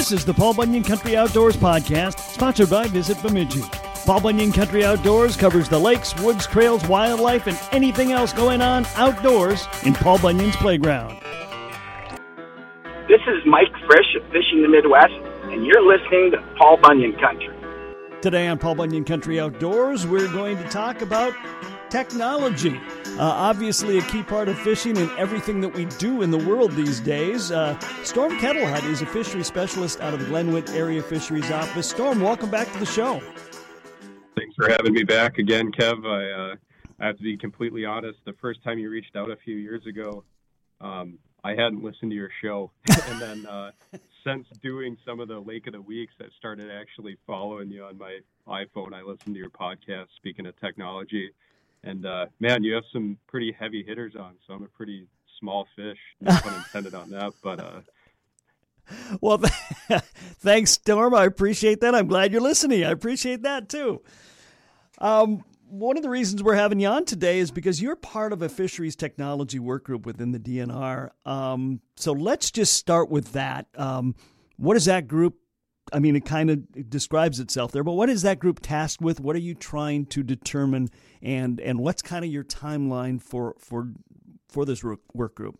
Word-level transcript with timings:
This 0.00 0.12
is 0.12 0.24
the 0.24 0.32
Paul 0.32 0.54
Bunyan 0.54 0.82
Country 0.82 1.14
Outdoors 1.14 1.58
Podcast, 1.58 2.18
sponsored 2.32 2.70
by 2.70 2.86
Visit 2.86 3.20
Bemidji. 3.22 3.60
Paul 4.06 4.22
Bunyan 4.22 4.50
Country 4.50 4.82
Outdoors 4.82 5.36
covers 5.36 5.68
the 5.68 5.78
lakes, 5.78 6.18
woods, 6.22 6.46
trails, 6.46 6.82
wildlife, 6.88 7.46
and 7.46 7.60
anything 7.70 8.10
else 8.10 8.32
going 8.32 8.62
on 8.62 8.86
outdoors 8.96 9.68
in 9.84 9.92
Paul 9.92 10.18
Bunyan's 10.18 10.56
playground. 10.56 11.20
This 13.08 13.20
is 13.28 13.44
Mike 13.44 13.70
Frisch 13.86 14.16
of 14.16 14.22
Fishing 14.32 14.62
the 14.62 14.68
Midwest, 14.68 15.12
and 15.52 15.66
you're 15.66 15.82
listening 15.82 16.30
to 16.30 16.42
Paul 16.56 16.78
Bunyan 16.78 17.12
Country. 17.18 17.54
Today 18.22 18.48
on 18.48 18.56
Paul 18.56 18.76
Bunyan 18.76 19.04
Country 19.04 19.38
Outdoors, 19.38 20.06
we're 20.06 20.32
going 20.32 20.56
to 20.56 20.64
talk 20.70 21.02
about 21.02 21.34
technology. 21.90 22.80
Uh, 23.18 23.22
obviously, 23.22 23.98
a 23.98 24.02
key 24.02 24.22
part 24.22 24.48
of 24.48 24.58
fishing 24.58 24.96
and 24.96 25.10
everything 25.18 25.60
that 25.60 25.74
we 25.74 25.84
do 25.84 26.22
in 26.22 26.30
the 26.30 26.38
world 26.38 26.72
these 26.72 27.00
days. 27.00 27.50
Uh, 27.50 27.78
Storm 28.02 28.38
Kettlehut 28.38 28.84
is 28.84 29.02
a 29.02 29.06
fishery 29.06 29.44
specialist 29.44 30.00
out 30.00 30.14
of 30.14 30.20
the 30.20 30.26
Glenwood 30.26 30.70
Area 30.70 31.02
Fisheries 31.02 31.50
Office. 31.50 31.90
Storm, 31.90 32.20
welcome 32.20 32.50
back 32.50 32.72
to 32.72 32.78
the 32.78 32.86
show. 32.86 33.20
Thanks 34.36 34.54
for 34.56 34.70
having 34.70 34.94
me 34.94 35.02
back 35.02 35.38
again, 35.38 35.70
Kev. 35.70 36.06
I, 36.06 36.52
uh, 36.52 36.56
I 36.98 37.06
have 37.06 37.16
to 37.18 37.22
be 37.22 37.36
completely 37.36 37.84
honest. 37.84 38.18
The 38.24 38.34
first 38.40 38.62
time 38.62 38.78
you 38.78 38.88
reached 38.88 39.16
out 39.16 39.30
a 39.30 39.36
few 39.36 39.56
years 39.56 39.86
ago, 39.86 40.24
um, 40.80 41.18
I 41.44 41.50
hadn't 41.50 41.82
listened 41.82 42.10
to 42.10 42.16
your 42.16 42.30
show, 42.42 42.70
and 43.08 43.20
then 43.20 43.46
uh, 43.46 43.72
since 44.24 44.46
doing 44.62 44.96
some 45.04 45.20
of 45.20 45.28
the 45.28 45.38
Lake 45.38 45.66
of 45.66 45.72
the 45.72 45.80
Woods, 45.80 46.12
I 46.20 46.26
started 46.38 46.70
actually 46.70 47.16
following 47.26 47.70
you 47.70 47.84
on 47.84 47.98
my 47.98 48.20
iPhone. 48.46 48.94
I 48.94 49.02
listened 49.02 49.34
to 49.34 49.38
your 49.38 49.50
podcast. 49.50 50.06
Speaking 50.16 50.46
of 50.46 50.58
technology, 50.60 51.30
and 51.84 52.06
uh, 52.06 52.26
man, 52.38 52.62
you 52.62 52.74
have 52.74 52.84
some 52.92 53.18
pretty 53.26 53.54
heavy 53.58 53.82
hitters 53.82 54.14
on, 54.16 54.34
so 54.46 54.54
I'm 54.54 54.62
a 54.62 54.68
pretty 54.68 55.06
small 55.38 55.66
fish. 55.76 55.98
No 56.20 56.32
pun 56.32 56.54
intended 56.54 56.94
on 56.94 57.10
that, 57.10 57.32
but. 57.42 57.60
Uh, 57.60 57.80
well, 59.20 59.38
thanks, 60.40 60.72
Storm. 60.72 61.14
I 61.14 61.24
appreciate 61.24 61.80
that. 61.80 61.94
I'm 61.94 62.08
glad 62.08 62.32
you're 62.32 62.40
listening. 62.40 62.84
I 62.84 62.90
appreciate 62.90 63.42
that 63.42 63.68
too. 63.68 64.02
Um, 64.98 65.44
one 65.68 65.96
of 65.96 66.02
the 66.02 66.10
reasons 66.10 66.42
we're 66.42 66.56
having 66.56 66.80
you 66.80 66.88
on 66.88 67.04
today 67.04 67.38
is 67.38 67.50
because 67.50 67.80
you're 67.80 67.96
part 67.96 68.32
of 68.32 68.42
a 68.42 68.48
fisheries 68.48 68.96
technology 68.96 69.58
work 69.58 69.84
group 69.84 70.04
within 70.04 70.32
the 70.32 70.38
DNR. 70.38 71.10
Um, 71.24 71.80
so 71.96 72.12
let's 72.12 72.50
just 72.50 72.72
start 72.72 73.08
with 73.08 73.32
that. 73.32 73.66
Um, 73.76 74.16
what 74.56 74.76
is 74.76 74.86
that 74.86 75.06
group? 75.06 75.36
I 75.92 75.98
mean, 75.98 76.16
it 76.16 76.24
kind 76.24 76.50
of 76.50 76.90
describes 76.90 77.40
itself 77.40 77.72
there, 77.72 77.84
but 77.84 77.92
what 77.92 78.08
is 78.08 78.22
that 78.22 78.38
group 78.38 78.60
tasked 78.60 79.02
with? 79.02 79.20
What 79.20 79.36
are 79.36 79.40
you 79.40 79.54
trying 79.54 80.06
to 80.06 80.22
determine, 80.22 80.88
and 81.22 81.60
and 81.60 81.78
what's 81.80 82.02
kind 82.02 82.24
of 82.24 82.30
your 82.30 82.44
timeline 82.44 83.20
for 83.22 83.54
for 83.58 83.92
for 84.48 84.64
this 84.64 84.82
work 84.84 85.34
group? 85.34 85.58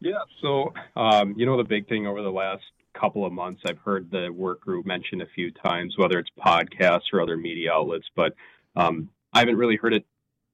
Yeah, 0.00 0.12
so 0.42 0.72
um, 0.94 1.34
you 1.36 1.46
know 1.46 1.56
the 1.56 1.64
big 1.64 1.88
thing 1.88 2.06
over 2.06 2.22
the 2.22 2.30
last 2.30 2.64
couple 2.98 3.26
of 3.26 3.32
months, 3.32 3.62
I've 3.66 3.78
heard 3.78 4.10
the 4.10 4.30
work 4.30 4.60
group 4.60 4.86
mentioned 4.86 5.22
a 5.22 5.26
few 5.34 5.50
times, 5.50 5.94
whether 5.96 6.18
it's 6.18 6.30
podcasts 6.38 7.12
or 7.12 7.20
other 7.20 7.36
media 7.36 7.72
outlets, 7.72 8.06
but 8.14 8.34
um, 8.74 9.10
I 9.32 9.40
haven't 9.40 9.56
really 9.56 9.76
heard 9.76 9.92
it 9.92 10.04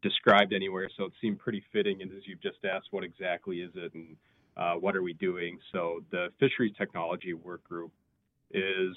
described 0.03 0.53
anywhere, 0.53 0.91
so 0.97 1.05
it 1.05 1.12
seemed 1.20 1.39
pretty 1.39 1.62
fitting. 1.72 2.03
And 2.03 2.11
as 2.12 2.27
you've 2.27 2.42
just 2.42 2.59
asked, 2.64 2.89
what 2.91 3.05
exactly 3.05 3.61
is 3.61 3.70
it 3.77 3.94
and 3.94 4.16
uh, 4.56 4.75
what 4.75 4.97
are 4.97 5.03
we 5.03 5.14
doing? 5.14 5.59
So 5.72 6.05
the 6.11 6.28
Fisheries 6.39 6.72
Technology 6.77 7.33
Work 7.33 7.64
Group 7.64 7.92
is 8.53 8.97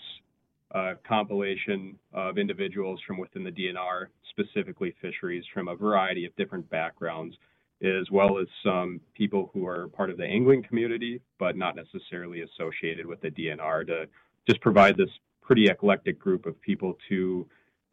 a 0.71 0.93
compilation 1.07 1.97
of 2.13 2.37
individuals 2.37 2.99
from 3.05 3.17
within 3.17 3.43
the 3.43 3.51
DNR, 3.51 4.07
specifically 4.29 4.93
fisheries, 5.01 5.43
from 5.53 5.67
a 5.67 5.75
variety 5.75 6.25
of 6.25 6.35
different 6.35 6.69
backgrounds, 6.69 7.35
as 7.81 8.09
well 8.11 8.39
as 8.39 8.47
some 8.63 8.99
people 9.13 9.49
who 9.53 9.65
are 9.65 9.87
part 9.89 10.09
of 10.09 10.17
the 10.17 10.25
angling 10.25 10.63
community, 10.63 11.21
but 11.39 11.57
not 11.57 11.75
necessarily 11.75 12.41
associated 12.41 13.05
with 13.05 13.21
the 13.21 13.29
DNR, 13.29 13.87
to 13.87 14.05
just 14.47 14.61
provide 14.61 14.97
this 14.97 15.09
pretty 15.41 15.67
eclectic 15.67 16.19
group 16.19 16.45
of 16.45 16.59
people 16.61 16.97
to 17.09 17.47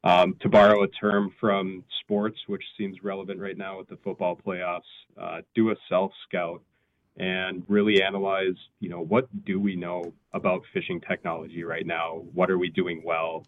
um, 0.05 0.35
to 0.41 0.49
borrow 0.49 0.83
a 0.83 0.89
term 0.89 1.33
from 1.39 1.85
sports, 2.01 2.37
which 2.49 2.65
seems 2.77 3.05
relevant 3.05 3.39
right 3.39 3.57
now 3.57 3.79
with 3.79 3.89
the 3.89 3.99
football 4.03 4.37
playoffs, 4.37 4.81
uh, 5.21 5.43
do 5.55 5.71
a 5.71 5.77
self 5.89 6.11
scout 6.27 6.61
and 7.17 7.63
really 7.69 8.03
analyze, 8.03 8.57
you 8.81 8.89
know, 8.89 9.01
what 9.01 9.29
do 9.45 9.61
we 9.61 9.77
know 9.77 10.13
about 10.33 10.63
fishing 10.73 11.01
technology 11.01 11.63
right 11.63 11.87
now? 11.87 12.23
What 12.33 12.51
are 12.51 12.59
we 12.59 12.71
doing 12.71 13.03
well 13.05 13.47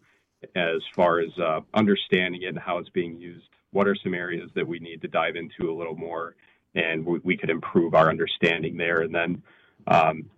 as 0.55 0.83
far 0.95 1.21
as 1.21 1.31
uh, 1.39 1.61
understanding 1.73 2.43
it 2.43 2.49
and 2.49 2.59
how 2.59 2.79
it's 2.79 2.91
being 2.91 3.19
used? 3.19 3.49
What 3.73 3.89
are 3.89 3.97
some 4.03 4.15
areas 4.15 4.51
that 4.55 4.67
we 4.67 4.79
need 4.79 5.01
to 5.03 5.09
dive 5.09 5.37
into 5.37 5.71
a 5.71 5.75
little 5.75 5.97
more 5.97 6.37
and 6.75 7.05
we, 7.05 7.21
we 7.25 7.37
could 7.37 7.51
improve 7.51 7.95
our 7.95 8.11
understanding 8.11 8.77
there? 8.77 9.01
And 9.01 9.15
then, 9.15 9.43
um, 9.87 10.31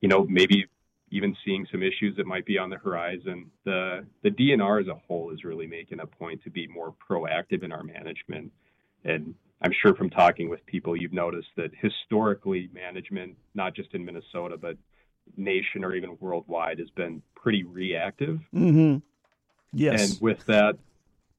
you 0.00 0.08
know, 0.08 0.26
maybe 0.28 0.66
even 1.10 1.36
seeing 1.44 1.66
some 1.70 1.82
issues 1.82 2.16
that 2.16 2.26
might 2.26 2.44
be 2.44 2.58
on 2.58 2.68
the 2.68 2.76
horizon. 2.76 3.50
The 3.64 4.04
the 4.22 4.30
DNR 4.30 4.82
as 4.82 4.88
a 4.88 4.94
whole 5.06 5.30
is 5.30 5.44
really 5.44 5.66
making 5.66 6.00
a 6.00 6.06
point 6.06 6.42
to 6.44 6.50
be 6.50 6.66
more 6.66 6.94
proactive 7.08 7.62
in 7.62 7.72
our 7.72 7.82
management. 7.82 8.52
And 9.04 9.34
I'm 9.62 9.72
sure 9.82 9.94
from 9.94 10.10
talking 10.10 10.48
with 10.48 10.64
people, 10.66 10.96
you've 10.96 11.12
noticed 11.12 11.48
that 11.56 11.70
historically 11.80 12.68
management, 12.72 13.36
not 13.54 13.74
just 13.74 13.94
in 13.94 14.04
Minnesota, 14.04 14.56
but 14.56 14.76
nation 15.36 15.84
or 15.84 15.94
even 15.94 16.16
worldwide, 16.20 16.78
has 16.78 16.90
been 16.90 17.22
pretty 17.34 17.64
reactive. 17.64 18.38
Mm-hmm. 18.54 18.98
Yes. 19.72 20.10
And 20.10 20.20
with 20.20 20.44
that, 20.46 20.76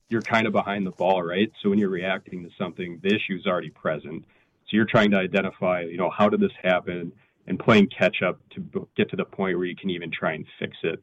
you're 0.10 0.22
kind 0.22 0.48
of 0.48 0.54
behind 0.54 0.86
the 0.86 0.92
ball, 0.92 1.22
right? 1.22 1.52
So 1.62 1.70
when 1.70 1.80
you're 1.80 1.90
reacting 1.90 2.44
to 2.44 2.50
something, 2.58 3.00
the 3.04 3.10
issue 3.10 3.36
is 3.36 3.46
already 3.46 3.70
present. 3.70 4.24
So 4.24 4.70
you're 4.72 4.86
trying 4.86 5.12
to 5.12 5.18
identify, 5.18 5.82
you 5.82 5.98
know, 5.98 6.10
how 6.10 6.30
did 6.30 6.40
this 6.40 6.52
happen? 6.62 7.12
and 7.48 7.58
playing 7.58 7.88
catch 7.88 8.22
up 8.22 8.40
to 8.50 8.88
get 8.96 9.10
to 9.10 9.16
the 9.16 9.26
point 9.26 9.58
where 9.58 9.66
you 9.66 9.76
can 9.76 9.90
even 9.90 10.12
try 10.12 10.34
and 10.34 10.46
fix 10.60 10.78
it. 10.84 11.02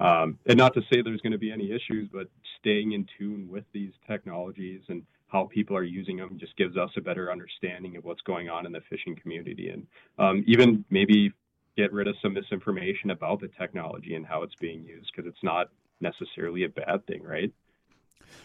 Um, 0.00 0.38
and 0.46 0.58
not 0.58 0.74
to 0.74 0.82
say 0.92 1.02
there's 1.02 1.20
going 1.20 1.32
to 1.32 1.38
be 1.38 1.52
any 1.52 1.70
issues, 1.70 2.08
but 2.12 2.28
staying 2.58 2.92
in 2.92 3.06
tune 3.16 3.48
with 3.48 3.64
these 3.72 3.92
technologies 4.06 4.82
and 4.88 5.04
how 5.28 5.48
people 5.52 5.76
are 5.76 5.84
using 5.84 6.16
them 6.16 6.36
just 6.38 6.56
gives 6.56 6.76
us 6.76 6.90
a 6.96 7.00
better 7.00 7.32
understanding 7.32 7.96
of 7.96 8.04
what's 8.04 8.20
going 8.22 8.48
on 8.48 8.66
in 8.66 8.72
the 8.72 8.80
fishing 8.88 9.16
community 9.20 9.70
and 9.70 9.86
um, 10.18 10.44
even 10.46 10.84
maybe 10.90 11.32
get 11.76 11.92
rid 11.92 12.06
of 12.06 12.14
some 12.22 12.34
misinformation 12.34 13.10
about 13.10 13.40
the 13.40 13.48
technology 13.58 14.14
and 14.14 14.24
how 14.24 14.42
it's 14.42 14.54
being 14.60 14.84
used 14.84 15.10
because 15.14 15.28
it's 15.28 15.42
not 15.42 15.70
necessarily 16.00 16.64
a 16.64 16.68
bad 16.68 17.04
thing, 17.06 17.22
right? 17.22 17.52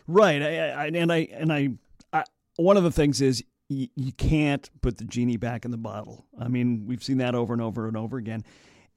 Right. 0.07 0.41
I, 0.41 0.69
I, 0.69 0.85
and 0.88 1.12
I 1.12 1.28
and 1.31 1.53
I, 1.53 1.69
I 2.12 2.23
one 2.56 2.78
of 2.78 2.84
the 2.84 2.91
things 2.91 3.22
is 3.22 3.44
you, 3.69 3.88
you 3.96 4.11
can't 4.11 4.69
put 4.81 4.97
the 4.97 5.06
genie 5.06 5.38
back 5.38 5.66
in 5.66 5.72
the 5.72 5.78
bottle. 5.78 6.25
I 6.40 6.47
mean, 6.47 6.85
we've 6.88 7.03
seen 7.03 7.19
that 7.19 7.35
over 7.35 7.53
and 7.53 7.61
over 7.61 7.88
and 7.88 7.96
over 7.96 8.17
again. 8.17 8.44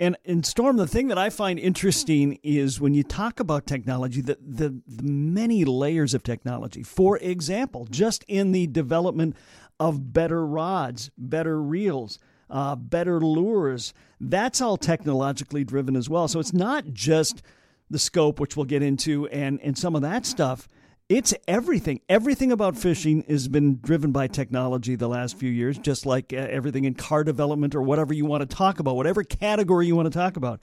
And 0.03 0.17
in 0.25 0.43
Storm, 0.43 0.79
the 0.79 0.89
thing 0.89 1.07
that 1.09 1.17
I 1.17 1.31
find 1.31 1.61
interesting 1.61 2.41
is 2.43 2.81
when 2.81 2.93
you 2.93 3.05
talk 3.05 3.39
about 3.39 3.69
technology, 3.69 4.21
the, 4.21 4.37
the, 4.45 4.83
the, 4.85 5.03
many 5.05 5.65
layers 5.65 6.13
of 6.13 6.25
technology. 6.25 6.83
For 6.83 7.19
example, 7.19 7.87
just 7.89 8.25
in 8.27 8.51
the 8.51 8.67
development 8.67 9.37
of 9.79 10.12
better 10.12 10.45
rods, 10.45 11.12
better 11.17 11.62
reels, 11.62 12.19
uh, 12.51 12.75
better 12.75 13.21
lures, 13.21 13.95
that's 14.21 14.61
all 14.61 14.77
technologically 14.77 15.62
driven 15.62 15.95
as 15.95 16.11
well. 16.11 16.27
So 16.27 16.41
it's 16.41 16.53
not 16.53 16.93
just 16.93 17.41
the 17.89 18.01
scope, 18.01 18.41
which 18.41 18.57
we'll 18.57 18.67
get 18.67 18.83
into, 18.83 19.29
and, 19.29 19.61
and 19.61 19.79
some 19.79 19.95
of 19.95 20.03
that 20.03 20.27
stuff. 20.27 20.67
It's 21.09 21.35
everything. 21.47 22.01
Everything 22.09 22.53
about 22.53 22.77
fishing 22.77 23.25
has 23.29 23.49
been 23.49 23.81
driven 23.81 24.13
by 24.13 24.29
technology 24.29 24.95
the 24.95 25.09
last 25.09 25.37
few 25.37 25.51
years, 25.51 25.77
just 25.79 26.07
like 26.07 26.33
uh, 26.33 26.37
everything 26.37 26.85
in 26.85 26.95
car 26.95 27.25
development 27.25 27.75
or 27.75 27.83
whatever 27.83 28.15
you 28.15 28.25
want 28.25 28.49
to 28.49 28.57
talk 28.57 28.79
about, 28.79 28.97
whatever 28.97 29.23
category 29.23 29.87
you 29.87 29.97
want 29.97 30.07
to 30.07 30.19
talk 30.19 30.37
about. 30.37 30.61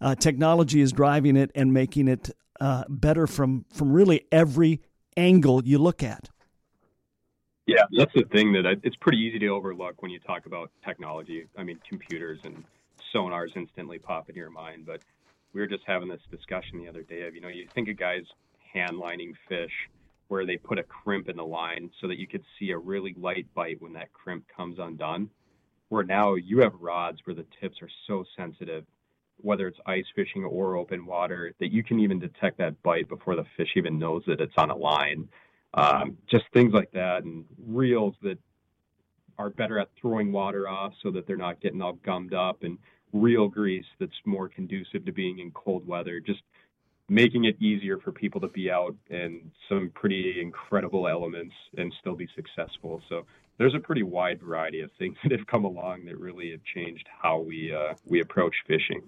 Uh, 0.00 0.14
technology 0.14 0.80
is 0.80 0.92
driving 0.92 1.36
it 1.36 1.52
and 1.54 1.72
making 1.72 2.08
it 2.08 2.30
uh, 2.60 2.84
better 2.88 3.26
from, 3.26 3.64
from 3.72 3.92
really 3.92 4.26
every 4.32 4.80
angle 5.16 5.62
you 5.64 5.78
look 5.78 6.02
at. 6.02 6.28
Yeah, 7.66 7.84
that's 7.96 8.12
the 8.14 8.24
thing 8.32 8.52
that 8.54 8.66
I, 8.66 8.74
it's 8.82 8.96
pretty 8.96 9.18
easy 9.18 9.38
to 9.38 9.48
overlook 9.48 10.02
when 10.02 10.10
you 10.10 10.18
talk 10.18 10.46
about 10.46 10.72
technology. 10.84 11.46
I 11.56 11.62
mean, 11.62 11.78
computers 11.88 12.40
and 12.44 12.64
sonars 13.14 13.56
instantly 13.56 13.98
pop 13.98 14.28
into 14.28 14.40
your 14.40 14.50
mind, 14.50 14.84
but 14.84 15.00
we 15.52 15.60
were 15.60 15.68
just 15.68 15.84
having 15.86 16.08
this 16.08 16.20
discussion 16.30 16.78
the 16.78 16.88
other 16.88 17.02
day 17.02 17.22
of, 17.22 17.36
you 17.36 17.40
know, 17.40 17.48
you 17.48 17.68
think 17.72 17.88
of 17.88 17.96
guys 17.96 18.24
hand 18.72 18.98
lining 18.98 19.34
fish 19.48 19.72
where 20.28 20.46
they 20.46 20.56
put 20.56 20.78
a 20.78 20.82
crimp 20.82 21.28
in 21.28 21.36
the 21.36 21.44
line 21.44 21.90
so 22.00 22.08
that 22.08 22.18
you 22.18 22.26
could 22.26 22.42
see 22.58 22.70
a 22.70 22.78
really 22.78 23.14
light 23.18 23.46
bite 23.54 23.80
when 23.82 23.92
that 23.92 24.12
crimp 24.14 24.44
comes 24.56 24.78
undone. 24.78 25.28
Where 25.90 26.04
now 26.04 26.36
you 26.36 26.60
have 26.60 26.72
rods 26.80 27.18
where 27.24 27.36
the 27.36 27.44
tips 27.60 27.82
are 27.82 27.90
so 28.06 28.24
sensitive, 28.34 28.86
whether 29.36 29.68
it's 29.68 29.78
ice 29.84 30.06
fishing 30.16 30.42
or 30.42 30.76
open 30.76 31.04
water, 31.04 31.52
that 31.60 31.70
you 31.70 31.84
can 31.84 32.00
even 32.00 32.18
detect 32.18 32.56
that 32.58 32.82
bite 32.82 33.10
before 33.10 33.36
the 33.36 33.44
fish 33.58 33.68
even 33.76 33.98
knows 33.98 34.22
that 34.26 34.40
it's 34.40 34.54
on 34.56 34.70
a 34.70 34.76
line. 34.76 35.28
Um, 35.74 36.16
just 36.30 36.44
things 36.54 36.72
like 36.72 36.90
that, 36.92 37.24
and 37.24 37.44
reels 37.66 38.14
that 38.22 38.38
are 39.38 39.50
better 39.50 39.78
at 39.78 39.88
throwing 40.00 40.32
water 40.32 40.66
off 40.66 40.94
so 41.02 41.10
that 41.10 41.26
they're 41.26 41.36
not 41.36 41.60
getting 41.60 41.82
all 41.82 41.98
gummed 42.04 42.32
up, 42.32 42.62
and 42.62 42.78
reel 43.12 43.48
grease 43.48 43.84
that's 44.00 44.12
more 44.24 44.48
conducive 44.48 45.04
to 45.04 45.12
being 45.12 45.40
in 45.40 45.50
cold 45.50 45.86
weather. 45.86 46.20
Just 46.20 46.42
making 47.08 47.44
it 47.44 47.60
easier 47.60 47.98
for 47.98 48.12
people 48.12 48.40
to 48.40 48.48
be 48.48 48.70
out 48.70 48.94
in 49.10 49.50
some 49.68 49.90
pretty 49.94 50.40
incredible 50.40 51.08
elements 51.08 51.54
and 51.76 51.92
still 52.00 52.14
be 52.14 52.28
successful. 52.34 53.02
So 53.08 53.26
there's 53.58 53.74
a 53.74 53.80
pretty 53.80 54.02
wide 54.02 54.40
variety 54.40 54.80
of 54.80 54.90
things 54.98 55.16
that 55.22 55.32
have 55.32 55.46
come 55.46 55.64
along 55.64 56.06
that 56.06 56.18
really 56.18 56.50
have 56.52 56.64
changed 56.74 57.06
how 57.20 57.38
we 57.40 57.74
uh, 57.74 57.94
we 58.06 58.20
approach 58.20 58.54
fishing. 58.66 59.02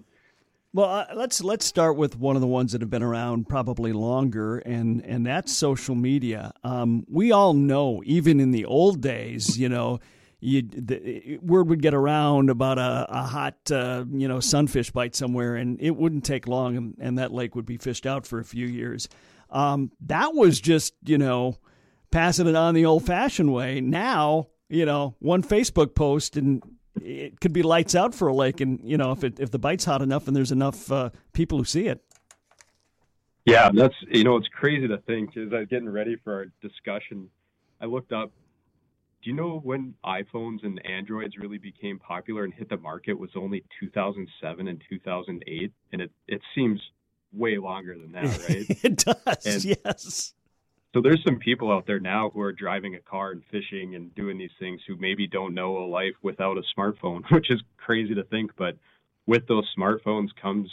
Well, 0.73 0.89
uh, 0.89 1.05
let's 1.15 1.41
let's 1.41 1.65
start 1.65 1.95
with 1.95 2.17
one 2.17 2.35
of 2.35 2.41
the 2.41 2.47
ones 2.47 2.73
that 2.73 2.81
have 2.81 2.89
been 2.89 3.01
around 3.01 3.47
probably 3.47 3.93
longer, 3.93 4.57
and 4.59 5.01
and 5.05 5.25
that's 5.25 5.53
social 5.53 5.95
media. 5.95 6.51
Um, 6.65 7.05
we 7.09 7.31
all 7.31 7.53
know, 7.53 8.01
even 8.05 8.41
in 8.41 8.51
the 8.51 8.65
old 8.65 8.99
days, 8.99 9.57
you 9.57 9.69
know, 9.69 10.01
you 10.45 10.61
the 10.61 11.39
word 11.41 11.69
would 11.69 11.81
get 11.81 11.93
around 11.93 12.49
about 12.49 12.77
a, 12.77 13.07
a 13.09 13.23
hot 13.23 13.71
uh, 13.71 14.05
you 14.11 14.27
know 14.27 14.39
sunfish 14.39 14.91
bite 14.91 15.15
somewhere, 15.15 15.55
and 15.55 15.79
it 15.81 15.95
wouldn't 15.95 16.23
take 16.23 16.47
long, 16.47 16.77
and, 16.77 16.95
and 16.99 17.17
that 17.17 17.33
lake 17.33 17.55
would 17.55 17.65
be 17.65 17.77
fished 17.77 18.05
out 18.05 18.27
for 18.27 18.39
a 18.39 18.45
few 18.45 18.67
years. 18.67 19.09
Um, 19.49 19.91
that 20.01 20.33
was 20.33 20.59
just 20.59 20.93
you 21.03 21.17
know 21.17 21.57
passing 22.11 22.47
it 22.47 22.55
on 22.55 22.75
the 22.75 22.85
old 22.85 23.05
fashioned 23.05 23.53
way. 23.53 23.81
Now 23.81 24.47
you 24.69 24.85
know 24.85 25.15
one 25.19 25.41
Facebook 25.41 25.95
post 25.95 26.37
and 26.37 26.61
it 27.01 27.41
could 27.41 27.51
be 27.51 27.61
lights 27.61 27.95
out 27.95 28.13
for 28.13 28.27
a 28.27 28.33
lake, 28.33 28.61
and 28.61 28.79
you 28.83 28.97
know 28.97 29.11
if 29.11 29.23
it, 29.23 29.39
if 29.39 29.51
the 29.51 29.59
bite's 29.59 29.85
hot 29.85 30.01
enough 30.01 30.27
and 30.27 30.35
there's 30.35 30.51
enough 30.51 30.91
uh, 30.91 31.09
people 31.33 31.57
who 31.57 31.65
see 31.65 31.87
it. 31.87 32.01
Yeah, 33.45 33.69
that's 33.73 33.95
you 34.09 34.23
know 34.23 34.37
it's 34.37 34.47
crazy 34.47 34.87
to 34.87 34.97
think. 34.99 35.35
As 35.37 35.51
I 35.53 35.59
was 35.59 35.67
getting 35.69 35.89
ready 35.89 36.15
for 36.23 36.33
our 36.33 36.45
discussion, 36.61 37.29
I 37.81 37.85
looked 37.85 38.11
up. 38.11 38.31
Do 39.25 39.31
you 39.31 39.37
know 39.37 39.59
when 39.63 39.95
iPhones 40.05 40.63
and 40.63 40.79
Androids 40.85 41.35
really 41.35 41.57
became 41.57 41.97
popular 41.97 42.43
and 42.43 42.53
hit 42.53 42.69
the 42.69 42.77
market 42.77 43.17
was 43.17 43.31
only 43.35 43.63
2007 43.79 44.67
and 44.67 44.79
2008, 44.87 45.73
and 45.91 46.01
it 46.01 46.11
it 46.27 46.41
seems 46.53 46.79
way 47.33 47.57
longer 47.57 47.97
than 47.97 48.11
that, 48.11 48.25
right? 48.49 48.65
it 48.83 48.97
does. 48.97 49.45
And 49.47 49.65
yes. 49.65 50.35
So 50.93 51.01
there's 51.01 51.23
some 51.25 51.39
people 51.39 51.71
out 51.71 51.87
there 51.87 51.99
now 51.99 52.29
who 52.29 52.41
are 52.41 52.53
driving 52.53 52.93
a 52.93 52.99
car 52.99 53.31
and 53.31 53.41
fishing 53.49 53.95
and 53.95 54.13
doing 54.13 54.37
these 54.37 54.53
things 54.59 54.79
who 54.87 54.95
maybe 54.97 55.25
don't 55.25 55.55
know 55.55 55.79
a 55.79 55.87
life 55.87 56.13
without 56.21 56.59
a 56.59 56.63
smartphone, 56.77 57.23
which 57.31 57.49
is 57.49 57.63
crazy 57.77 58.13
to 58.13 58.23
think. 58.25 58.51
But 58.55 58.77
with 59.25 59.47
those 59.47 59.67
smartphones 59.75 60.27
comes 60.39 60.69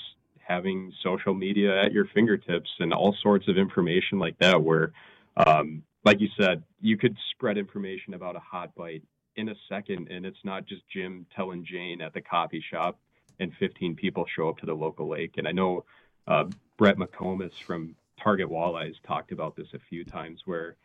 having 0.47 0.93
social 1.03 1.33
media 1.33 1.83
at 1.83 1.93
your 1.93 2.05
fingertips 2.13 2.69
and 2.81 2.93
all 2.93 3.17
sorts 3.23 3.49
of 3.49 3.57
information 3.57 4.19
like 4.19 4.39
that, 4.41 4.63
where, 4.63 4.93
um, 5.39 5.85
like 6.05 6.21
you 6.21 6.29
said, 6.37 6.63
you 6.81 6.97
could 6.97 7.17
spread 7.31 7.59
information 7.59 8.15
about 8.15 8.37
a 8.37 8.41
hot 8.41 8.75
bite 8.75 9.03
in 9.37 9.49
a 9.49 9.55
second, 9.69 10.09
and 10.11 10.27
it's 10.27 10.45
not 10.45 10.67
just 10.67 10.83
Jim 10.93 11.27
telling 11.35 11.65
Jane 11.65 12.01
at 12.01 12.13
the 12.13 12.21
coffee 12.21 12.63
shop, 12.71 12.99
and 13.41 13.53
15 13.59 13.97
people 13.97 14.27
show 14.35 14.49
up 14.49 14.59
to 14.59 14.67
the 14.67 14.75
local 14.75 15.09
lake. 15.09 15.35
And 15.37 15.49
I 15.49 15.53
know 15.53 15.85
uh, 16.27 16.45
Brett 16.77 16.97
McComas 16.97 17.53
from 17.67 17.97
Target 18.23 18.49
Walleyes 18.49 18.95
talked 19.07 19.33
about 19.33 19.57
this 19.57 19.69
a 19.75 19.79
few 19.89 20.05
times 20.05 20.43
where, 20.45 20.77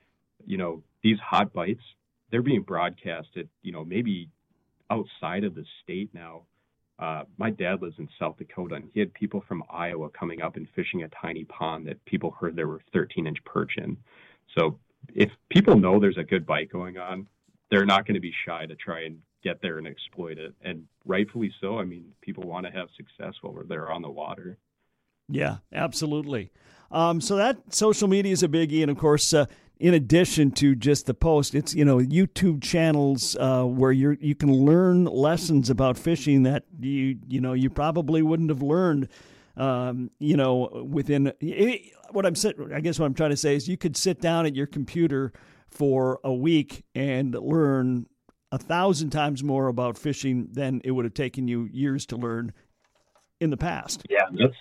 you 0.46 0.58
know, 0.58 0.82
these 1.04 1.20
hot 1.20 1.54
bites, 1.54 1.84
they're 2.32 2.42
being 2.42 2.62
broadcasted, 2.62 3.50
you 3.64 3.72
know, 3.72 3.84
maybe 3.84 4.30
outside 4.90 5.44
of 5.44 5.56
the 5.56 5.66
state 5.84 6.10
now. 6.14 6.44
Uh, 7.00 7.24
my 7.38 7.52
dad 7.52 7.80
lives 7.82 7.96
in 8.00 8.10
South 8.18 8.38
Dakota, 8.38 8.76
and 8.76 8.90
he 8.92 9.00
had 9.00 9.14
people 9.14 9.44
from 9.48 9.64
Iowa 9.70 10.10
coming 10.10 10.42
up 10.42 10.56
and 10.56 10.68
fishing 10.76 11.04
a 11.04 11.10
tiny 11.10 11.44
pond 11.44 11.88
that 11.88 12.04
people 12.06 12.32
heard 12.32 12.56
there 12.56 12.68
were 12.68 12.82
13 12.92 13.28
inch 13.28 13.38
perch 13.46 13.74
in. 13.78 13.98
So 14.58 14.80
if 15.14 15.32
people 15.50 15.78
know 15.78 16.00
there's 16.00 16.18
a 16.18 16.24
good 16.24 16.46
bite 16.46 16.72
going 16.72 16.98
on, 16.98 17.28
they're 17.70 17.86
not 17.86 18.06
going 18.06 18.16
to 18.16 18.22
be 18.22 18.34
shy 18.46 18.66
to 18.66 18.76
try 18.76 19.04
and 19.04 19.20
get 19.44 19.62
there 19.62 19.78
and 19.78 19.88
exploit 19.88 20.38
it. 20.38 20.54
And 20.62 20.86
rightfully 21.06 21.54
so. 21.62 21.80
I 21.80 21.86
mean, 21.86 22.06
people 22.22 22.44
want 22.44 22.66
to 22.66 22.72
have 22.72 22.88
success 22.96 23.34
while 23.42 23.58
they're 23.68 23.92
on 23.92 24.02
the 24.02 24.10
water. 24.10 24.58
Yeah, 25.30 25.58
absolutely. 25.74 26.52
Um, 26.92 27.20
so 27.20 27.36
that 27.36 27.74
social 27.74 28.08
media 28.08 28.32
is 28.32 28.44
a 28.44 28.48
biggie, 28.48 28.82
and 28.82 28.90
of 28.90 28.98
course, 28.98 29.34
uh, 29.34 29.46
in 29.80 29.94
addition 29.94 30.52
to 30.52 30.74
just 30.74 31.06
the 31.06 31.14
post, 31.14 31.54
it's 31.54 31.76
you 31.76 31.84
know 31.84 31.98
YouTube 31.98 32.64
channels 32.64 33.36
uh, 33.40 33.64
where 33.64 33.92
you 33.92 34.18
you 34.22 34.36
can 34.36 34.52
learn 34.52 35.06
lessons 35.06 35.70
about 35.70 35.98
fishing 35.98 36.44
that 36.44 36.64
you 36.80 37.18
you 37.28 37.42
know 37.42 37.54
you 37.54 37.70
probably 37.70 38.22
wouldn't 38.22 38.50
have 38.50 38.62
learned. 38.62 39.10
Um, 39.58 40.12
you 40.20 40.38
know, 40.38 40.86
within 40.90 41.34
it, 41.40 41.94
what 42.12 42.26
I'm 42.26 42.36
I 42.74 42.80
guess 42.80 43.00
what 43.00 43.06
I'm 43.06 43.14
trying 43.14 43.32
to 43.32 43.38
say 43.38 43.56
is 43.56 43.68
you 43.68 43.78
could 43.78 43.98
sit 43.98 44.22
down 44.22 44.46
at 44.46 44.56
your 44.56 44.68
computer 44.68 45.34
for 45.68 46.20
a 46.24 46.34
week 46.34 46.84
and 46.96 47.34
learn 47.34 48.06
a 48.52 48.58
thousand 48.58 49.10
times 49.10 49.44
more 49.44 49.68
about 49.68 49.98
fishing 49.98 50.48
than 50.52 50.82
it 50.84 50.92
would 50.92 51.06
have 51.06 51.14
taken 51.14 51.48
you 51.48 51.68
years 51.72 52.06
to 52.08 52.16
learn 52.16 52.54
in 53.40 53.50
the 53.50 53.58
past. 53.58 54.06
Yeah, 54.10 54.26
that's 54.32 54.56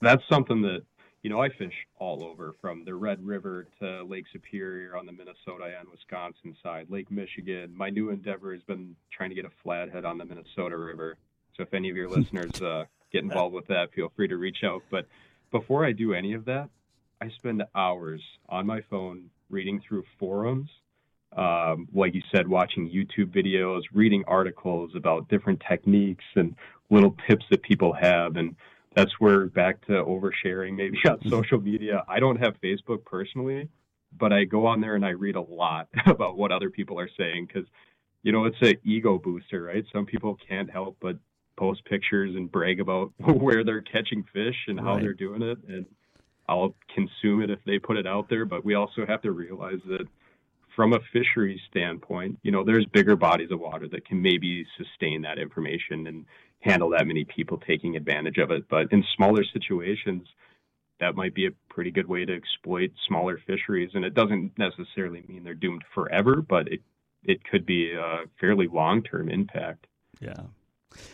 that's 0.00 0.22
something 0.28 0.62
that 0.62 0.82
you 1.22 1.30
know, 1.30 1.40
I 1.40 1.48
fish 1.50 1.74
all 1.98 2.24
over 2.24 2.54
from 2.60 2.84
the 2.84 2.94
Red 2.94 3.24
River 3.24 3.68
to 3.80 4.02
Lake 4.02 4.24
Superior 4.32 4.96
on 4.96 5.06
the 5.06 5.12
Minnesota 5.12 5.72
and 5.78 5.88
Wisconsin 5.88 6.56
side, 6.62 6.86
Lake 6.90 7.10
Michigan. 7.10 7.72
My 7.76 7.90
new 7.90 8.10
endeavor 8.10 8.52
has 8.52 8.62
been 8.62 8.96
trying 9.12 9.30
to 9.30 9.36
get 9.36 9.44
a 9.44 9.50
flathead 9.62 10.04
on 10.04 10.18
the 10.18 10.24
Minnesota 10.24 10.76
River. 10.76 11.16
So 11.56 11.62
if 11.62 11.72
any 11.74 11.90
of 11.90 11.96
your 11.96 12.08
listeners 12.16 12.60
uh, 12.60 12.86
get 13.12 13.22
involved 13.22 13.54
with 13.54 13.66
that, 13.68 13.92
feel 13.94 14.12
free 14.16 14.28
to 14.28 14.36
reach 14.36 14.64
out. 14.64 14.82
But 14.90 15.06
before 15.50 15.84
I 15.84 15.92
do 15.92 16.14
any 16.14 16.32
of 16.32 16.44
that, 16.46 16.68
I 17.20 17.28
spend 17.36 17.62
hours 17.74 18.20
on 18.48 18.66
my 18.66 18.80
phone 18.90 19.30
reading 19.48 19.80
through 19.86 20.04
forums, 20.18 20.68
um, 21.36 21.86
like 21.94 22.14
you 22.14 22.22
said, 22.34 22.48
watching 22.48 22.90
YouTube 22.90 23.32
videos, 23.32 23.82
reading 23.92 24.24
articles 24.26 24.90
about 24.96 25.28
different 25.28 25.62
techniques 25.68 26.24
and 26.34 26.56
little 26.90 27.16
tips 27.28 27.44
that 27.50 27.62
people 27.62 27.92
have. 27.92 28.36
And 28.36 28.56
that's 28.96 29.12
where 29.20 29.46
back 29.46 29.86
to 29.86 29.92
oversharing 29.92 30.74
maybe 30.74 30.98
on 31.06 31.18
mm-hmm. 31.18 31.28
social 31.28 31.60
media. 31.60 32.02
I 32.08 32.18
don't 32.18 32.36
have 32.36 32.60
Facebook 32.60 33.04
personally, 33.04 33.68
but 34.18 34.32
I 34.32 34.44
go 34.44 34.66
on 34.66 34.80
there 34.80 34.96
and 34.96 35.04
I 35.04 35.10
read 35.10 35.36
a 35.36 35.40
lot 35.40 35.88
about 36.06 36.36
what 36.36 36.50
other 36.50 36.70
people 36.70 36.98
are 36.98 37.10
saying 37.16 37.46
because, 37.46 37.68
you 38.22 38.32
know, 38.32 38.44
it's 38.46 38.60
an 38.60 38.74
ego 38.84 39.18
booster, 39.18 39.62
right? 39.62 39.84
Some 39.92 40.06
people 40.06 40.36
can't 40.48 40.70
help 40.70 40.96
but 41.00 41.16
post 41.56 41.84
pictures 41.84 42.34
and 42.34 42.50
brag 42.50 42.80
about 42.80 43.12
where 43.18 43.64
they're 43.64 43.82
catching 43.82 44.24
fish 44.32 44.56
and 44.68 44.78
how 44.78 44.94
right. 44.94 45.02
they're 45.02 45.14
doing 45.14 45.42
it. 45.42 45.58
And 45.68 45.86
I'll 46.48 46.74
consume 46.94 47.42
it 47.42 47.50
if 47.50 47.60
they 47.66 47.78
put 47.78 47.96
it 47.96 48.06
out 48.06 48.28
there. 48.28 48.44
But 48.44 48.64
we 48.64 48.74
also 48.74 49.06
have 49.06 49.22
to 49.22 49.32
realize 49.32 49.80
that 49.86 50.06
from 50.74 50.92
a 50.92 50.98
fishery 51.12 51.60
standpoint, 51.70 52.38
you 52.42 52.50
know, 52.50 52.64
there's 52.64 52.86
bigger 52.86 53.16
bodies 53.16 53.50
of 53.50 53.60
water 53.60 53.88
that 53.88 54.06
can 54.06 54.22
maybe 54.22 54.66
sustain 54.76 55.22
that 55.22 55.38
information 55.38 56.06
and 56.06 56.24
handle 56.60 56.90
that 56.90 57.06
many 57.06 57.24
people 57.24 57.58
taking 57.58 57.96
advantage 57.96 58.38
of 58.38 58.50
it. 58.50 58.68
But 58.68 58.92
in 58.92 59.04
smaller 59.16 59.44
situations, 59.52 60.26
that 61.00 61.16
might 61.16 61.34
be 61.34 61.46
a 61.46 61.50
pretty 61.68 61.90
good 61.90 62.06
way 62.06 62.24
to 62.24 62.34
exploit 62.34 62.92
smaller 63.06 63.40
fisheries. 63.46 63.90
And 63.94 64.04
it 64.04 64.14
doesn't 64.14 64.52
necessarily 64.56 65.24
mean 65.28 65.44
they're 65.44 65.54
doomed 65.54 65.84
forever, 65.94 66.36
but 66.46 66.68
it 66.68 66.80
it 67.24 67.44
could 67.44 67.64
be 67.64 67.92
a 67.92 68.24
fairly 68.40 68.66
long 68.66 69.02
term 69.02 69.28
impact. 69.28 69.86
Yeah. 70.20 70.42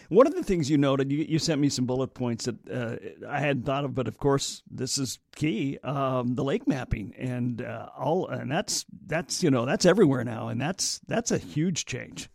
One 0.09 0.27
of 0.27 0.35
the 0.35 0.43
things 0.43 0.71
you 0.71 0.79
noted, 0.79 1.11
you, 1.13 1.25
you 1.29 1.39
sent 1.39 1.61
me 1.61 1.69
some 1.69 1.87
bullet 1.87 2.15
points 2.15 2.47
that 2.47 2.71
uh, 2.71 2.97
I 3.29 3.41
hadn't 3.41 3.65
thought 3.65 3.85
of, 3.85 3.95
but 3.95 4.09
of 4.09 4.19
course 4.19 4.63
this 4.71 4.99
is 4.99 5.19
key: 5.35 5.79
um, 5.83 6.35
the 6.35 6.45
lake 6.45 6.67
mapping, 6.67 7.15
and 7.19 7.63
uh, 7.63 7.89
all, 7.99 8.29
and 8.29 8.51
that's 8.51 8.85
that's 9.07 9.43
you 9.43 9.51
know 9.51 9.65
that's 9.67 9.85
everywhere 9.85 10.25
now, 10.25 10.49
and 10.49 10.61
that's 10.61 11.01
that's 11.07 11.31
a 11.31 11.39
huge 11.39 11.85
change. 11.85 12.29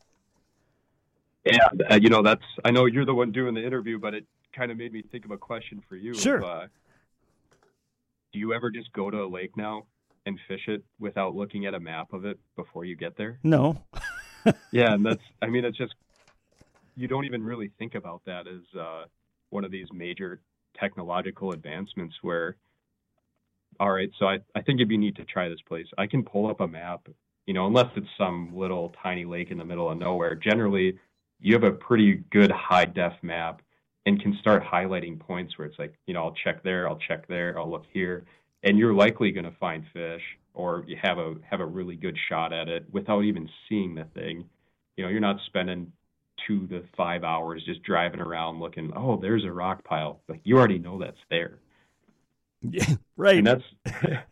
Yeah, 1.46 1.68
uh, 1.92 1.96
you 1.96 2.10
know 2.10 2.22
that's. 2.22 2.44
I 2.64 2.72
know 2.72 2.86
you're 2.86 3.06
the 3.06 3.16
one 3.16 3.32
doing 3.32 3.54
the 3.54 3.66
interview, 3.66 4.00
but 4.00 4.14
it 4.14 4.26
kind 4.56 4.72
of 4.72 4.78
made 4.78 4.94
me 4.94 5.04
think 5.12 5.26
of 5.26 5.32
a 5.32 5.38
question 5.38 5.82
for 5.90 5.96
you. 5.96 6.14
Sure. 6.14 6.44
Uh, 6.44 6.68
do 8.32 8.40
you 8.40 8.54
ever 8.54 8.72
just 8.72 8.92
go 8.94 9.12
to 9.12 9.24
a 9.24 9.28
lake 9.28 9.56
now 9.58 9.86
and 10.26 10.40
fish 10.48 10.68
it 10.68 10.84
without 11.00 11.36
looking 11.36 11.66
at 11.66 11.74
a 11.74 11.80
map 11.80 12.14
of 12.14 12.26
it 12.26 12.40
before 12.56 12.86
you 12.86 12.96
get 12.96 13.18
there? 13.18 13.40
No. 13.44 13.84
yeah, 14.72 14.94
and 14.94 15.06
that's. 15.06 15.22
I 15.42 15.48
mean, 15.48 15.66
it's 15.66 15.78
just 15.78 15.94
you 16.96 17.08
don't 17.08 17.26
even 17.26 17.44
really 17.44 17.72
think 17.78 17.96
about 17.96 18.22
that 18.26 18.48
as 18.48 18.80
uh, 18.80 19.06
one 19.50 19.64
of 19.64 19.72
these 19.72 19.88
major 19.94 20.40
technological 20.80 21.52
advancements 21.52 22.16
where 22.22 22.56
all 23.80 23.92
right 23.92 24.10
so 24.20 24.28
I, 24.28 24.40
I 24.56 24.62
think 24.62 24.82
if 24.82 24.90
you 24.90 24.98
need 24.98 25.16
to 25.18 25.26
try 25.26 25.50
this 25.50 25.62
place 25.68 25.86
i 25.98 26.08
can 26.08 26.24
pull 26.24 26.50
up 26.50 26.62
a 26.62 26.68
map 26.68 27.08
you 27.46 27.54
know 27.54 27.68
unless 27.68 27.92
it's 27.96 28.08
some 28.18 28.52
little 28.56 28.94
tiny 29.04 29.26
lake 29.26 29.52
in 29.52 29.58
the 29.58 29.66
middle 29.66 29.90
of 29.90 29.98
nowhere 29.98 30.34
generally 30.34 30.98
you 31.44 31.54
have 31.54 31.64
a 31.64 31.72
pretty 31.72 32.24
good 32.32 32.50
high 32.52 32.86
def 32.86 33.14
map 33.22 33.62
and 34.06 34.22
can 34.22 34.36
start 34.40 34.64
highlighting 34.64 35.20
points 35.20 35.58
where 35.58 35.68
it's 35.68 35.78
like, 35.80 35.94
you 36.08 36.14
know, 36.14 36.24
I'll 36.24 36.36
check 36.44 36.64
there, 36.64 36.90
I'll 36.90 37.00
check 37.08 37.28
there, 37.28 37.58
I'll 37.60 37.70
look 37.70 37.86
here, 37.92 38.26
and 38.64 38.78
you're 38.78 38.94
likely 38.94 39.32
going 39.32 39.46
to 39.46 39.56
find 39.60 39.84
fish 39.94 40.22
or 40.54 40.84
you 40.88 40.98
have 41.02 41.18
a 41.18 41.36
have 41.50 41.60
a 41.60 41.66
really 41.66 41.96
good 41.96 42.18
shot 42.30 42.54
at 42.54 42.68
it 42.68 42.86
without 42.92 43.24
even 43.24 43.50
seeing 43.68 43.96
the 43.96 44.06
thing. 44.16 44.46
You 44.98 45.04
know, 45.04 45.10
you're 45.10 45.20
not 45.20 45.38
spending 45.48 45.92
two 46.48 46.68
to 46.68 46.84
five 46.98 47.24
hours 47.24 47.64
just 47.66 47.84
driving 47.84 48.20
around 48.20 48.60
looking, 48.60 48.92
oh, 48.96 49.18
there's 49.18 49.46
a 49.46 49.52
rock 49.52 49.84
pile. 49.84 50.22
Like 50.28 50.42
you 50.44 50.58
already 50.58 50.80
know 50.80 51.00
that's 51.00 51.18
there. 51.30 51.60
Yeah, 52.62 52.86
right. 53.18 53.38
And 53.38 53.48
that's 53.48 53.64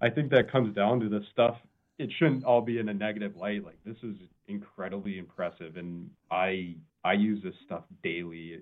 I 0.00 0.10
think 0.10 0.30
that 0.30 0.50
comes 0.50 0.74
down 0.74 1.00
to 1.00 1.08
the 1.08 1.20
stuff 1.32 1.56
it 2.02 2.10
shouldn't 2.18 2.44
all 2.44 2.60
be 2.60 2.78
in 2.78 2.88
a 2.88 2.94
negative 2.94 3.36
light. 3.36 3.64
Like 3.64 3.78
this 3.84 3.96
is 4.02 4.16
incredibly 4.48 5.18
impressive, 5.18 5.76
and 5.76 6.10
I 6.30 6.74
I 7.04 7.12
use 7.12 7.42
this 7.42 7.54
stuff 7.64 7.84
daily 8.02 8.60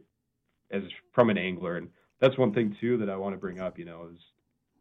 as 0.70 0.82
from 1.14 1.30
an 1.30 1.38
angler, 1.38 1.76
and 1.76 1.88
that's 2.20 2.36
one 2.36 2.52
thing 2.52 2.76
too 2.80 2.98
that 2.98 3.08
I 3.08 3.16
want 3.16 3.34
to 3.34 3.38
bring 3.38 3.60
up. 3.60 3.78
You 3.78 3.86
know, 3.86 4.08
is 4.12 4.20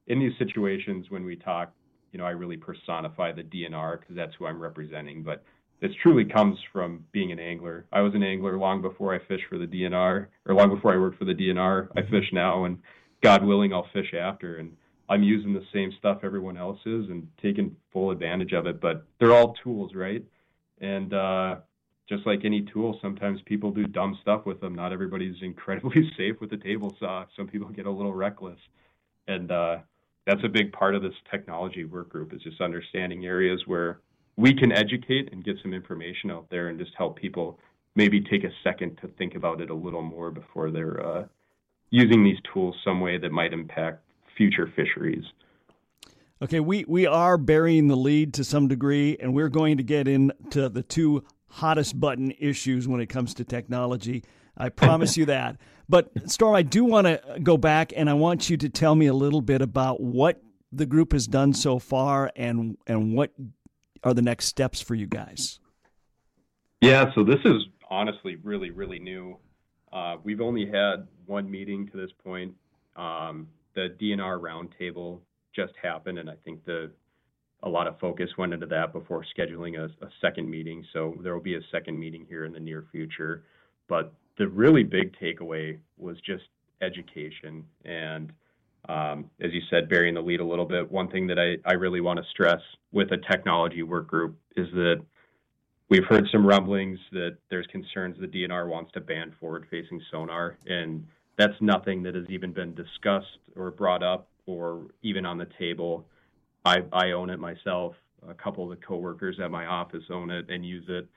in 0.07 0.19
these 0.19 0.37
situations 0.37 1.05
when 1.09 1.23
we 1.23 1.35
talk, 1.35 1.71
you 2.11 2.19
know, 2.19 2.25
I 2.25 2.31
really 2.31 2.57
personify 2.57 3.31
the 3.31 3.43
DNR 3.43 3.99
because 3.99 4.15
that's 4.15 4.33
who 4.37 4.45
I'm 4.45 4.59
representing. 4.59 5.23
But 5.23 5.43
this 5.81 5.91
truly 6.03 6.25
comes 6.25 6.57
from 6.73 7.05
being 7.11 7.31
an 7.31 7.39
angler. 7.39 7.85
I 7.91 8.01
was 8.01 8.13
an 8.13 8.23
angler 8.23 8.57
long 8.57 8.81
before 8.81 9.13
I 9.13 9.19
fished 9.27 9.45
for 9.49 9.57
the 9.57 9.65
DNR, 9.65 10.27
or 10.45 10.55
long 10.55 10.73
before 10.73 10.93
I 10.93 10.97
worked 10.97 11.17
for 11.17 11.25
the 11.25 11.33
DNR. 11.33 11.87
I 11.95 12.01
fish 12.01 12.29
now, 12.33 12.65
and 12.65 12.79
God 13.23 13.45
willing, 13.45 13.73
I'll 13.73 13.87
fish 13.93 14.13
after. 14.13 14.57
And 14.57 14.75
I'm 15.07 15.23
using 15.23 15.53
the 15.53 15.65
same 15.73 15.91
stuff 15.97 16.19
everyone 16.23 16.57
else 16.57 16.79
is 16.85 17.09
and 17.09 17.27
taking 17.41 17.75
full 17.93 18.11
advantage 18.11 18.53
of 18.53 18.67
it. 18.67 18.81
But 18.81 19.05
they're 19.19 19.33
all 19.33 19.55
tools, 19.63 19.95
right? 19.95 20.23
And 20.81 21.13
uh, 21.13 21.55
just 22.09 22.25
like 22.25 22.41
any 22.43 22.67
tool, 22.73 22.99
sometimes 23.01 23.39
people 23.45 23.71
do 23.71 23.85
dumb 23.85 24.17
stuff 24.21 24.45
with 24.45 24.59
them. 24.59 24.75
Not 24.75 24.91
everybody's 24.91 25.35
incredibly 25.41 26.11
safe 26.17 26.41
with 26.41 26.51
a 26.51 26.57
table 26.57 26.95
saw. 26.99 27.25
Some 27.37 27.47
people 27.47 27.69
get 27.69 27.85
a 27.85 27.91
little 27.91 28.13
reckless, 28.13 28.59
and 29.27 29.49
uh, 29.49 29.77
that's 30.27 30.43
a 30.43 30.49
big 30.49 30.73
part 30.73 30.93
of 30.93 31.01
this 31.01 31.13
technology 31.31 31.85
work 31.85 32.09
group 32.09 32.33
is 32.33 32.41
just 32.41 32.59
understanding 32.59 33.25
areas 33.25 33.61
where 33.65 33.99
we 34.39 34.53
can 34.53 34.71
educate 34.71 35.27
and 35.33 35.43
get 35.43 35.57
some 35.61 35.73
information 35.73 36.31
out 36.31 36.49
there 36.49 36.69
and 36.69 36.79
just 36.79 36.91
help 36.97 37.17
people 37.17 37.59
maybe 37.95 38.21
take 38.21 38.45
a 38.45 38.51
second 38.63 38.97
to 39.01 39.07
think 39.17 39.35
about 39.35 39.59
it 39.59 39.69
a 39.69 39.73
little 39.73 40.01
more 40.01 40.31
before 40.31 40.71
they're 40.71 41.05
uh, 41.05 41.25
using 41.89 42.23
these 42.23 42.37
tools 42.53 42.73
some 42.85 43.01
way 43.01 43.17
that 43.17 43.33
might 43.33 43.51
impact 43.51 44.01
future 44.37 44.71
fisheries. 44.77 45.25
Okay, 46.41 46.61
we, 46.61 46.85
we 46.87 47.05
are 47.05 47.37
burying 47.37 47.89
the 47.89 47.97
lead 47.97 48.33
to 48.35 48.45
some 48.45 48.69
degree, 48.69 49.17
and 49.19 49.33
we're 49.33 49.49
going 49.49 49.75
to 49.75 49.83
get 49.83 50.07
into 50.07 50.69
the 50.69 50.83
two 50.83 51.25
hottest 51.49 51.99
button 51.99 52.31
issues 52.39 52.87
when 52.87 53.01
it 53.01 53.07
comes 53.07 53.33
to 53.33 53.43
technology. 53.43 54.23
I 54.55 54.69
promise 54.69 55.17
you 55.17 55.25
that. 55.25 55.57
But 55.89 56.11
Storm, 56.31 56.55
I 56.55 56.61
do 56.61 56.85
want 56.85 57.07
to 57.07 57.39
go 57.43 57.57
back 57.57 57.91
and 57.93 58.09
I 58.09 58.13
want 58.13 58.49
you 58.49 58.55
to 58.55 58.69
tell 58.69 58.95
me 58.95 59.07
a 59.07 59.13
little 59.13 59.41
bit 59.41 59.61
about 59.61 59.99
what 59.99 60.41
the 60.71 60.85
group 60.85 61.11
has 61.11 61.27
done 61.27 61.51
so 61.53 61.79
far 61.79 62.31
and 62.35 62.77
and 62.85 63.15
what 63.15 63.31
are 64.03 64.13
the 64.13 64.21
next 64.21 64.45
steps 64.45 64.81
for 64.81 64.95
you 64.95 65.07
guys. 65.07 65.59
Yeah, 66.81 67.11
so 67.13 67.23
this 67.23 67.39
is 67.45 67.63
honestly 67.89 68.37
really 68.37 68.71
really 68.71 68.99
new. 68.99 69.37
Uh, 69.91 70.17
we've 70.23 70.41
only 70.41 70.65
had 70.65 71.07
one 71.25 71.49
meeting 71.49 71.87
to 71.89 71.97
this 71.97 72.11
point. 72.23 72.53
Um, 72.95 73.47
the 73.75 73.95
DNR 73.99 74.39
roundtable 74.39 75.19
just 75.55 75.73
happened, 75.81 76.19
and 76.19 76.29
I 76.29 76.35
think 76.43 76.63
the 76.65 76.91
a 77.63 77.69
lot 77.69 77.87
of 77.87 77.99
focus 77.99 78.29
went 78.37 78.53
into 78.53 78.65
that 78.67 78.93
before 78.93 79.25
scheduling 79.37 79.77
a, 79.77 79.85
a 80.05 80.09
second 80.21 80.49
meeting. 80.49 80.85
So 80.93 81.15
there 81.21 81.33
will 81.33 81.43
be 81.43 81.55
a 81.55 81.61
second 81.71 81.99
meeting 81.99 82.25
here 82.27 82.45
in 82.45 82.53
the 82.53 82.59
near 82.59 82.85
future. 82.91 83.43
But 83.87 84.13
the 84.37 84.47
really 84.47 84.83
big 84.83 85.15
takeaway 85.17 85.77
was 85.97 86.17
just 86.25 86.45
education. 86.81 87.65
And 87.83 88.31
um, 88.89 89.29
as 89.39 89.53
you 89.53 89.61
said, 89.69 89.87
burying 89.87 90.15
the 90.15 90.21
lead 90.21 90.39
a 90.39 90.45
little 90.45 90.65
bit, 90.65 90.91
one 90.91 91.09
thing 91.09 91.27
that 91.27 91.37
I, 91.63 91.73
really 91.73 92.01
want 92.01 92.17
to 92.17 92.25
stress 92.31 92.59
with 92.91 93.11
a 93.11 93.17
technology 93.31 93.83
work 93.83 94.07
group 94.07 94.35
is 94.57 94.67
that 94.73 94.99
we've 95.89 96.05
heard 96.09 96.27
some 96.31 96.45
rumblings 96.45 96.97
that 97.11 97.37
there's 97.51 97.67
concerns 97.67 98.17
the 98.19 98.27
DNR 98.27 98.67
wants 98.67 98.91
to 98.93 98.99
ban 98.99 99.31
forward 99.39 99.67
facing 99.69 100.01
sonar. 100.09 100.57
And 100.65 101.05
that's 101.37 101.53
nothing 101.61 102.01
that 102.03 102.15
has 102.15 102.25
even 102.29 102.51
been 102.51 102.73
discussed 102.73 103.37
or 103.55 103.69
brought 103.69 104.01
up 104.01 104.27
or 104.47 104.87
even 105.03 105.23
on 105.23 105.37
the 105.37 105.47
table. 105.59 106.07
I, 106.65 106.79
I 106.91 107.11
own 107.11 107.29
it 107.29 107.39
myself. 107.39 107.93
A 108.27 108.33
couple 108.33 108.63
of 108.63 108.71
the 108.71 108.83
coworkers 108.83 109.39
at 109.39 109.51
my 109.51 109.67
office 109.67 110.03
own 110.09 110.31
it 110.31 110.49
and 110.49 110.65
use 110.65 110.85
it. 110.89 111.07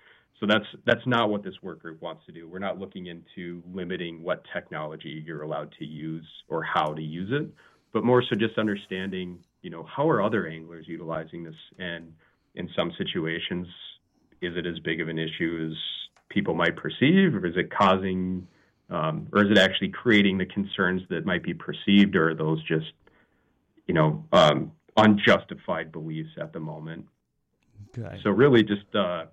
So 0.43 0.49
that's 0.49 0.67
that's 0.85 1.07
not 1.07 1.31
what 1.31 1.45
this 1.45 1.55
work 1.63 1.83
group 1.83 2.03
wants 2.03 2.27
to 2.27 2.33
do. 2.33 2.49
We're 2.49 2.59
not 2.59 2.77
looking 2.77 3.07
into 3.07 3.63
limiting 3.73 4.25
what 4.25 4.43
technology 4.53 5.23
you're 5.25 5.43
allowed 5.43 5.73
to 5.79 5.85
use 5.85 6.27
or 6.49 6.65
how 6.65 6.95
to 6.95 7.01
use 7.01 7.29
it, 7.31 7.49
but 7.93 8.03
more 8.03 8.25
so 8.29 8.35
just 8.35 8.59
understanding, 8.59 9.39
you 9.63 9.71
know, 9.71 9.85
how 9.85 10.11
are 10.11 10.21
other 10.21 10.49
anglers 10.49 10.87
utilizing 10.89 11.45
this 11.45 11.55
and 11.79 12.13
in 12.57 12.69
some 12.75 12.91
situations 12.99 13.69
is 14.41 14.57
it 14.57 14.67
as 14.67 14.81
big 14.81 15.01
of 15.01 15.09
an 15.09 15.17
issue 15.17 15.71
as 15.71 15.79
people 16.29 16.55
might 16.55 16.75
perceive 16.75 17.37
or 17.37 17.47
is 17.47 17.57
it 17.57 17.73
causing 17.73 18.45
um, 18.91 19.29
or 19.33 19.45
is 19.45 19.51
it 19.53 19.59
actually 19.59 19.91
creating 19.91 20.39
the 20.39 20.47
concerns 20.47 21.03
that 21.09 21.25
might 21.25 21.45
be 21.45 21.55
perceived 21.55 22.17
or 22.17 22.31
are 22.31 22.35
those 22.35 22.61
just 22.65 22.93
you 23.87 23.95
know 23.95 24.25
um, 24.33 24.73
unjustified 24.97 25.93
beliefs 25.93 26.31
at 26.41 26.53
the 26.53 26.59
moment. 26.59 27.07
Okay. 27.97 28.19
So 28.25 28.31
really, 28.31 28.65
just 28.65 28.93
uh, 28.95 29.27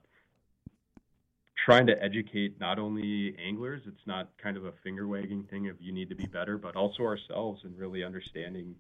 trying 1.70 1.86
to 1.86 2.04
educate 2.04 2.60
not 2.60 2.80
only 2.80 3.36
anglers. 3.38 3.84
It's 3.86 4.08
not 4.08 4.30
kind 4.42 4.58
of 4.58 4.66
a 4.66 4.72
finger 4.84 5.08
wagging 5.08 5.44
thing 5.44 5.70
of 5.70 5.76
you 5.80 5.92
need 5.92 6.10
to 6.10 6.16
be 6.16 6.26
better, 6.26 6.58
but 6.58 6.76
also 6.76 7.04
ourselves 7.04 7.62
and 7.64 7.78
really 7.78 8.04
understanding 8.04 8.74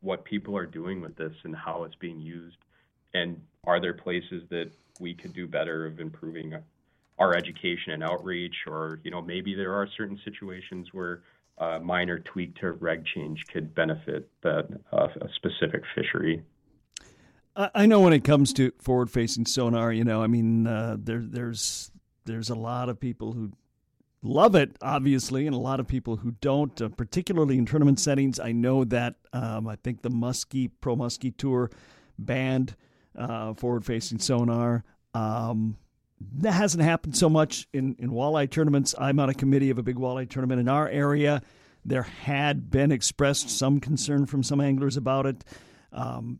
what 0.00 0.24
people 0.24 0.56
are 0.56 0.66
doing 0.66 1.00
with 1.00 1.16
this 1.16 1.32
and 1.42 1.56
how 1.56 1.82
it's 1.82 1.96
being 1.96 2.20
used, 2.20 2.58
and 3.14 3.40
are 3.64 3.80
there 3.80 3.94
places 3.94 4.44
that 4.50 4.70
we 5.00 5.12
could 5.12 5.32
do 5.32 5.48
better 5.48 5.86
of 5.86 5.98
improving 5.98 6.54
our 7.18 7.34
education 7.34 7.92
and 7.92 8.04
outreach, 8.04 8.54
or 8.68 9.00
you 9.02 9.10
know 9.10 9.20
maybe 9.20 9.56
there 9.56 9.74
are 9.74 9.88
certain 9.96 10.20
situations 10.24 10.86
where 10.92 11.22
a 11.58 11.80
minor 11.80 12.20
tweak 12.20 12.54
to 12.60 12.70
reg 12.72 13.04
change 13.06 13.44
could 13.52 13.74
benefit 13.74 14.30
that 14.42 14.68
uh, 14.92 15.08
a 15.20 15.28
specific 15.34 15.82
fishery. 15.96 16.42
I 17.56 17.86
know 17.86 18.00
when 18.00 18.12
it 18.12 18.22
comes 18.22 18.52
to 18.52 18.70
forward-facing 18.78 19.46
sonar, 19.46 19.90
you 19.90 20.04
know, 20.04 20.22
I 20.22 20.26
mean, 20.26 20.66
uh, 20.66 20.98
there, 20.98 21.22
there's 21.22 21.90
there's 22.26 22.50
a 22.50 22.54
lot 22.54 22.88
of 22.88 23.00
people 23.00 23.32
who 23.32 23.52
love 24.22 24.54
it, 24.54 24.76
obviously, 24.82 25.46
and 25.46 25.54
a 25.54 25.58
lot 25.58 25.80
of 25.80 25.86
people 25.86 26.16
who 26.16 26.32
don't, 26.40 26.80
uh, 26.82 26.88
particularly 26.88 27.58
in 27.58 27.66
tournament 27.66 28.00
settings. 28.00 28.38
I 28.38 28.52
know 28.52 28.84
that 28.84 29.14
um, 29.32 29.66
I 29.68 29.76
think 29.76 30.02
the 30.02 30.10
Muskie 30.10 30.70
Pro 30.80 30.96
Muskie 30.96 31.36
Tour 31.36 31.70
banned 32.18 32.74
uh, 33.16 33.54
forward-facing 33.54 34.18
sonar. 34.18 34.84
Um, 35.14 35.76
that 36.38 36.52
hasn't 36.52 36.82
happened 36.82 37.16
so 37.16 37.28
much 37.28 37.68
in, 37.72 37.94
in 37.98 38.10
walleye 38.10 38.50
tournaments. 38.50 38.94
I'm 38.98 39.20
on 39.20 39.28
a 39.28 39.34
committee 39.34 39.70
of 39.70 39.78
a 39.78 39.82
big 39.82 39.96
walleye 39.96 40.28
tournament 40.28 40.60
in 40.60 40.68
our 40.68 40.88
area. 40.88 41.42
There 41.84 42.02
had 42.02 42.70
been 42.70 42.90
expressed 42.90 43.50
some 43.50 43.80
concern 43.80 44.26
from 44.26 44.42
some 44.42 44.60
anglers 44.60 44.96
about 44.96 45.26
it. 45.26 45.44
Um, 45.92 46.38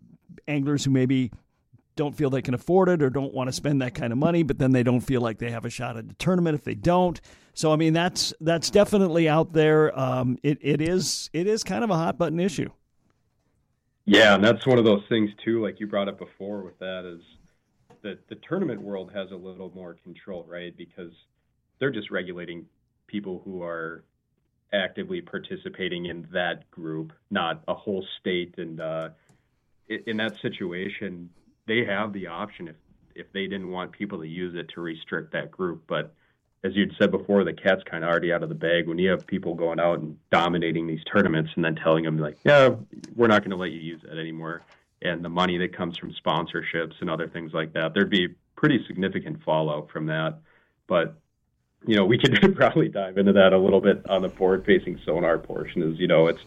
anglers 0.49 0.85
who 0.85 0.90
maybe 0.90 1.31
don't 1.97 2.17
feel 2.17 2.31
they 2.31 2.43
can 2.43 2.55
afford 2.55 2.88
it 2.88 3.03
or 3.03 3.11
don't 3.11 3.35
want 3.35 3.49
to 3.49 3.53
spend 3.53 3.83
that 3.83 3.95
kind 3.95 4.12
of 4.12 4.19
money, 4.19 4.43
but 4.43 4.59
then 4.59 4.73
they 4.73 4.83
don't 4.83 5.00
feel 5.00 5.21
like 5.21 5.38
they 5.38 5.50
have 5.50 5.65
a 5.65 5.71
shot 5.71 5.97
at 5.97 6.09
the 6.09 6.15
tournament 6.15 6.55
if 6.55 6.65
they 6.65 6.75
don't. 6.75 7.21
So 7.55 7.73
I 7.73 7.76
mean 7.76 7.93
that's 7.93 8.33
that's 8.41 8.71
definitely 8.71 9.29
out 9.29 9.53
there. 9.53 9.99
Um, 9.99 10.38
it 10.43 10.59
it 10.61 10.81
is 10.81 11.31
it 11.33 11.47
is 11.47 11.65
kind 11.65 11.83
of 11.83 11.91
a 11.91 11.97
hot 11.97 12.19
button 12.19 12.38
issue. 12.38 12.71
Yeah, 14.05 14.37
and 14.37 14.45
that's 14.45 14.65
one 14.67 14.79
of 14.79 14.85
those 14.85 15.03
things 15.09 15.31
too. 15.45 15.62
Like 15.62 15.81
you 15.81 15.87
brought 15.87 16.09
up 16.09 16.19
before 16.19 16.62
with 16.62 16.79
that 16.79 17.05
is 17.05 17.23
the 18.03 18.19
the 18.29 18.37
tournament 18.49 18.81
world 18.81 19.11
has 19.15 19.31
a 19.33 19.37
little 19.37 19.73
more 19.75 19.95
control, 20.05 20.45
right? 20.49 20.76
Because 20.76 21.12
they're 21.79 21.91
just 21.91 22.11
regulating 22.11 22.67
people 23.07 23.43
who 23.45 23.62
are 23.62 24.05
actively 24.73 25.21
participating 25.21 26.07
in 26.07 26.26
that 26.33 26.71
group, 26.71 27.12
not 27.31 27.62
a 27.69 27.75
whole 27.75 28.05
state. 28.21 28.55
And 28.59 28.81
uh, 28.81 29.11
in 29.88 30.17
that 30.17 30.35
situation, 30.43 31.31
they 31.66 31.85
have 31.85 32.12
the 32.12 32.26
option 32.26 32.68
if 32.68 32.76
if 33.14 33.32
they 33.32 33.46
didn't 33.46 33.70
want 33.70 33.92
people 33.92 34.18
to 34.18 34.28
use 34.28 34.54
it 34.54 34.68
to 34.75 34.80
restrict 34.82 35.32
that 35.32 35.50
group. 35.50 35.82
But 35.87 36.12
as 36.62 36.76
you'd 36.76 36.92
said 36.99 37.11
before, 37.11 37.44
the 37.44 37.54
cat's 37.54 37.82
kind 37.85 38.04
of 38.04 38.11
already 38.11 38.30
out 38.30 38.42
of 38.42 38.50
the 38.50 38.54
bag 38.54 38.87
when 38.87 38.99
you 38.99 39.08
have 39.08 39.26
people 39.26 39.54
going 39.54 39.80
out 39.80 40.00
and 40.00 40.18
dominating 40.30 40.87
these 40.87 41.02
tournaments 41.11 41.50
and 41.56 41.64
then 41.64 41.76
telling 41.76 42.04
them 42.04 42.18
like, 42.18 42.37
yeah, 42.44 42.70
we're 43.14 43.28
not 43.28 43.40
going 43.40 43.52
to 43.52 43.56
let 43.56 43.70
you 43.70 43.80
use 43.80 44.02
it 44.04 44.18
anymore 44.18 44.62
and 45.02 45.25
the 45.25 45.28
money 45.28 45.58
that 45.58 45.76
comes 45.76 45.96
from 45.99 46.12
sponsorships 46.12 46.94
and 47.00 47.11
other 47.11 47.28
things 47.28 47.52
like 47.52 47.73
that. 47.75 47.94
There'd 47.94 48.11
be 48.11 48.28
pretty 48.56 48.85
significant 48.87 49.42
fallout 49.42 49.90
from 49.90 50.06
that. 50.06 50.38
But 50.87 51.16
you 51.87 51.96
know, 51.96 52.04
we 52.04 52.18
could 52.18 52.54
probably 52.56 52.88
dive 52.88 53.18
into 53.18 53.32
that 53.35 53.52
a 53.52 53.58
little 53.58 53.80
bit 53.80 54.08
on 54.08 54.23
the 54.23 54.30
forward-facing 54.30 55.00
sonar 55.04 55.38
portion. 55.38 55.82
Is 55.82 55.99
you 55.99 56.08
know, 56.08 56.26
it's 56.26 56.40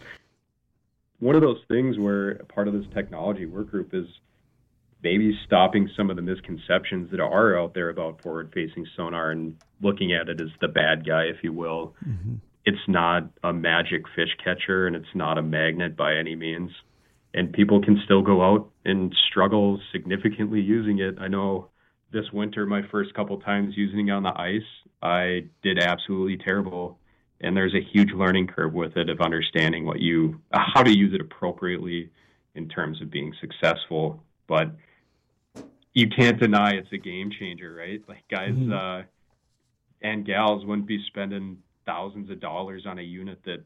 one 1.20 1.36
of 1.36 1.42
those 1.42 1.60
things 1.68 1.98
where 1.98 2.36
part 2.54 2.68
of 2.68 2.74
this 2.74 2.86
technology 2.92 3.46
work 3.46 3.70
group 3.70 3.94
is 3.94 4.06
maybe 5.02 5.38
stopping 5.46 5.88
some 5.96 6.10
of 6.10 6.16
the 6.16 6.22
misconceptions 6.22 7.10
that 7.10 7.20
are 7.20 7.58
out 7.58 7.74
there 7.74 7.88
about 7.88 8.22
forward-facing 8.22 8.86
sonar 8.96 9.30
and 9.30 9.56
looking 9.80 10.12
at 10.12 10.28
it 10.28 10.40
as 10.40 10.48
the 10.60 10.68
bad 10.68 11.06
guy, 11.06 11.22
if 11.22 11.42
you 11.42 11.52
will. 11.52 11.94
Mm-hmm. 12.06 12.34
It's 12.66 12.88
not 12.88 13.30
a 13.42 13.52
magic 13.52 14.02
fish 14.14 14.36
catcher, 14.44 14.86
and 14.86 14.94
it's 14.94 15.14
not 15.14 15.38
a 15.38 15.42
magnet 15.42 15.96
by 15.96 16.16
any 16.16 16.36
means 16.36 16.70
and 17.34 17.52
people 17.52 17.80
can 17.82 18.00
still 18.04 18.22
go 18.22 18.42
out 18.42 18.70
and 18.84 19.14
struggle 19.30 19.80
significantly 19.92 20.60
using 20.60 20.98
it. 20.98 21.16
I 21.20 21.28
know 21.28 21.68
this 22.12 22.24
winter, 22.32 22.66
my 22.66 22.82
first 22.90 23.14
couple 23.14 23.38
times 23.40 23.74
using 23.76 24.08
it 24.08 24.10
on 24.10 24.24
the 24.24 24.36
ice, 24.36 24.66
I 25.00 25.44
did 25.62 25.78
absolutely 25.78 26.38
terrible. 26.38 26.98
And 27.40 27.56
there's 27.56 27.74
a 27.74 27.80
huge 27.80 28.10
learning 28.10 28.48
curve 28.48 28.74
with 28.74 28.96
it 28.96 29.08
of 29.08 29.20
understanding 29.20 29.86
what 29.86 30.00
you, 30.00 30.40
how 30.52 30.82
to 30.82 30.90
use 30.90 31.14
it 31.14 31.20
appropriately 31.20 32.10
in 32.54 32.68
terms 32.68 33.00
of 33.00 33.10
being 33.10 33.32
successful. 33.40 34.22
But 34.46 34.72
you 35.94 36.08
can't 36.08 36.38
deny 36.38 36.72
it's 36.72 36.92
a 36.92 36.98
game 36.98 37.30
changer, 37.30 37.74
right? 37.74 38.02
Like 38.08 38.24
guys 38.30 38.50
mm-hmm. 38.50 38.72
uh, 38.72 39.02
and 40.02 40.24
gals 40.24 40.64
wouldn't 40.64 40.86
be 40.86 41.02
spending 41.06 41.58
thousands 41.86 42.30
of 42.30 42.40
dollars 42.40 42.84
on 42.86 42.98
a 42.98 43.02
unit 43.02 43.40
that 43.44 43.64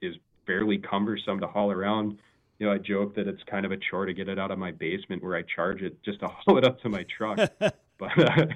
is 0.00 0.14
fairly 0.46 0.78
cumbersome 0.78 1.40
to 1.40 1.46
haul 1.46 1.70
around 1.70 2.18
you 2.58 2.66
know, 2.66 2.72
I 2.72 2.78
joke 2.78 3.14
that 3.14 3.28
it's 3.28 3.42
kind 3.44 3.64
of 3.64 3.72
a 3.72 3.76
chore 3.76 4.06
to 4.06 4.12
get 4.12 4.28
it 4.28 4.38
out 4.38 4.50
of 4.50 4.58
my 4.58 4.72
basement 4.72 5.22
where 5.22 5.36
I 5.36 5.42
charge 5.42 5.82
it 5.82 6.02
just 6.02 6.20
to 6.20 6.26
haul 6.28 6.58
it 6.58 6.64
up 6.64 6.80
to 6.82 6.88
my 6.88 7.04
truck. 7.04 7.38
but 7.60 8.18
uh, 8.18 8.46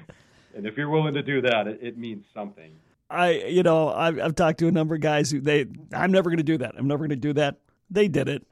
and 0.55 0.67
if 0.67 0.77
you're 0.77 0.89
willing 0.89 1.13
to 1.13 1.23
do 1.23 1.41
that, 1.41 1.67
it, 1.67 1.79
it 1.81 1.97
means 1.97 2.25
something. 2.33 2.71
I, 3.09 3.31
you 3.31 3.63
know, 3.63 3.89
I've, 3.89 4.19
I've 4.19 4.35
talked 4.35 4.59
to 4.59 4.67
a 4.67 4.71
number 4.71 4.95
of 4.95 5.01
guys 5.01 5.29
who 5.29 5.39
they, 5.39 5.67
I'm 5.93 6.11
never 6.11 6.29
going 6.29 6.37
to 6.37 6.43
do 6.43 6.57
that. 6.59 6.75
I'm 6.77 6.87
never 6.87 6.99
going 6.99 7.09
to 7.09 7.15
do 7.15 7.33
that. 7.33 7.57
They 7.89 8.07
did 8.07 8.27
it. 8.29 8.45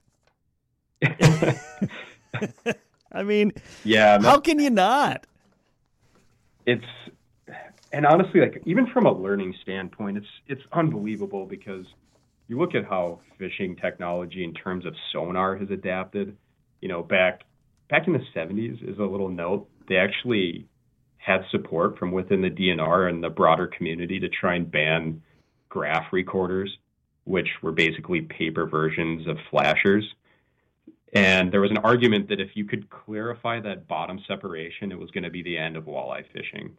I 3.12 3.24
mean, 3.24 3.52
yeah. 3.84 4.22
How 4.22 4.40
can 4.40 4.60
you 4.60 4.70
not? 4.70 5.26
It's 6.66 6.86
and 7.92 8.06
honestly, 8.06 8.40
like 8.42 8.62
even 8.66 8.88
from 8.88 9.06
a 9.06 9.12
learning 9.12 9.56
standpoint, 9.62 10.18
it's 10.18 10.28
it's 10.48 10.62
unbelievable 10.72 11.46
because 11.46 11.86
you 12.48 12.58
look 12.60 12.76
at 12.76 12.86
how 12.86 13.20
fishing 13.38 13.76
technology 13.76 14.44
in 14.44 14.54
terms 14.54 14.86
of 14.86 14.94
sonar 15.12 15.56
has 15.58 15.70
adapted. 15.70 16.38
You 16.82 16.90
know, 16.90 17.04
back 17.04 17.42
back 17.92 18.08
in 18.08 18.14
the 18.14 18.24
70s, 18.34 18.82
is 18.90 18.98
a 18.98 19.04
little 19.04 19.30
note, 19.30 19.68
they 19.88 19.98
actually 19.98 20.66
had 21.18 21.42
support 21.52 22.00
from 22.00 22.12
within 22.12 22.42
the 22.42 22.50
DNR 22.50 23.10
and 23.10 23.24
the 23.24 23.30
broader 23.30 23.68
community 23.68 24.20
to 24.20 24.30
try 24.30 24.56
and 24.56 24.72
ban 24.72 25.22
graph 25.70 26.12
recorders, 26.12 26.76
which 27.26 27.48
were 27.62 27.72
basically 27.72 28.22
paper 28.22 28.66
versions 28.66 29.28
of 29.28 29.38
flashers. 29.52 30.04
And 31.14 31.52
there 31.52 31.62
was 31.62 31.72
an 31.72 31.78
argument 31.80 32.30
that 32.30 32.40
if 32.40 32.52
you 32.56 32.66
could 32.66 32.90
clarify 32.90 33.60
that 33.62 33.88
bottom 33.88 34.20
separation, 34.28 34.92
it 34.92 35.00
was 35.00 35.12
going 35.12 35.26
to 35.26 35.30
be 35.30 35.44
the 35.44 35.58
end 35.58 35.76
of 35.76 35.86
walleye 35.86 36.24
fishing. 36.32 36.78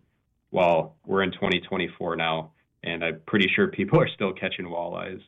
Well, 0.50 0.96
we're 1.06 1.22
in 1.22 1.32
2024 1.32 2.16
now, 2.16 2.52
and 2.82 3.04
I'm 3.04 3.20
pretty 3.26 3.48
sure 3.54 3.68
people 3.68 4.00
are 4.00 4.08
still 4.08 4.32
catching 4.32 4.66
walleyes. 4.66 5.20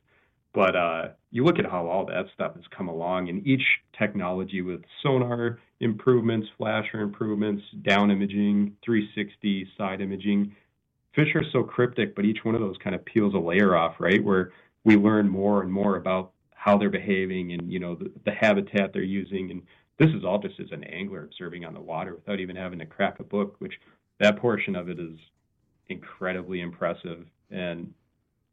But 0.54 0.76
uh, 0.76 1.08
you 1.32 1.44
look 1.44 1.58
at 1.58 1.66
how 1.66 1.86
all 1.88 2.06
that 2.06 2.26
stuff 2.32 2.54
has 2.54 2.64
come 2.76 2.88
along, 2.88 3.28
and 3.28 3.44
each 3.46 3.64
technology 3.98 4.62
with 4.62 4.82
sonar 5.02 5.58
improvements, 5.80 6.46
flasher 6.56 7.00
improvements, 7.00 7.62
down 7.82 8.10
imaging, 8.10 8.76
360 8.84 9.68
side 9.76 10.00
imaging. 10.00 10.54
Fish 11.14 11.34
are 11.34 11.44
so 11.52 11.62
cryptic, 11.64 12.14
but 12.14 12.24
each 12.24 12.44
one 12.44 12.54
of 12.54 12.60
those 12.60 12.76
kind 12.82 12.94
of 12.94 13.04
peels 13.04 13.34
a 13.34 13.38
layer 13.38 13.76
off, 13.76 13.96
right? 13.98 14.22
Where 14.22 14.52
we 14.84 14.96
learn 14.96 15.28
more 15.28 15.62
and 15.62 15.72
more 15.72 15.96
about 15.96 16.33
how 16.64 16.78
they're 16.78 16.88
behaving 16.88 17.52
and 17.52 17.70
you 17.70 17.78
know 17.78 17.94
the, 17.94 18.10
the 18.24 18.32
habitat 18.32 18.90
they're 18.94 19.02
using. 19.02 19.50
And 19.50 19.62
this 19.98 20.08
is 20.16 20.24
all 20.24 20.38
just 20.38 20.58
as 20.58 20.68
an 20.72 20.82
angler 20.84 21.24
observing 21.24 21.66
on 21.66 21.74
the 21.74 21.80
water 21.80 22.14
without 22.14 22.40
even 22.40 22.56
having 22.56 22.78
to 22.78 22.86
crack 22.86 23.20
a 23.20 23.22
book 23.22 23.56
which 23.58 23.74
that 24.18 24.38
portion 24.38 24.74
of 24.74 24.88
it 24.88 24.98
is 24.98 25.18
incredibly 25.88 26.60
impressive. 26.60 27.26
And 27.50 27.92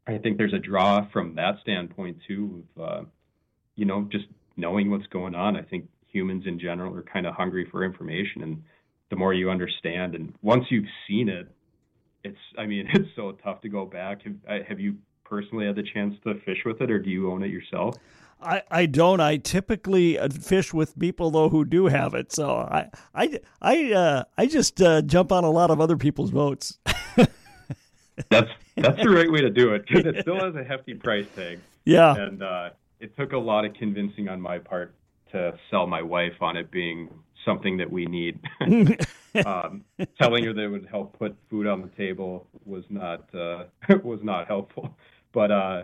i 0.06 0.18
think 0.18 0.36
there's 0.36 0.52
a 0.52 0.58
draw 0.58 1.08
from 1.12 1.36
that 1.36 1.54
standpoint 1.62 2.18
too 2.26 2.64
of 2.76 2.82
uh, 2.82 3.04
you 3.76 3.84
know 3.86 4.08
just 4.12 4.26
knowing 4.58 4.90
what's 4.90 5.06
going 5.06 5.34
on. 5.34 5.56
I 5.56 5.62
think 5.62 5.88
humans 6.06 6.44
in 6.46 6.60
general 6.60 6.94
are 6.94 7.02
kind 7.02 7.26
of 7.26 7.34
hungry 7.34 7.66
for 7.70 7.82
information 7.82 8.42
and 8.42 8.62
the 9.08 9.16
more 9.16 9.32
you 9.32 9.48
understand 9.48 10.14
and 10.14 10.34
once 10.42 10.64
you've 10.68 10.92
seen 11.08 11.30
it 11.30 11.48
it's 12.24 12.36
i 12.58 12.66
mean 12.66 12.86
it's 12.94 13.08
so 13.16 13.32
tough 13.42 13.62
to 13.62 13.70
go 13.70 13.86
back. 13.86 14.20
Have, 14.24 14.66
have 14.68 14.80
you 14.80 14.96
personally 15.32 15.64
had 15.64 15.76
the 15.76 15.82
chance 15.82 16.14
to 16.24 16.34
fish 16.44 16.58
with 16.66 16.82
it, 16.82 16.90
or 16.90 16.98
do 16.98 17.08
you 17.08 17.32
own 17.32 17.42
it 17.42 17.50
yourself? 17.50 17.96
I, 18.42 18.62
I 18.70 18.84
don't. 18.84 19.18
I 19.18 19.38
typically 19.38 20.18
uh, 20.18 20.28
fish 20.28 20.74
with 20.74 20.98
people 20.98 21.30
though 21.30 21.48
who 21.48 21.64
do 21.64 21.86
have 21.86 22.12
it. 22.12 22.32
So 22.32 22.54
I 22.54 22.90
I 23.14 23.40
I 23.62 23.92
uh, 23.92 24.24
I 24.36 24.44
just 24.44 24.82
uh, 24.82 25.00
jump 25.00 25.32
on 25.32 25.42
a 25.42 25.50
lot 25.50 25.70
of 25.70 25.80
other 25.80 25.96
people's 25.96 26.30
boats. 26.30 26.78
that's 28.28 28.50
that's 28.76 29.02
the 29.02 29.08
right 29.08 29.32
way 29.32 29.40
to 29.40 29.48
do 29.48 29.72
it 29.72 29.86
because 29.88 30.04
it 30.04 30.20
still 30.20 30.38
has 30.38 30.54
a 30.54 30.64
hefty 30.64 30.92
price 30.92 31.26
tag. 31.34 31.60
Yeah, 31.86 32.14
and 32.14 32.42
uh, 32.42 32.70
it 33.00 33.16
took 33.16 33.32
a 33.32 33.38
lot 33.38 33.64
of 33.64 33.72
convincing 33.72 34.28
on 34.28 34.38
my 34.38 34.58
part 34.58 34.94
to 35.30 35.54
sell 35.70 35.86
my 35.86 36.02
wife 36.02 36.42
on 36.42 36.58
it 36.58 36.70
being 36.70 37.08
something 37.46 37.78
that 37.78 37.90
we 37.90 38.04
need. 38.04 38.38
um, 39.46 39.84
telling 40.20 40.44
her 40.44 40.52
that 40.52 40.62
it 40.62 40.68
would 40.68 40.86
help 40.90 41.18
put 41.18 41.34
food 41.48 41.66
on 41.66 41.80
the 41.80 41.88
table 41.96 42.46
was 42.66 42.84
not 42.90 43.34
uh, 43.34 43.64
was 44.02 44.20
not 44.22 44.46
helpful. 44.46 44.94
But 45.32 45.50
uh, 45.50 45.82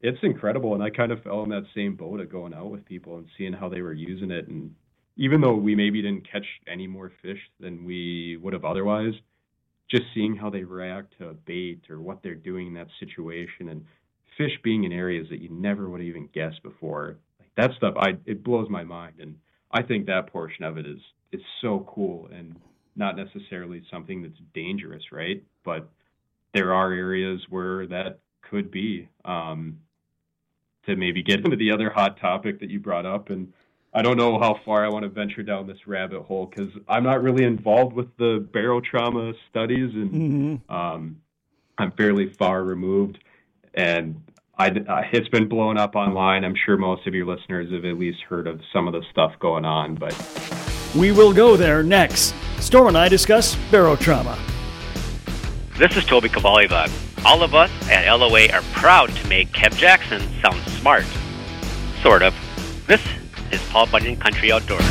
it's 0.00 0.18
incredible, 0.22 0.74
and 0.74 0.82
I 0.82 0.90
kind 0.90 1.12
of 1.12 1.22
fell 1.22 1.42
in 1.42 1.50
that 1.50 1.66
same 1.74 1.96
boat 1.96 2.20
of 2.20 2.30
going 2.30 2.54
out 2.54 2.70
with 2.70 2.84
people 2.84 3.16
and 3.16 3.26
seeing 3.36 3.52
how 3.52 3.68
they 3.68 3.82
were 3.82 3.92
using 3.92 4.30
it. 4.30 4.48
And 4.48 4.74
even 5.16 5.40
though 5.40 5.54
we 5.54 5.74
maybe 5.74 6.02
didn't 6.02 6.30
catch 6.30 6.46
any 6.70 6.86
more 6.86 7.12
fish 7.22 7.40
than 7.58 7.84
we 7.84 8.38
would 8.38 8.52
have 8.52 8.64
otherwise, 8.64 9.12
just 9.90 10.04
seeing 10.14 10.36
how 10.36 10.50
they 10.50 10.62
react 10.62 11.14
to 11.18 11.34
bait 11.44 11.82
or 11.90 12.00
what 12.00 12.22
they're 12.22 12.34
doing 12.34 12.68
in 12.68 12.74
that 12.74 12.88
situation, 12.98 13.68
and 13.68 13.84
fish 14.38 14.52
being 14.62 14.84
in 14.84 14.92
areas 14.92 15.26
that 15.30 15.40
you 15.40 15.48
never 15.50 15.88
would 15.90 16.00
even 16.00 16.28
guess 16.32 16.54
before, 16.62 17.16
like 17.38 17.50
that 17.56 17.76
stuff, 17.76 17.94
I 17.98 18.16
it 18.24 18.42
blows 18.44 18.70
my 18.70 18.84
mind. 18.84 19.14
And 19.20 19.36
I 19.72 19.82
think 19.82 20.06
that 20.06 20.28
portion 20.28 20.64
of 20.64 20.78
it 20.78 20.86
is 20.86 21.00
is 21.32 21.42
so 21.60 21.86
cool 21.92 22.28
and 22.32 22.56
not 22.96 23.16
necessarily 23.16 23.82
something 23.90 24.22
that's 24.22 24.40
dangerous, 24.54 25.02
right? 25.12 25.42
But 25.64 25.88
there 26.54 26.72
are 26.72 26.92
areas 26.92 27.40
where 27.48 27.86
that 27.88 28.20
could 28.42 28.70
be. 28.70 29.08
Um, 29.24 29.80
to 30.86 30.96
maybe 30.96 31.22
get 31.22 31.44
into 31.44 31.56
the 31.56 31.70
other 31.70 31.90
hot 31.90 32.18
topic 32.18 32.60
that 32.60 32.70
you 32.70 32.80
brought 32.80 33.06
up, 33.06 33.30
and 33.30 33.52
I 33.92 34.02
don't 34.02 34.16
know 34.16 34.38
how 34.38 34.60
far 34.64 34.84
I 34.84 34.88
want 34.88 35.02
to 35.02 35.08
venture 35.08 35.42
down 35.42 35.66
this 35.66 35.86
rabbit 35.86 36.22
hole 36.22 36.46
because 36.46 36.70
I'm 36.88 37.04
not 37.04 37.22
really 37.22 37.44
involved 37.44 37.94
with 37.94 38.08
the 38.16 38.46
barotrauma 38.52 39.34
studies, 39.50 39.92
and 39.94 40.10
mm-hmm. 40.10 40.74
um, 40.74 41.20
I'm 41.76 41.92
fairly 41.92 42.32
far 42.34 42.62
removed. 42.62 43.18
And 43.74 44.22
I, 44.58 44.68
uh, 44.68 45.02
it's 45.12 45.28
been 45.28 45.48
blown 45.48 45.76
up 45.76 45.96
online. 45.96 46.44
I'm 46.44 46.56
sure 46.66 46.76
most 46.76 47.06
of 47.06 47.14
your 47.14 47.26
listeners 47.26 47.72
have 47.72 47.84
at 47.84 47.98
least 47.98 48.20
heard 48.22 48.46
of 48.46 48.60
some 48.72 48.86
of 48.86 48.92
the 48.92 49.02
stuff 49.10 49.32
going 49.38 49.64
on, 49.64 49.94
but 49.96 50.14
we 50.96 51.12
will 51.12 51.32
go 51.32 51.56
there 51.56 51.82
next. 51.82 52.34
Storm 52.58 52.88
and 52.88 52.98
I 52.98 53.08
discuss 53.08 53.54
barotrauma. 53.70 54.38
This 55.78 55.96
is 55.96 56.04
Toby 56.04 56.28
Kavalivag. 56.28 57.09
All 57.24 57.42
of 57.42 57.54
us 57.54 57.70
at 57.90 58.10
LOA 58.10 58.48
are 58.48 58.62
proud 58.72 59.14
to 59.14 59.28
make 59.28 59.52
Kev 59.52 59.76
Jackson 59.76 60.22
sound 60.40 60.58
smart. 60.70 61.04
Sort 62.02 62.22
of. 62.22 62.34
This 62.86 63.02
is 63.52 63.60
Paul 63.68 63.86
Bunyan 63.86 64.16
Country 64.16 64.50
Outdoors. 64.50 64.82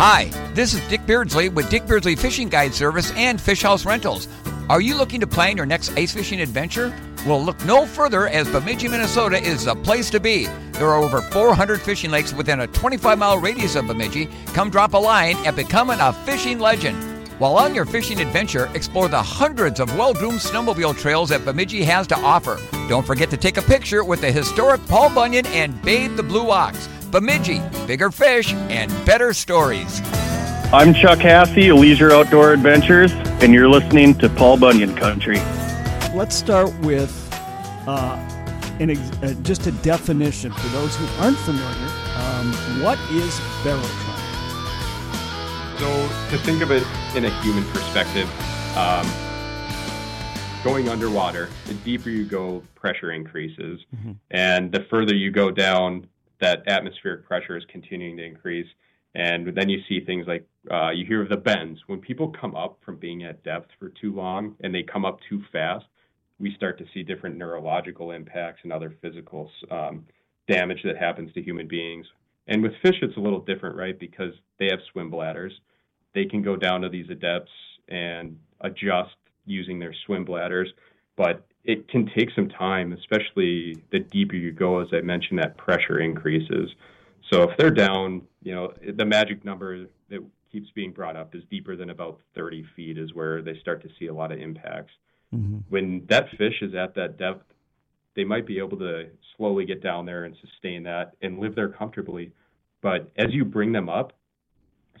Hi, 0.00 0.24
this 0.54 0.74
is 0.74 0.80
Dick 0.88 1.06
Beardsley 1.06 1.48
with 1.48 1.70
Dick 1.70 1.86
Beardsley 1.86 2.16
Fishing 2.16 2.48
Guide 2.48 2.74
Service 2.74 3.12
and 3.12 3.40
Fish 3.40 3.62
House 3.62 3.84
Rentals. 3.86 4.26
Are 4.68 4.80
you 4.80 4.96
looking 4.96 5.20
to 5.20 5.26
plan 5.26 5.56
your 5.56 5.66
next 5.66 5.96
ice 5.96 6.12
fishing 6.12 6.40
adventure? 6.40 6.92
Well, 7.26 7.42
look 7.42 7.64
no 7.64 7.86
further 7.86 8.28
as 8.28 8.48
Bemidji, 8.48 8.88
Minnesota 8.88 9.40
is 9.40 9.64
the 9.64 9.76
place 9.76 10.10
to 10.10 10.20
be. 10.20 10.46
There 10.72 10.88
are 10.88 11.02
over 11.02 11.20
400 11.20 11.80
fishing 11.80 12.10
lakes 12.10 12.32
within 12.32 12.60
a 12.60 12.66
25 12.66 13.18
mile 13.18 13.38
radius 13.38 13.76
of 13.76 13.86
Bemidji. 13.86 14.28
Come 14.46 14.68
drop 14.68 14.94
a 14.94 14.98
line 14.98 15.36
and 15.46 15.54
become 15.54 15.90
a 15.90 16.12
fishing 16.24 16.58
legend. 16.58 17.07
While 17.38 17.56
on 17.56 17.72
your 17.72 17.84
fishing 17.84 18.20
adventure, 18.20 18.68
explore 18.74 19.06
the 19.06 19.22
hundreds 19.22 19.78
of 19.78 19.96
well 19.96 20.12
groomed 20.12 20.40
snowmobile 20.40 20.98
trails 20.98 21.28
that 21.28 21.44
Bemidji 21.44 21.84
has 21.84 22.08
to 22.08 22.16
offer. 22.16 22.58
Don't 22.88 23.06
forget 23.06 23.30
to 23.30 23.36
take 23.36 23.58
a 23.58 23.62
picture 23.62 24.02
with 24.02 24.20
the 24.20 24.32
historic 24.32 24.84
Paul 24.88 25.14
Bunyan 25.14 25.46
and 25.46 25.80
Babe 25.82 26.16
the 26.16 26.22
Blue 26.24 26.50
Ox. 26.50 26.88
Bemidji, 27.12 27.62
bigger 27.86 28.10
fish 28.10 28.52
and 28.54 28.90
better 29.06 29.32
stories. 29.32 30.00
I'm 30.72 30.92
Chuck 30.92 31.20
Hassey, 31.20 31.72
Leisure 31.72 32.10
Outdoor 32.10 32.54
Adventures, 32.54 33.12
and 33.40 33.54
you're 33.54 33.68
listening 33.68 34.18
to 34.18 34.28
Paul 34.28 34.58
Bunyan 34.58 34.96
Country. 34.96 35.38
Let's 36.14 36.34
start 36.34 36.76
with 36.80 37.12
uh, 37.86 38.16
an 38.80 38.90
ex- 38.90 39.16
uh, 39.22 39.34
just 39.42 39.68
a 39.68 39.72
definition 39.72 40.50
for 40.50 40.68
those 40.70 40.96
who 40.96 41.06
aren't 41.22 41.38
familiar. 41.38 41.88
Um, 42.16 42.82
what 42.82 42.98
is 43.12 43.32
barotrauma? 43.62 44.07
So 45.78 46.08
to 46.30 46.38
think 46.38 46.60
of 46.60 46.72
it 46.72 46.82
in 47.14 47.24
a 47.24 47.42
human 47.42 47.62
perspective, 47.66 48.28
um, 48.76 49.06
going 50.64 50.88
underwater, 50.88 51.48
the 51.66 51.74
deeper 51.74 52.10
you 52.10 52.24
go, 52.24 52.64
pressure 52.74 53.12
increases, 53.12 53.78
mm-hmm. 53.94 54.12
and 54.32 54.72
the 54.72 54.86
further 54.90 55.14
you 55.14 55.30
go 55.30 55.52
down, 55.52 56.08
that 56.40 56.66
atmospheric 56.66 57.24
pressure 57.24 57.56
is 57.56 57.64
continuing 57.70 58.16
to 58.16 58.24
increase. 58.24 58.66
And 59.14 59.54
then 59.54 59.68
you 59.68 59.78
see 59.88 60.04
things 60.04 60.26
like 60.26 60.44
uh, 60.68 60.90
you 60.90 61.06
hear 61.06 61.22
of 61.22 61.28
the 61.28 61.36
bends. 61.36 61.78
When 61.86 62.00
people 62.00 62.34
come 62.40 62.56
up 62.56 62.80
from 62.84 62.96
being 62.96 63.22
at 63.22 63.44
depth 63.44 63.70
for 63.78 63.90
too 63.90 64.12
long 64.12 64.56
and 64.64 64.74
they 64.74 64.82
come 64.82 65.04
up 65.04 65.20
too 65.28 65.44
fast, 65.52 65.86
we 66.40 66.52
start 66.56 66.78
to 66.78 66.86
see 66.92 67.04
different 67.04 67.36
neurological 67.36 68.10
impacts 68.10 68.60
and 68.64 68.72
other 68.72 68.96
physical 69.00 69.48
um, 69.70 70.04
damage 70.48 70.82
that 70.82 70.96
happens 70.96 71.32
to 71.34 71.40
human 71.42 71.68
beings. 71.68 72.06
And 72.48 72.64
with 72.64 72.72
fish, 72.82 72.96
it's 73.00 73.16
a 73.16 73.20
little 73.20 73.40
different, 73.40 73.76
right? 73.76 73.96
Because 73.96 74.32
they 74.58 74.66
have 74.72 74.80
swim 74.90 75.08
bladders 75.08 75.52
they 76.14 76.24
can 76.24 76.42
go 76.42 76.56
down 76.56 76.80
to 76.82 76.88
these 76.88 77.08
adepts 77.10 77.50
and 77.88 78.38
adjust 78.60 79.16
using 79.46 79.78
their 79.78 79.94
swim 80.06 80.24
bladders. 80.24 80.72
But 81.16 81.46
it 81.64 81.88
can 81.88 82.10
take 82.16 82.30
some 82.34 82.48
time, 82.48 82.92
especially 82.92 83.82
the 83.90 84.00
deeper 84.00 84.36
you 84.36 84.52
go. 84.52 84.80
As 84.80 84.88
I 84.92 85.00
mentioned, 85.00 85.38
that 85.40 85.56
pressure 85.56 86.00
increases. 86.00 86.70
So 87.30 87.42
if 87.42 87.56
they're 87.58 87.70
down, 87.70 88.22
you 88.42 88.54
know, 88.54 88.72
the 88.94 89.04
magic 89.04 89.44
number 89.44 89.86
that 90.08 90.24
keeps 90.50 90.70
being 90.70 90.92
brought 90.92 91.16
up 91.16 91.34
is 91.34 91.42
deeper 91.50 91.76
than 91.76 91.90
about 91.90 92.20
30 92.34 92.64
feet 92.74 92.96
is 92.98 93.12
where 93.14 93.42
they 93.42 93.58
start 93.60 93.82
to 93.82 93.88
see 93.98 94.06
a 94.06 94.14
lot 94.14 94.32
of 94.32 94.38
impacts. 94.38 94.92
Mm-hmm. 95.34 95.58
When 95.68 96.06
that 96.08 96.30
fish 96.38 96.62
is 96.62 96.74
at 96.74 96.94
that 96.94 97.18
depth, 97.18 97.44
they 98.16 98.24
might 98.24 98.46
be 98.46 98.58
able 98.58 98.78
to 98.78 99.08
slowly 99.36 99.64
get 99.66 99.82
down 99.82 100.06
there 100.06 100.24
and 100.24 100.34
sustain 100.40 100.82
that 100.84 101.14
and 101.20 101.38
live 101.38 101.54
there 101.54 101.68
comfortably. 101.68 102.32
But 102.80 103.10
as 103.16 103.26
you 103.32 103.44
bring 103.44 103.72
them 103.72 103.88
up, 103.88 104.12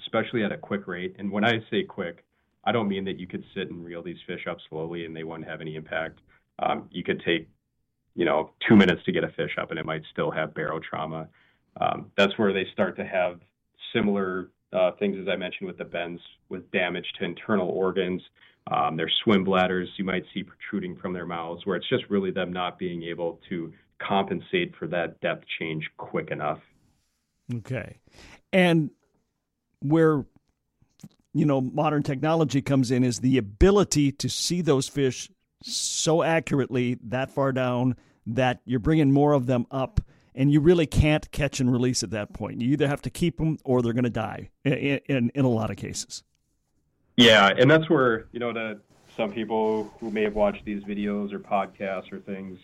especially 0.02 0.44
at 0.44 0.52
a 0.52 0.56
quick 0.56 0.86
rate. 0.86 1.16
And 1.18 1.30
when 1.30 1.44
I 1.44 1.60
say 1.70 1.84
quick, 1.84 2.24
I 2.64 2.72
don't 2.72 2.88
mean 2.88 3.04
that 3.04 3.18
you 3.18 3.26
could 3.26 3.44
sit 3.54 3.70
and 3.70 3.84
reel 3.84 4.02
these 4.02 4.18
fish 4.26 4.46
up 4.48 4.58
slowly 4.68 5.04
and 5.04 5.16
they 5.16 5.24
wouldn't 5.24 5.48
have 5.48 5.60
any 5.60 5.76
impact. 5.76 6.20
Um, 6.58 6.88
you 6.90 7.02
could 7.02 7.22
take, 7.24 7.48
you 8.14 8.24
know, 8.24 8.50
two 8.68 8.76
minutes 8.76 9.02
to 9.04 9.12
get 9.12 9.24
a 9.24 9.28
fish 9.28 9.56
up 9.60 9.70
and 9.70 9.78
it 9.78 9.86
might 9.86 10.02
still 10.12 10.30
have 10.30 10.50
barotrauma. 10.50 11.28
Um, 11.80 12.10
that's 12.16 12.36
where 12.36 12.52
they 12.52 12.66
start 12.72 12.96
to 12.96 13.04
have 13.04 13.40
similar 13.94 14.50
uh, 14.72 14.92
things 14.98 15.16
as 15.20 15.28
I 15.28 15.36
mentioned 15.36 15.66
with 15.66 15.78
the 15.78 15.84
bends, 15.84 16.20
with 16.48 16.70
damage 16.70 17.06
to 17.18 17.24
internal 17.24 17.68
organs. 17.68 18.20
Um, 18.70 18.96
their 18.96 19.10
swim 19.24 19.44
bladders 19.44 19.88
you 19.96 20.04
might 20.04 20.24
see 20.34 20.42
protruding 20.42 20.96
from 20.96 21.14
their 21.14 21.24
mouths, 21.24 21.64
where 21.64 21.76
it's 21.76 21.88
just 21.88 22.04
really 22.10 22.30
them 22.30 22.52
not 22.52 22.78
being 22.78 23.02
able 23.02 23.40
to 23.48 23.72
compensate 23.98 24.74
for 24.76 24.86
that 24.88 25.20
depth 25.20 25.44
change 25.58 25.88
quick 25.96 26.30
enough. 26.30 26.60
Okay. 27.54 27.96
And 28.52 28.90
where 29.80 30.24
you 31.34 31.44
know 31.44 31.60
modern 31.60 32.02
technology 32.02 32.62
comes 32.62 32.90
in 32.90 33.04
is 33.04 33.20
the 33.20 33.38
ability 33.38 34.12
to 34.12 34.28
see 34.28 34.60
those 34.60 34.88
fish 34.88 35.30
so 35.62 36.22
accurately 36.22 36.98
that 37.02 37.30
far 37.30 37.52
down 37.52 37.96
that 38.26 38.60
you're 38.64 38.80
bringing 38.80 39.12
more 39.12 39.32
of 39.32 39.46
them 39.46 39.66
up 39.70 40.00
and 40.34 40.52
you 40.52 40.60
really 40.60 40.86
can't 40.86 41.30
catch 41.32 41.58
and 41.58 41.72
release 41.72 42.02
at 42.04 42.10
that 42.10 42.32
point. 42.32 42.60
You 42.60 42.72
either 42.72 42.86
have 42.86 43.02
to 43.02 43.10
keep 43.10 43.38
them 43.38 43.58
or 43.64 43.82
they're 43.82 43.92
going 43.92 44.04
to 44.04 44.10
die 44.10 44.50
in, 44.64 45.00
in, 45.08 45.30
in 45.34 45.44
a 45.44 45.48
lot 45.48 45.70
of 45.70 45.76
cases. 45.76 46.22
Yeah, 47.16 47.48
and 47.48 47.68
that's 47.68 47.90
where 47.90 48.28
you 48.30 48.38
know 48.38 48.52
to 48.52 48.78
some 49.16 49.32
people 49.32 49.92
who 49.98 50.12
may 50.12 50.22
have 50.22 50.36
watched 50.36 50.64
these 50.64 50.84
videos 50.84 51.32
or 51.32 51.40
podcasts 51.40 52.12
or 52.12 52.20
things, 52.20 52.60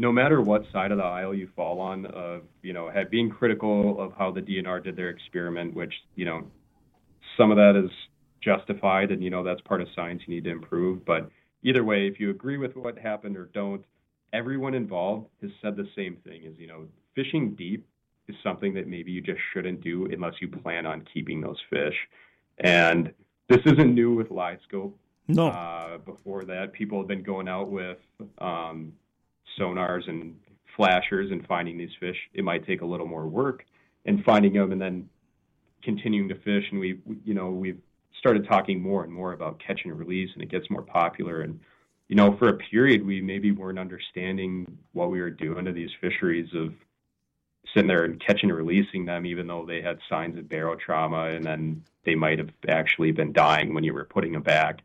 no 0.00 0.10
matter 0.10 0.40
what 0.40 0.62
side 0.72 0.92
of 0.92 0.96
the 0.96 1.04
aisle 1.04 1.34
you 1.34 1.46
fall 1.54 1.78
on, 1.78 2.06
of 2.06 2.40
you 2.62 2.72
know, 2.72 2.90
being 3.10 3.28
critical 3.28 4.00
of 4.00 4.14
how 4.16 4.30
the 4.30 4.40
DNR 4.40 4.82
did 4.82 4.96
their 4.96 5.10
experiment, 5.10 5.74
which 5.74 5.92
you 6.14 6.24
know, 6.24 6.42
some 7.36 7.50
of 7.50 7.58
that 7.58 7.76
is 7.76 7.90
justified, 8.42 9.10
and 9.10 9.22
you 9.22 9.28
know 9.28 9.44
that's 9.44 9.60
part 9.60 9.82
of 9.82 9.88
science 9.94 10.22
you 10.26 10.34
need 10.34 10.44
to 10.44 10.50
improve. 10.50 11.04
But 11.04 11.28
either 11.62 11.84
way, 11.84 12.06
if 12.06 12.18
you 12.18 12.30
agree 12.30 12.56
with 12.56 12.74
what 12.76 12.98
happened 12.98 13.36
or 13.36 13.50
don't, 13.52 13.84
everyone 14.32 14.72
involved 14.72 15.26
has 15.42 15.50
said 15.60 15.76
the 15.76 15.86
same 15.94 16.16
thing: 16.24 16.44
is 16.44 16.58
you 16.58 16.66
know, 16.66 16.86
fishing 17.14 17.54
deep 17.54 17.86
is 18.26 18.34
something 18.42 18.72
that 18.72 18.88
maybe 18.88 19.12
you 19.12 19.20
just 19.20 19.40
shouldn't 19.52 19.82
do 19.82 20.06
unless 20.10 20.32
you 20.40 20.48
plan 20.48 20.86
on 20.86 21.04
keeping 21.12 21.42
those 21.42 21.58
fish, 21.68 21.96
and 22.60 23.12
this 23.50 23.60
isn't 23.66 23.94
new 23.94 24.14
with 24.14 24.30
LiveScope. 24.30 24.92
No. 25.28 25.48
Uh, 25.48 25.98
before 25.98 26.46
that, 26.46 26.72
people 26.72 26.96
have 26.98 27.06
been 27.06 27.22
going 27.22 27.48
out 27.48 27.70
with 27.70 27.98
um, 28.38 28.94
sonars 29.58 30.08
and 30.08 30.36
flashers 30.76 31.30
and 31.30 31.46
finding 31.46 31.78
these 31.78 31.90
fish. 31.98 32.16
It 32.34 32.44
might 32.44 32.66
take 32.66 32.82
a 32.82 32.86
little 32.86 33.06
more 33.06 33.26
work 33.26 33.64
and 34.06 34.24
finding 34.24 34.54
them 34.54 34.72
and 34.72 34.80
then 34.80 35.08
continuing 35.82 36.28
to 36.28 36.34
fish. 36.36 36.64
And 36.70 36.80
we, 36.80 37.00
you 37.24 37.34
know, 37.34 37.50
we've 37.50 37.80
started 38.18 38.46
talking 38.48 38.80
more 38.80 39.04
and 39.04 39.12
more 39.12 39.32
about 39.32 39.60
catch 39.64 39.80
and 39.84 39.98
release, 39.98 40.30
and 40.34 40.42
it 40.42 40.50
gets 40.50 40.70
more 40.70 40.82
popular. 40.82 41.42
And 41.42 41.60
you 42.08 42.16
know, 42.16 42.36
for 42.38 42.48
a 42.48 42.56
period, 42.56 43.06
we 43.06 43.20
maybe 43.20 43.52
weren't 43.52 43.78
understanding 43.78 44.66
what 44.92 45.10
we 45.10 45.20
were 45.20 45.30
doing 45.30 45.64
to 45.64 45.72
these 45.72 45.90
fisheries 46.00 46.48
of 46.54 46.74
sitting 47.72 47.86
there 47.86 48.04
and 48.04 48.20
catching 48.20 48.50
and 48.50 48.58
releasing 48.58 49.04
them, 49.04 49.24
even 49.24 49.46
though 49.46 49.64
they 49.64 49.80
had 49.80 49.98
signs 50.08 50.36
of 50.36 50.46
barotrauma, 50.46 51.36
and 51.36 51.44
then 51.44 51.84
they 52.04 52.16
might 52.16 52.38
have 52.38 52.50
actually 52.68 53.12
been 53.12 53.32
dying 53.32 53.74
when 53.74 53.84
you 53.84 53.94
were 53.94 54.04
putting 54.04 54.32
them 54.32 54.42
back. 54.42 54.80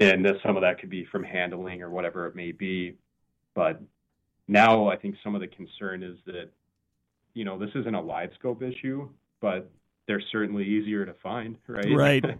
And 0.00 0.26
some 0.44 0.56
of 0.56 0.62
that 0.62 0.80
could 0.80 0.90
be 0.90 1.04
from 1.04 1.22
handling 1.22 1.82
or 1.82 1.90
whatever 1.90 2.26
it 2.26 2.34
may 2.34 2.50
be. 2.50 2.96
But 3.54 3.80
now 4.48 4.88
I 4.88 4.96
think 4.96 5.16
some 5.22 5.34
of 5.34 5.40
the 5.40 5.46
concern 5.46 6.02
is 6.02 6.16
that, 6.26 6.50
you 7.34 7.44
know, 7.44 7.58
this 7.58 7.70
isn't 7.74 7.94
a 7.94 8.00
live 8.00 8.30
scope 8.38 8.62
issue, 8.62 9.08
but 9.40 9.70
they're 10.06 10.22
certainly 10.32 10.64
easier 10.64 11.06
to 11.06 11.14
find, 11.22 11.56
right? 11.66 11.94
Right. 11.94 12.24
and 12.24 12.38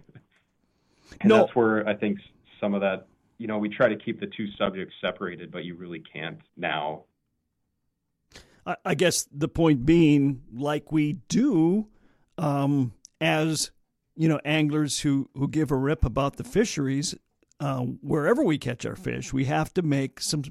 No. 1.25 1.37
that's 1.39 1.55
where 1.55 1.87
I 1.87 1.95
think 1.95 2.19
some 2.59 2.73
of 2.73 2.81
that, 2.81 3.07
you 3.37 3.47
know, 3.47 3.57
we 3.57 3.69
try 3.69 3.89
to 3.89 3.95
keep 3.95 4.19
the 4.19 4.27
two 4.27 4.47
subjects 4.57 4.93
separated, 5.01 5.51
but 5.51 5.65
you 5.65 5.75
really 5.75 5.99
can't 6.13 6.39
now. 6.57 7.03
I, 8.65 8.75
I 8.85 8.95
guess 8.95 9.27
the 9.31 9.47
point 9.47 9.85
being, 9.85 10.41
like 10.53 10.91
we 10.91 11.13
do, 11.27 11.87
um, 12.37 12.93
as 13.19 13.71
you 14.15 14.29
know, 14.29 14.39
anglers 14.45 14.99
who 14.99 15.29
who 15.35 15.47
give 15.47 15.71
a 15.71 15.75
rip 15.75 16.05
about 16.05 16.37
the 16.37 16.43
fisheries, 16.43 17.15
uh, 17.59 17.79
wherever 17.79 18.43
we 18.43 18.57
catch 18.57 18.85
our 18.85 18.95
fish, 18.95 19.33
we 19.33 19.45
have 19.45 19.73
to 19.73 19.81
make 19.81 20.21
some 20.21 20.43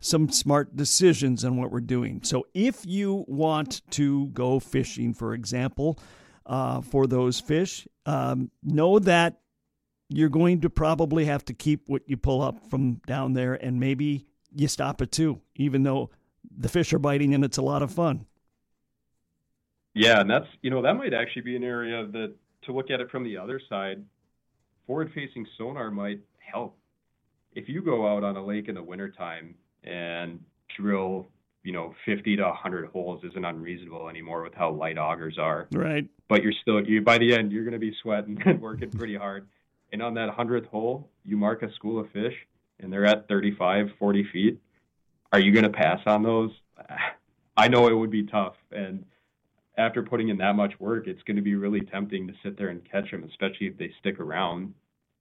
some 0.00 0.30
smart 0.30 0.76
decisions 0.76 1.44
on 1.44 1.56
what 1.56 1.70
we're 1.70 1.80
doing. 1.80 2.20
So, 2.22 2.46
if 2.54 2.84
you 2.86 3.24
want 3.26 3.82
to 3.92 4.26
go 4.28 4.60
fishing, 4.60 5.14
for 5.14 5.34
example, 5.34 5.98
uh, 6.46 6.80
for 6.80 7.06
those 7.06 7.40
fish, 7.40 7.88
um, 8.06 8.50
know 8.62 8.98
that 8.98 9.40
you're 10.08 10.28
going 10.28 10.60
to 10.60 10.70
probably 10.70 11.24
have 11.24 11.44
to 11.46 11.54
keep 11.54 11.88
what 11.88 12.02
you 12.06 12.16
pull 12.16 12.42
up 12.42 12.68
from 12.70 13.00
down 13.06 13.32
there, 13.32 13.54
and 13.54 13.80
maybe 13.80 14.26
you 14.54 14.68
stop 14.68 15.00
it 15.02 15.10
too, 15.10 15.40
even 15.56 15.82
though 15.82 16.10
the 16.56 16.68
fish 16.68 16.92
are 16.92 16.98
biting 16.98 17.34
and 17.34 17.44
it's 17.44 17.56
a 17.56 17.62
lot 17.62 17.82
of 17.82 17.90
fun. 17.90 18.26
Yeah, 19.94 20.20
and 20.20 20.28
that's 20.28 20.46
you 20.60 20.70
know 20.70 20.82
that 20.82 20.94
might 20.94 21.14
actually 21.14 21.42
be 21.42 21.56
an 21.56 21.64
area 21.64 22.06
that 22.06 22.34
to 22.62 22.72
look 22.72 22.90
at 22.90 23.00
it 23.00 23.10
from 23.10 23.24
the 23.24 23.36
other 23.36 23.60
side, 23.68 24.02
forward-facing 24.86 25.46
sonar 25.56 25.90
might 25.90 26.20
help. 26.38 26.76
If 27.54 27.68
you 27.68 27.82
go 27.82 28.06
out 28.06 28.24
on 28.24 28.36
a 28.36 28.44
lake 28.44 28.68
in 28.68 28.74
the 28.74 28.82
wintertime 28.82 29.54
and 29.84 30.40
drill, 30.76 31.26
you 31.62 31.72
know, 31.72 31.94
50 32.04 32.36
to 32.36 32.42
100 32.42 32.86
holes 32.86 33.22
isn't 33.24 33.44
unreasonable 33.44 34.08
anymore 34.08 34.42
with 34.42 34.54
how 34.54 34.70
light 34.70 34.96
augers 34.96 35.38
are. 35.38 35.68
Right. 35.72 36.06
But 36.28 36.42
you're 36.42 36.52
still 36.62 36.84
you 36.86 37.02
by 37.02 37.18
the 37.18 37.34
end 37.34 37.52
you're 37.52 37.64
going 37.64 37.72
to 37.72 37.78
be 37.78 37.94
sweating 38.02 38.40
and 38.44 38.60
working 38.60 38.90
pretty 38.90 39.16
hard. 39.16 39.46
And 39.92 40.02
on 40.02 40.14
that 40.14 40.28
100th 40.36 40.66
hole, 40.66 41.08
you 41.24 41.36
mark 41.36 41.62
a 41.62 41.72
school 41.74 42.00
of 42.00 42.10
fish 42.10 42.34
and 42.80 42.92
they're 42.92 43.06
at 43.06 43.28
35, 43.28 43.90
40 43.98 44.28
feet. 44.32 44.60
Are 45.32 45.38
you 45.38 45.52
going 45.52 45.64
to 45.64 45.70
pass 45.70 46.00
on 46.06 46.22
those? 46.22 46.50
I 47.56 47.68
know 47.68 47.86
it 47.86 47.94
would 47.94 48.10
be 48.10 48.24
tough 48.24 48.54
and 48.72 49.04
after 49.76 50.02
putting 50.02 50.28
in 50.28 50.38
that 50.38 50.54
much 50.54 50.78
work, 50.78 51.06
it's 51.06 51.22
going 51.22 51.36
to 51.36 51.42
be 51.42 51.56
really 51.56 51.80
tempting 51.80 52.26
to 52.28 52.34
sit 52.42 52.56
there 52.56 52.68
and 52.68 52.80
catch 52.90 53.10
them, 53.10 53.24
especially 53.24 53.66
if 53.66 53.76
they 53.76 53.90
stick 54.00 54.20
around. 54.20 54.74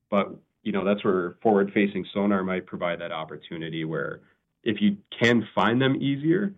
But 0.09 0.35
you 0.63 0.71
know, 0.71 0.85
that's 0.85 1.03
where 1.03 1.35
forward-facing 1.41 2.05
sonar 2.13 2.43
might 2.43 2.65
provide 2.65 3.01
that 3.01 3.11
opportunity 3.11 3.83
where 3.83 4.21
if 4.63 4.81
you 4.81 4.97
can 5.19 5.47
find 5.53 5.81
them 5.81 5.95
easier, 5.95 6.53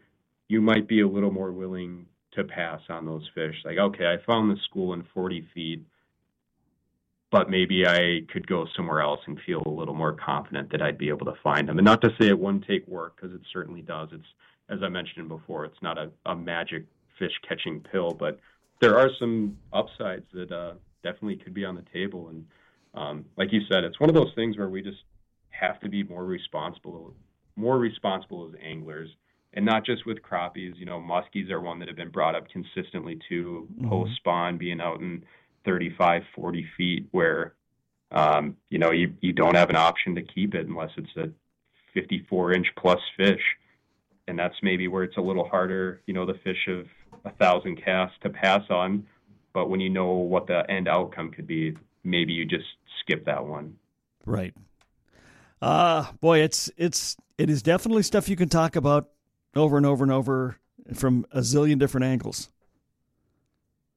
you 0.48 0.62
might 0.62 0.88
be 0.88 1.02
a 1.02 1.08
little 1.08 1.32
more 1.32 1.52
willing 1.52 2.06
to 2.34 2.44
pass 2.44 2.82
on 2.90 3.06
those 3.06 3.28
fish. 3.34 3.56
Like, 3.64 3.78
okay, 3.78 4.06
I 4.06 4.24
found 4.26 4.52
the 4.52 4.62
school 4.70 4.94
in 4.94 5.04
40 5.14 5.48
feet, 5.54 5.86
but 7.32 7.50
maybe 7.50 7.86
I 7.88 8.22
could 8.32 8.46
go 8.48 8.66
somewhere 8.76 9.02
else 9.02 9.20
and 9.26 9.40
feel 9.46 9.64
a 9.66 9.70
little 9.70 9.96
more 9.96 10.14
confident 10.14 10.72
that 10.72 10.82
I'd 10.82 10.98
be 10.98 11.10
able 11.10 11.26
to 11.26 11.34
find 11.44 11.68
them. 11.68 11.80
And 11.80 11.86
not 11.86 12.02
to 12.02 12.10
say 12.20 12.28
it 12.28 12.40
wouldn't 12.40 12.68
take 12.68 12.88
work, 12.88 13.16
because 13.16 13.34
it 13.34 13.42
certainly 13.52 13.82
does. 13.82 14.10
It's, 14.12 14.28
as 14.70 14.80
I 14.84 14.90
mentioned 14.90 15.28
before, 15.28 15.66
it's 15.66 15.82
not 15.82 15.98
a, 15.98 16.12
a 16.26 16.36
magic 16.36 16.86
fish 17.18 17.32
catching 17.48 17.80
pill, 17.80 18.12
but 18.12 18.40
there 18.82 18.98
are 18.98 19.10
some 19.20 19.58
upsides 19.74 20.26
that 20.34 20.52
uh, 20.52 20.74
definitely 21.04 21.38
could 21.38 21.54
be 21.54 21.66
on 21.66 21.76
the 21.76 21.86
table. 21.94 22.30
And 22.30 22.46
um, 22.94 23.26
like 23.38 23.52
you 23.52 23.62
said, 23.72 23.84
it's 23.84 24.00
one 24.00 24.10
of 24.10 24.16
those 24.16 24.34
things 24.36 24.58
where 24.58 24.70
we 24.70 24.82
just 24.82 24.98
have 25.50 25.80
to 25.80 25.90
be 25.90 26.04
more 26.04 26.26
responsible, 26.26 27.14
more 27.56 27.78
responsible 27.78 28.48
as 28.48 28.60
anglers, 28.62 29.10
and 29.54 29.66
not 29.66 29.86
just 29.86 30.06
with 30.06 30.22
crappies. 30.22 30.76
You 30.78 30.86
know, 30.86 31.00
muskies 31.00 31.50
are 31.50 31.62
one 31.62 31.80
that 31.80 31.88
have 31.88 31.98
been 31.98 32.10
brought 32.10 32.36
up 32.36 32.50
consistently 32.50 33.20
too, 33.30 33.68
Mhm. 33.80 33.90
post 33.90 34.16
spawn 34.18 34.58
being 34.58 34.82
out 34.82 35.00
in 35.00 35.24
35, 35.64 36.24
40 36.36 36.64
feet, 36.78 37.08
where 37.12 37.54
um, 38.12 38.56
you 38.70 38.78
know 38.78 38.92
you 38.92 39.14
you 39.22 39.34
don't 39.34 39.56
have 39.56 39.70
an 39.70 39.76
option 39.76 40.16
to 40.16 40.22
keep 40.22 40.54
it 40.54 40.68
unless 40.68 40.92
it's 40.98 41.16
a 41.18 41.32
54 41.94 42.54
inch 42.54 42.68
plus 42.76 43.00
fish 43.18 43.42
and 44.28 44.38
that's 44.38 44.56
maybe 44.62 44.88
where 44.88 45.04
it's 45.04 45.18
a 45.18 45.22
little 45.22 45.48
harder, 45.48 46.02
you 46.08 46.14
know, 46.14 46.26
the 46.26 46.34
fish 46.44 46.68
of 46.68 46.88
a 47.26 47.32
thousand 47.32 47.76
casts 47.84 48.18
to 48.22 48.30
pass 48.30 48.64
on. 48.70 49.06
But 49.54 49.70
when 49.70 49.80
you 49.80 49.90
know 49.90 50.14
what 50.14 50.48
the 50.48 50.70
end 50.70 50.88
outcome 50.88 51.32
could 51.32 51.48
be, 51.48 51.78
maybe 52.04 52.34
you 52.34 52.46
just 52.46 52.66
skip 53.02 53.26
that 53.26 53.46
one. 53.46 53.78
Right. 54.26 54.54
Uh 55.62 56.12
boy, 56.20 56.40
it's 56.40 56.70
it's 56.78 57.18
it 57.38 57.50
is 57.50 57.62
definitely 57.62 58.04
stuff 58.04 58.30
you 58.30 58.36
can 58.36 58.50
talk 58.50 58.76
about 58.76 59.10
over 59.56 59.78
and 59.78 59.86
over 59.86 60.04
and 60.04 60.12
over 60.12 60.58
from 60.94 61.26
a 61.32 61.40
zillion 61.40 61.80
different 61.80 62.06
angles. 62.06 62.50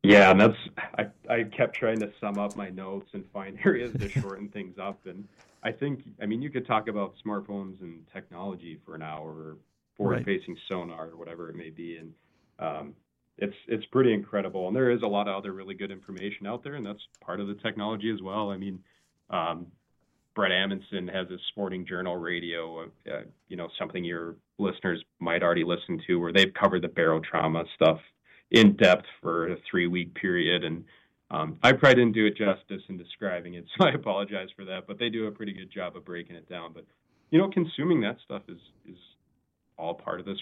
Yeah, 0.03 0.31
and 0.31 0.40
that's 0.40 0.57
I, 0.96 1.07
I 1.29 1.42
kept 1.44 1.74
trying 1.74 1.98
to 2.01 2.11
sum 2.20 2.38
up 2.38 2.57
my 2.57 2.70
notes 2.70 3.11
and 3.14 3.24
find 3.33 3.59
areas 3.64 3.92
to 3.98 4.09
shorten 4.09 4.48
things 4.53 4.79
up. 4.81 5.01
And 5.07 5.27
I 5.62 5.72
think 5.72 6.05
I 6.22 6.27
mean 6.27 6.40
you 6.40 6.51
could 6.51 6.66
talk 6.66 6.88
about 6.88 7.14
smartphones 7.24 7.81
and 7.81 8.07
technology 8.12 8.79
for 8.85 8.94
an 8.94 9.03
hour 9.03 9.29
or 9.29 9.57
forward 9.96 10.24
facing 10.24 10.57
sonar 10.68 11.09
or 11.09 11.16
whatever 11.16 11.51
it 11.51 11.57
may 11.57 11.70
be. 11.70 11.96
And 11.96 12.12
um, 12.61 12.94
it's 13.38 13.57
it's 13.66 13.85
pretty 13.87 14.12
incredible. 14.12 14.68
And 14.68 14.77
there 14.77 14.90
is 14.90 15.03
a 15.03 15.07
lot 15.07 15.29
of 15.29 15.37
other 15.37 15.53
really 15.53 15.74
good 15.74 15.90
information 15.90 16.46
out 16.46 16.62
there, 16.62 16.74
and 16.74 16.87
that's 16.87 17.03
part 17.20 17.40
of 17.40 17.48
the 17.48 17.55
technology 17.55 18.11
as 18.12 18.22
well. 18.22 18.51
I 18.51 18.57
mean, 18.57 18.79
um, 19.31 19.66
Brett 20.38 20.53
Amundsen 20.53 21.09
has 21.09 21.29
a 21.33 21.37
sporting 21.48 21.85
journal 21.85 22.16
radio, 22.16 22.85
uh, 23.11 23.22
you 23.48 23.57
know, 23.57 23.66
something 23.77 24.05
your 24.05 24.37
listeners 24.59 25.03
might 25.18 25.42
already 25.42 25.64
listen 25.64 26.01
to, 26.07 26.20
where 26.20 26.33
they've 26.33 26.55
covered 26.55 26.83
the 26.83 26.88
barotrauma 26.88 27.64
stuff 27.74 27.98
in 28.53 28.77
depth 28.77 29.07
for 29.20 29.48
a 29.48 29.57
three 29.68 29.88
week 29.88 30.14
period. 30.14 30.62
And 30.62 30.85
Um, 31.33 31.59
I 31.64 31.72
probably 31.72 31.96
didn't 31.96 32.14
do 32.14 32.24
it 32.27 32.37
justice 32.37 32.83
in 32.88 32.96
describing 32.96 33.55
it, 33.55 33.64
so 33.77 33.88
I 33.88 33.94
apologize 33.94 34.48
for 34.55 34.64
that. 34.66 34.87
But 34.87 35.01
they 35.01 35.09
do 35.09 35.27
a 35.27 35.33
pretty 35.33 35.53
good 35.53 35.72
job 35.72 35.96
of 35.96 36.05
breaking 36.05 36.37
it 36.37 36.48
down. 36.48 36.72
But 36.72 36.85
you 37.33 37.38
know, 37.40 37.51
consuming 37.51 38.01
that 38.03 38.18
stuff 38.24 38.42
is 38.48 38.61
is 38.88 38.98
all 39.77 39.94
part 39.94 40.20
of 40.20 40.27
this 40.27 40.38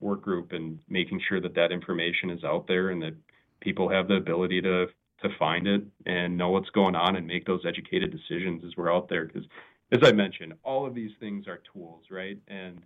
work 0.00 0.20
group 0.20 0.52
and 0.52 0.78
making 0.90 1.18
sure 1.26 1.40
that 1.40 1.54
that 1.54 1.72
information 1.72 2.28
is 2.28 2.44
out 2.44 2.66
there 2.66 2.90
and 2.90 3.00
that 3.00 3.14
people 3.60 3.88
have 3.88 4.06
the 4.06 4.16
ability 4.16 4.60
to 4.60 4.88
to 5.22 5.28
find 5.38 5.66
it 5.66 5.82
and 6.06 6.36
know 6.36 6.50
what's 6.50 6.70
going 6.70 6.94
on 6.94 7.16
and 7.16 7.26
make 7.26 7.46
those 7.46 7.62
educated 7.66 8.10
decisions 8.10 8.62
as 8.64 8.76
we're 8.76 8.92
out 8.92 9.08
there. 9.08 9.26
Because 9.26 9.44
as 9.92 10.00
I 10.02 10.12
mentioned, 10.12 10.54
all 10.62 10.86
of 10.86 10.94
these 10.94 11.10
things 11.20 11.46
are 11.48 11.60
tools, 11.72 12.04
right? 12.10 12.38
And 12.48 12.82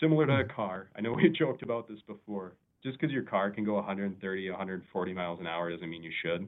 similar 0.00 0.26
to 0.26 0.40
a 0.40 0.44
car, 0.44 0.90
I 0.96 1.00
know 1.00 1.12
we 1.16 1.28
joked 1.30 1.62
about 1.62 1.88
this 1.88 2.00
before 2.06 2.54
just 2.82 2.98
because 2.98 3.12
your 3.12 3.24
car 3.24 3.50
can 3.50 3.64
go 3.64 3.74
130, 3.74 4.50
140 4.50 5.12
miles 5.12 5.40
an 5.40 5.46
hour 5.46 5.70
doesn't 5.70 5.88
mean 5.88 6.02
you 6.02 6.12
should. 6.22 6.46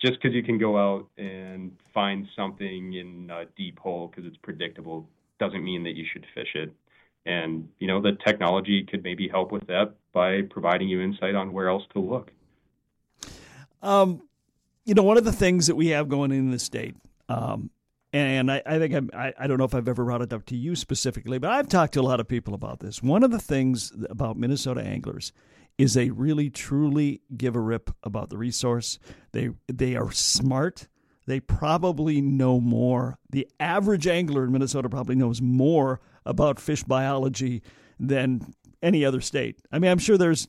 Just 0.00 0.20
because 0.20 0.34
you 0.34 0.42
can 0.42 0.58
go 0.58 0.76
out 0.76 1.08
and 1.16 1.72
find 1.92 2.26
something 2.36 2.94
in 2.94 3.30
a 3.30 3.44
deep 3.56 3.78
hole 3.78 4.08
because 4.08 4.26
it's 4.26 4.36
predictable 4.38 5.08
doesn't 5.38 5.64
mean 5.64 5.82
that 5.84 5.96
you 5.96 6.04
should 6.12 6.26
fish 6.34 6.54
it. 6.54 6.72
And 7.26 7.68
you 7.78 7.86
know 7.86 8.02
the 8.02 8.18
technology 8.26 8.84
could 8.88 9.02
maybe 9.02 9.28
help 9.28 9.50
with 9.50 9.66
that 9.68 9.94
by 10.12 10.42
providing 10.50 10.88
you 10.88 11.00
insight 11.00 11.34
on 11.34 11.52
where 11.52 11.68
else 11.68 11.84
to 11.94 12.00
look. 12.00 12.30
Um, 13.84 14.22
you 14.84 14.94
know, 14.94 15.02
one 15.02 15.18
of 15.18 15.24
the 15.24 15.32
things 15.32 15.66
that 15.68 15.76
we 15.76 15.88
have 15.88 16.08
going 16.08 16.32
in 16.32 16.50
the 16.50 16.58
state, 16.58 16.96
um, 17.28 17.70
and 18.12 18.50
I, 18.50 18.62
I 18.64 18.78
think 18.78 18.94
I'm, 18.94 19.10
I, 19.12 19.32
I 19.38 19.46
don't 19.46 19.58
know 19.58 19.64
if 19.64 19.74
I've 19.74 19.88
ever 19.88 20.04
brought 20.04 20.22
it 20.22 20.32
up 20.32 20.46
to 20.46 20.56
you 20.56 20.74
specifically, 20.74 21.38
but 21.38 21.50
I've 21.50 21.68
talked 21.68 21.94
to 21.94 22.00
a 22.00 22.02
lot 22.02 22.20
of 22.20 22.28
people 22.28 22.54
about 22.54 22.80
this. 22.80 23.02
One 23.02 23.22
of 23.22 23.30
the 23.30 23.38
things 23.38 23.92
about 24.08 24.36
Minnesota 24.38 24.82
anglers 24.82 25.32
is 25.76 25.94
they 25.94 26.10
really 26.10 26.48
truly 26.50 27.22
give 27.36 27.56
a 27.56 27.60
rip 27.60 27.90
about 28.02 28.30
the 28.30 28.38
resource. 28.38 28.98
They 29.32 29.50
they 29.66 29.96
are 29.96 30.12
smart. 30.12 30.88
They 31.26 31.40
probably 31.40 32.20
know 32.20 32.60
more. 32.60 33.18
The 33.30 33.48
average 33.58 34.06
angler 34.06 34.44
in 34.44 34.52
Minnesota 34.52 34.88
probably 34.88 35.16
knows 35.16 35.42
more 35.42 36.00
about 36.24 36.60
fish 36.60 36.84
biology 36.84 37.62
than 37.98 38.54
any 38.82 39.04
other 39.04 39.20
state. 39.20 39.58
I 39.72 39.78
mean, 39.78 39.90
I'm 39.90 39.98
sure 39.98 40.18
there's 40.18 40.46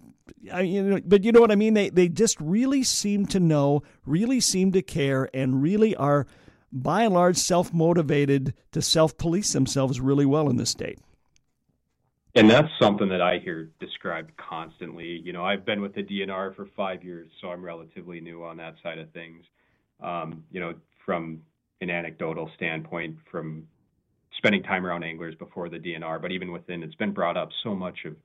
I, 0.51 0.61
you 0.61 0.83
know, 0.83 0.99
but 1.05 1.23
you 1.23 1.31
know 1.31 1.41
what 1.41 1.51
I 1.51 1.55
mean. 1.55 1.73
They 1.73 1.89
they 1.89 2.07
just 2.07 2.39
really 2.39 2.83
seem 2.83 3.25
to 3.27 3.39
know, 3.39 3.83
really 4.05 4.39
seem 4.39 4.71
to 4.73 4.81
care, 4.81 5.29
and 5.33 5.61
really 5.61 5.95
are, 5.95 6.27
by 6.71 7.03
and 7.03 7.13
large, 7.13 7.38
self 7.38 7.73
motivated 7.73 8.53
to 8.71 8.81
self 8.81 9.17
police 9.17 9.53
themselves 9.53 9.99
really 9.99 10.25
well 10.25 10.49
in 10.49 10.57
this 10.57 10.69
state. 10.69 10.99
And 12.35 12.49
that's 12.49 12.67
something 12.81 13.07
that 13.09 13.21
I 13.21 13.39
hear 13.39 13.71
described 13.79 14.35
constantly. 14.35 15.21
You 15.23 15.31
know, 15.31 15.45
I've 15.45 15.65
been 15.65 15.81
with 15.81 15.95
the 15.95 16.03
DNR 16.03 16.53
for 16.55 16.67
five 16.75 17.01
years, 17.03 17.29
so 17.39 17.47
I'm 17.47 17.63
relatively 17.63 18.19
new 18.19 18.43
on 18.43 18.57
that 18.57 18.75
side 18.83 18.99
of 18.99 19.09
things. 19.11 19.45
Um, 20.01 20.43
you 20.51 20.59
know, 20.59 20.73
from 21.05 21.41
an 21.79 21.89
anecdotal 21.89 22.51
standpoint, 22.55 23.15
from 23.31 23.67
spending 24.38 24.63
time 24.63 24.85
around 24.85 25.03
anglers 25.03 25.33
before 25.35 25.69
the 25.69 25.77
DNR, 25.77 26.21
but 26.21 26.31
even 26.31 26.51
within, 26.51 26.83
it's 26.83 26.95
been 26.95 27.13
brought 27.13 27.38
up 27.38 27.49
so 27.63 27.73
much 27.73 27.99
of 28.05 28.15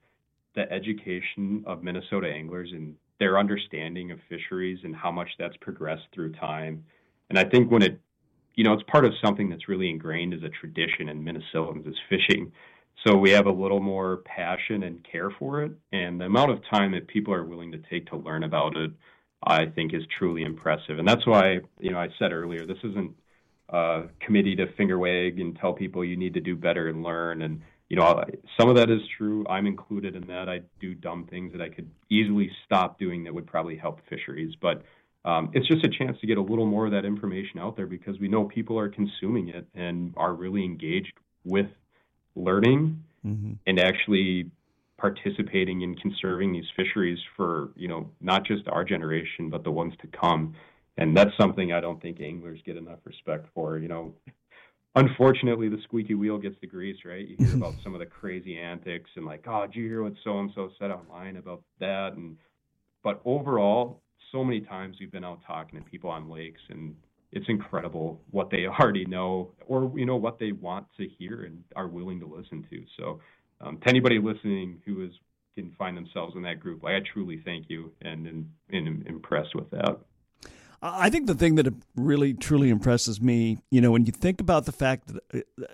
the 0.55 0.71
education 0.73 1.63
of 1.67 1.83
Minnesota 1.83 2.29
anglers 2.29 2.71
and 2.73 2.95
their 3.19 3.39
understanding 3.39 4.11
of 4.11 4.19
fisheries 4.29 4.79
and 4.83 4.97
how 4.97 5.11
much 5.11 5.29
that's 5.39 5.57
progressed 5.59 6.07
through 6.13 6.33
time. 6.33 6.85
And 7.29 7.39
I 7.39 7.45
think 7.45 7.71
when 7.71 7.83
it, 7.83 8.01
you 8.57 8.65
know, 8.65 8.73
it's 8.73 8.83
part 8.85 9.05
of 9.05 9.13
something 9.23 9.49
that's 9.49 9.69
really 9.69 9.89
ingrained 9.89 10.35
as 10.35 10.43
a 10.43 10.49
tradition 10.49 11.09
in 11.09 11.23
Minnesotans 11.23 11.89
is 11.89 11.97
fishing. 12.09 12.51
So 13.07 13.17
we 13.17 13.31
have 13.31 13.47
a 13.47 13.53
little 13.53 13.81
more 13.81 14.19
passion 14.25 14.83
and 14.83 15.07
care 15.11 15.31
for 15.39 15.63
it. 15.63 15.73
And 15.93 16.21
the 16.21 16.25
amount 16.27 16.51
of 16.51 16.61
time 16.71 16.93
that 16.93 17.07
people 17.07 17.33
are 17.33 17.45
willing 17.45 17.73
to 17.73 17.79
take 17.91 18.07
to 18.09 18.17
learn 18.17 18.43
about 18.43 18.77
it, 18.77 18.91
I 19.43 19.67
think 19.67 19.95
is 19.95 20.03
truly 20.19 20.43
impressive. 20.43 20.99
And 20.99 21.07
that's 21.07 21.27
why, 21.27 21.61
you 21.79 21.93
know, 21.93 21.99
I 21.99 22.09
said 22.19 22.33
earlier, 22.33 22.67
this 22.67 22.83
isn't 22.83 23.15
a 23.69 24.03
committee 24.21 24.57
to 24.57 24.73
finger 24.77 24.99
wag 24.99 25.39
and 25.39 25.57
tell 25.57 25.73
people 25.73 26.05
you 26.05 26.17
need 26.17 26.35
to 26.35 26.41
do 26.41 26.57
better 26.57 26.89
and 26.89 27.03
learn. 27.03 27.43
And, 27.43 27.63
you 27.91 27.97
know, 27.97 28.25
some 28.59 28.69
of 28.69 28.77
that 28.77 28.89
is 28.89 29.01
true. 29.19 29.45
I'm 29.49 29.67
included 29.67 30.15
in 30.15 30.27
that. 30.29 30.49
I 30.49 30.61
do 30.81 30.95
dumb 30.95 31.27
things 31.29 31.53
that 31.53 31.61
I 31.61 31.69
could 31.69 31.91
easily 32.09 32.49
stop 32.65 33.01
doing 33.01 33.25
that 33.25 33.35
would 33.35 33.49
probably 33.49 33.77
help 33.77 34.01
fisheries. 34.09 34.55
But 34.63 34.83
um, 35.25 35.51
it's 35.53 35.67
just 35.67 35.85
a 35.85 35.89
chance 35.89 36.17
to 36.21 36.27
get 36.29 36.39
a 36.39 36.41
little 36.41 36.67
more 36.67 36.87
of 36.87 36.93
that 36.93 37.05
information 37.05 37.59
out 37.59 37.77
there 37.77 37.89
because 37.89 38.19
we 38.21 38.29
know 38.29 38.45
people 38.45 38.79
are 38.79 38.89
consuming 38.89 39.49
it 39.49 39.67
and 39.75 40.15
are 40.17 40.33
really 40.33 40.65
engaged 40.65 41.13
with 41.45 41.67
learning 42.37 43.03
mm-hmm. 43.27 43.55
and 43.67 43.81
actually 43.81 44.49
participating 44.97 45.83
in 45.83 45.97
conserving 45.97 46.53
these 46.53 46.67
fisheries 46.77 47.19
for 47.37 47.71
you 47.75 47.89
know 47.89 48.09
not 48.21 48.45
just 48.45 48.69
our 48.69 48.85
generation 48.85 49.49
but 49.49 49.65
the 49.65 49.71
ones 49.71 49.95
to 49.99 50.07
come 50.09 50.55
and 50.99 51.17
that's 51.17 51.31
something 51.41 51.73
i 51.73 51.81
don't 51.81 52.03
think 52.03 52.21
anglers 52.21 52.61
get 52.67 52.77
enough 52.77 52.99
respect 53.05 53.47
for 53.55 53.79
you 53.79 53.89
know 53.89 54.13
unfortunately 54.95 55.69
the 55.69 55.81
squeaky 55.85 56.15
wheel 56.15 56.39
gets 56.39 56.57
the 56.61 56.67
grease 56.67 56.99
right? 57.05 57.27
You 57.27 57.37
hear 57.39 57.55
about 57.57 57.75
some 57.83 57.95
of 57.95 58.01
the 58.01 58.07
crazy 58.07 58.59
antics 58.59 59.11
and 59.17 59.25
like 59.25 59.45
oh 59.47 59.67
did 59.67 59.77
you 59.77 59.87
hear 59.87 60.03
what 60.03 60.15
so 60.25 60.39
and 60.41 60.51
so 60.55 60.71
said 60.79 60.91
online 60.91 61.37
about 61.37 61.63
that? 61.79 62.15
And 62.15 62.37
but 63.03 63.21
overall 63.25 64.03
so 64.33 64.45
many 64.45 64.61
times 64.61 64.97
we've 65.01 65.13
been 65.13 65.25
out 65.25 65.41
talking 65.47 65.79
to 65.79 65.91
people 65.91 66.11
on 66.11 66.29
lakes 66.29 66.61
and 66.69 66.95
it's 67.33 67.47
incredible 67.49 68.21
what 68.31 68.51
they 68.51 68.67
already 68.81 69.05
know 69.05 69.51
or 69.67 69.93
you 69.97 70.07
know 70.07 70.17
what 70.17 70.39
they 70.39 70.53
want 70.53 70.87
to 70.97 71.09
hear 71.19 71.45
and 71.45 71.63
are 71.77 71.89
willing 71.89 72.21
to 72.21 72.27
listen 72.27 72.67
to. 72.71 72.85
So 72.99 73.21
um, 73.61 73.79
to 73.79 73.89
anybody 73.89 74.19
listening 74.19 74.81
who 74.85 75.05
is 75.05 75.13
can 75.57 75.73
find 75.79 75.97
themselves 75.97 76.35
in 76.37 76.43
that 76.43 76.61
group 76.61 76.83
like 76.83 76.95
i 76.95 77.01
truly 77.13 77.43
thank 77.45 77.67
you 77.69 77.93
and 78.03 78.27
and, 78.27 78.49
and 78.71 79.07
impressed 79.07 79.55
with 79.55 79.69
that 79.71 79.99
I 80.83 81.11
think 81.11 81.27
the 81.27 81.35
thing 81.35 81.57
that 81.57 81.73
really 81.95 82.33
truly 82.33 82.71
impresses 82.71 83.21
me, 83.21 83.59
you 83.71 83.81
know, 83.81 83.91
when 83.91 84.07
you 84.07 84.13
think 84.13 84.41
about 84.41 84.65
the 84.65 84.73
fact 84.73 85.09
that 85.09 85.45
uh, 85.63 85.65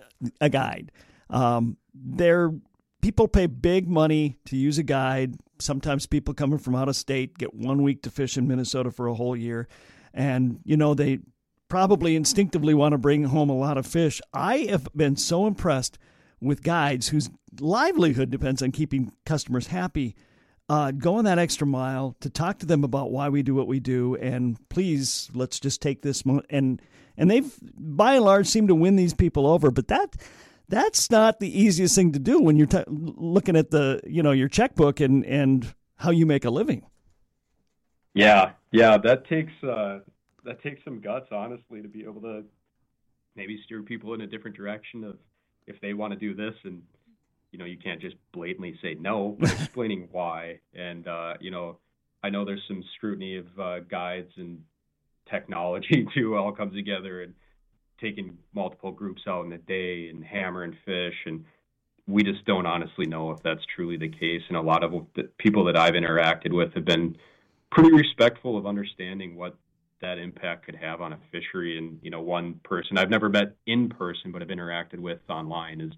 a 0.41 0.49
guide, 0.49 0.91
um, 1.31 1.77
there 1.95 2.53
people 3.01 3.29
pay 3.29 3.47
big 3.47 3.89
money 3.89 4.37
to 4.47 4.57
use 4.57 4.79
a 4.79 4.83
guide. 4.83 5.37
Sometimes 5.61 6.07
people 6.07 6.35
coming 6.35 6.59
from 6.59 6.75
out 6.75 6.89
of 6.89 6.97
state 6.97 7.39
get 7.39 7.55
one 7.55 7.83
week 7.83 8.03
to 8.03 8.11
fish 8.11 8.37
in 8.37 8.49
Minnesota 8.49 8.91
for 8.91 9.07
a 9.07 9.15
whole 9.15 9.37
year, 9.37 9.69
and 10.13 10.59
you 10.65 10.77
know 10.77 10.93
they 10.93 11.21
probably 11.69 12.17
instinctively 12.17 12.75
want 12.75 12.93
to 12.93 12.99
bring 12.99 13.25
home 13.25 13.51
a 13.51 13.57
lot 13.57 13.79
of 13.79 13.87
fish. 13.87 14.21
I 14.33 14.59
have 14.71 14.89
been 14.95 15.17
so 15.17 15.47
impressed 15.47 15.99
with 16.41 16.63
guides 16.63 17.09
whose 17.09 17.31
livelihood 17.61 18.31
depends 18.31 18.63
on 18.63 18.73
keeping 18.73 19.13
customers 19.25 19.69
happy. 19.69 20.15
Uh, 20.69 20.91
going 20.91 21.25
that 21.25 21.39
extra 21.39 21.67
mile 21.67 22.17
to 22.21 22.29
talk 22.29 22.59
to 22.59 22.67
them 22.67 22.83
about 22.83 23.13
why 23.13 23.29
we 23.29 23.43
do 23.43 23.55
what 23.55 23.69
we 23.69 23.79
do, 23.79 24.17
and 24.17 24.57
please 24.69 25.31
let's 25.33 25.61
just 25.61 25.81
take 25.81 26.03
this 26.03 26.27
moment 26.27 26.47
and 26.51 26.83
and 27.17 27.31
they've 27.31 27.55
by 27.77 28.15
and 28.15 28.25
large 28.25 28.47
seem 28.47 28.67
to 28.67 28.75
win 28.75 28.97
these 28.97 29.15
people 29.15 29.47
over. 29.47 29.71
But 29.71 29.89
that 29.89 30.17
that's 30.69 31.11
not 31.11 31.39
the 31.41 31.61
easiest 31.61 31.95
thing 31.95 32.13
to 32.13 32.19
do 32.19 32.41
when 32.41 32.57
you're 32.57 32.67
t- 32.67 32.85
looking 32.89 33.57
at 33.57 33.71
the 33.71 34.01
you 34.07 34.23
know 34.23 34.33
your 34.33 34.49
checkbook 34.49 35.01
and 35.01 35.25
and 35.25 35.73
how 35.97 36.11
you 36.11 36.27
make 36.27 36.45
a 36.45 36.51
living. 36.51 36.85
Yeah, 38.15 38.53
yeah, 38.73 38.97
that 38.99 39.29
takes 39.29 39.53
uh, 39.63 40.01
that 40.45 40.63
takes 40.63 40.83
some 40.85 41.01
guts, 41.01 41.29
honestly, 41.31 41.83
to 41.83 41.89
be 41.89 42.03
able 42.03 42.23
to 42.23 42.45
maybe 43.35 43.61
steer 43.65 43.83
people 43.83 44.15
in 44.15 44.23
a 44.23 44.27
different 44.27 44.57
direction 44.57 45.05
of 45.05 45.17
if 45.67 45.81
they 45.81 45.93
want 45.93 46.13
to 46.13 46.19
do 46.19 46.35
this 46.35 46.55
and 46.65 46.83
you 47.57 47.59
know 47.59 47.65
you 47.65 47.79
can't 47.79 48.03
just 48.03 48.17
blatantly 48.33 48.79
say 48.83 48.95
no 49.01 49.35
but 49.41 49.51
explaining 49.51 50.09
why 50.13 50.61
and 50.75 51.09
uh, 51.09 51.33
you 51.41 51.51
know 51.51 51.79
i 52.23 52.29
know 52.29 52.45
there's 52.45 52.63
some 52.69 52.85
scrutiny 52.95 53.39
of 53.39 53.47
uh, 53.59 53.81
guides 53.81 54.31
and 54.37 54.61
technology 55.31 56.07
too 56.15 56.37
all 56.37 56.53
comes 56.53 56.75
together 56.75 57.23
and 57.23 57.33
taking 57.99 58.37
multiple 58.55 58.93
groups 58.93 59.23
out 59.27 59.47
in 59.47 59.53
a 59.55 59.59
day 59.59 60.11
and 60.11 60.23
hammer 60.23 60.65
and 60.65 60.75
fish 60.85 61.15
and 61.25 61.47
we 62.07 62.23
just 62.23 62.45
don't 62.45 62.67
honestly 62.67 63.07
know 63.07 63.31
if 63.31 63.43
that's 63.43 63.63
truly 63.75 63.97
the 63.97 64.11
case 64.11 64.43
and 64.49 64.57
a 64.59 64.61
lot 64.61 64.85
of 64.85 64.93
the 65.15 65.23
people 65.39 65.65
that 65.65 65.79
i've 65.79 65.95
interacted 65.95 66.53
with 66.53 66.75
have 66.75 66.85
been 66.85 67.17
pretty 67.71 67.91
respectful 67.91 68.59
of 68.59 68.67
understanding 68.67 69.35
what 69.35 69.57
that 70.03 70.19
impact 70.19 70.67
could 70.67 70.77
have 70.77 71.01
on 71.01 71.15
a 71.15 71.19
fishery. 71.33 71.79
And 71.79 71.99
you 72.03 72.11
know, 72.11 72.21
one 72.21 72.61
person 72.65 72.99
I've 72.99 73.09
never 73.09 73.31
met 73.31 73.57
in 73.67 73.89
person, 73.89 74.31
but 74.31 74.43
have 74.43 74.51
interacted 74.51 74.99
with 74.99 75.21
online 75.31 75.81
is 75.81 75.93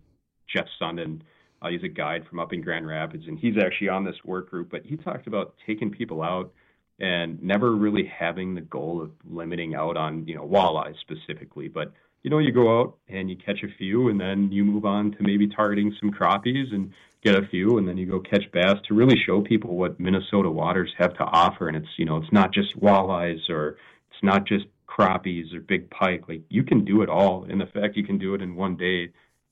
Jeff 0.54 0.66
Sundin. 0.80 1.20
Uh, 1.60 1.68
he's 1.68 1.82
a 1.82 1.88
guide 1.88 2.24
from 2.28 2.38
up 2.38 2.52
in 2.52 2.60
Grand 2.60 2.86
Rapids, 2.86 3.24
and 3.26 3.38
he's 3.38 3.56
actually 3.58 3.88
on 3.88 4.04
this 4.04 4.16
work 4.24 4.50
group. 4.50 4.70
But 4.70 4.84
he 4.84 4.96
talked 4.96 5.26
about 5.26 5.54
taking 5.66 5.90
people 5.90 6.22
out 6.22 6.52
and 7.00 7.42
never 7.42 7.74
really 7.74 8.04
having 8.06 8.54
the 8.54 8.60
goal 8.60 9.00
of 9.00 9.10
limiting 9.24 9.74
out 9.74 9.96
on 9.96 10.26
you 10.26 10.34
know 10.34 10.46
walleyes 10.46 10.94
specifically, 11.00 11.68
but 11.68 11.92
you 12.22 12.30
know, 12.30 12.38
you 12.38 12.52
go 12.52 12.80
out 12.80 12.96
and 13.08 13.30
you 13.30 13.36
catch 13.36 13.62
a 13.62 13.76
few, 13.78 14.08
and 14.08 14.20
then 14.20 14.50
you 14.50 14.64
move 14.64 14.84
on 14.84 15.12
to 15.12 15.18
maybe 15.20 15.48
targeting 15.48 15.94
some 16.00 16.10
crappies 16.10 16.74
and 16.74 16.92
get 17.22 17.34
a 17.34 17.46
few, 17.46 17.78
and 17.78 17.86
then 17.88 17.96
you 17.96 18.06
go 18.06 18.20
catch 18.20 18.50
bass 18.52 18.76
to 18.86 18.94
really 18.94 19.16
show 19.24 19.40
people 19.40 19.76
what 19.76 19.98
Minnesota 20.00 20.50
waters 20.50 20.92
have 20.98 21.14
to 21.14 21.24
offer. 21.24 21.68
And 21.68 21.76
it's 21.76 21.88
you 21.96 22.04
know, 22.04 22.16
it's 22.16 22.32
not 22.32 22.52
just 22.52 22.78
walleyes 22.80 23.48
or 23.48 23.76
it's 24.10 24.22
not 24.22 24.46
just 24.46 24.66
crappies 24.88 25.54
or 25.54 25.60
big 25.60 25.88
pike. 25.90 26.24
Like 26.28 26.42
you 26.48 26.64
can 26.64 26.84
do 26.84 27.02
it 27.02 27.08
all, 27.08 27.44
and 27.48 27.60
the 27.60 27.66
fact 27.66 27.96
you 27.96 28.04
can 28.04 28.18
do 28.18 28.34
it 28.34 28.42
in 28.42 28.56
one 28.56 28.76
day, 28.76 29.10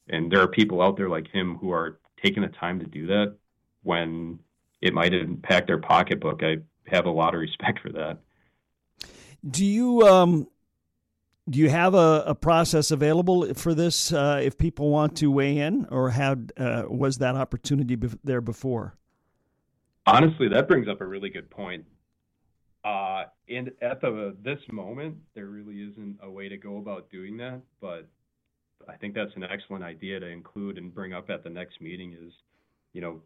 and 0.09 0.31
there 0.31 0.41
are 0.41 0.49
people 0.49 0.83
out 0.83 0.97
there 0.97 1.09
like 1.09 1.29
him 1.29 1.57
who 1.57 1.71
are 1.71 1.99
taking 2.23 2.43
the 2.43 2.49
time 2.49 2.79
to 2.81 2.87
do 2.87 3.07
that 3.07 3.37
when 3.83 4.39
it 4.81 4.93
might 4.93 5.15
impact 5.15 5.67
their 5.67 5.79
pocketbook. 5.79 6.43
I 6.43 6.59
have 6.87 7.07
a 7.07 7.11
lot 7.11 7.35
of 7.35 7.41
respect 7.41 7.81
for 7.81 7.91
that. 7.93 8.19
Do 9.49 9.65
you 9.65 10.03
um, 10.03 10.49
do 11.49 11.59
you 11.59 11.69
have 11.71 11.95
a, 11.95 12.25
a 12.27 12.35
process 12.35 12.91
available 12.91 13.55
for 13.55 13.75
this 13.75 14.13
uh, 14.13 14.41
if 14.43 14.59
people 14.59 14.91
want 14.91 15.17
to 15.19 15.31
weigh 15.31 15.59
in, 15.59 15.87
or 15.91 16.11
had 16.11 16.53
uh, 16.57 16.85
was 16.89 17.19
that 17.19 17.37
opportunity 17.37 17.97
bef- 17.97 18.19
there 18.25 18.41
before? 18.41 18.97
Honestly, 20.07 20.49
that 20.49 20.69
brings 20.69 20.89
up 20.89 21.01
a 21.01 21.07
really 21.07 21.31
good 21.31 21.51
point. 21.51 21.85
Uh, 22.85 23.25
and 23.49 23.73
at 23.83 24.01
the 24.01 24.37
this 24.43 24.61
moment, 24.71 25.17
there 25.35 25.47
really 25.47 25.83
isn't 25.83 26.19
a 26.23 26.31
way 26.31 26.49
to 26.49 26.57
go 26.57 26.79
about 26.79 27.11
doing 27.11 27.37
that. 27.37 27.61
But 27.81 28.09
I 28.89 28.97
think 28.97 29.15
that's 29.15 29.35
an 29.37 29.45
excellent 29.45 29.85
idea 29.85 30.21
to 30.21 30.27
include 30.27 30.79
and 30.79 30.95
bring 30.95 31.13
up 31.13 31.31
at 31.31 31.43
the 31.45 31.51
next 31.51 31.81
meeting. 31.81 32.13
Is 32.13 32.33
you 32.93 33.01
know 33.01 33.21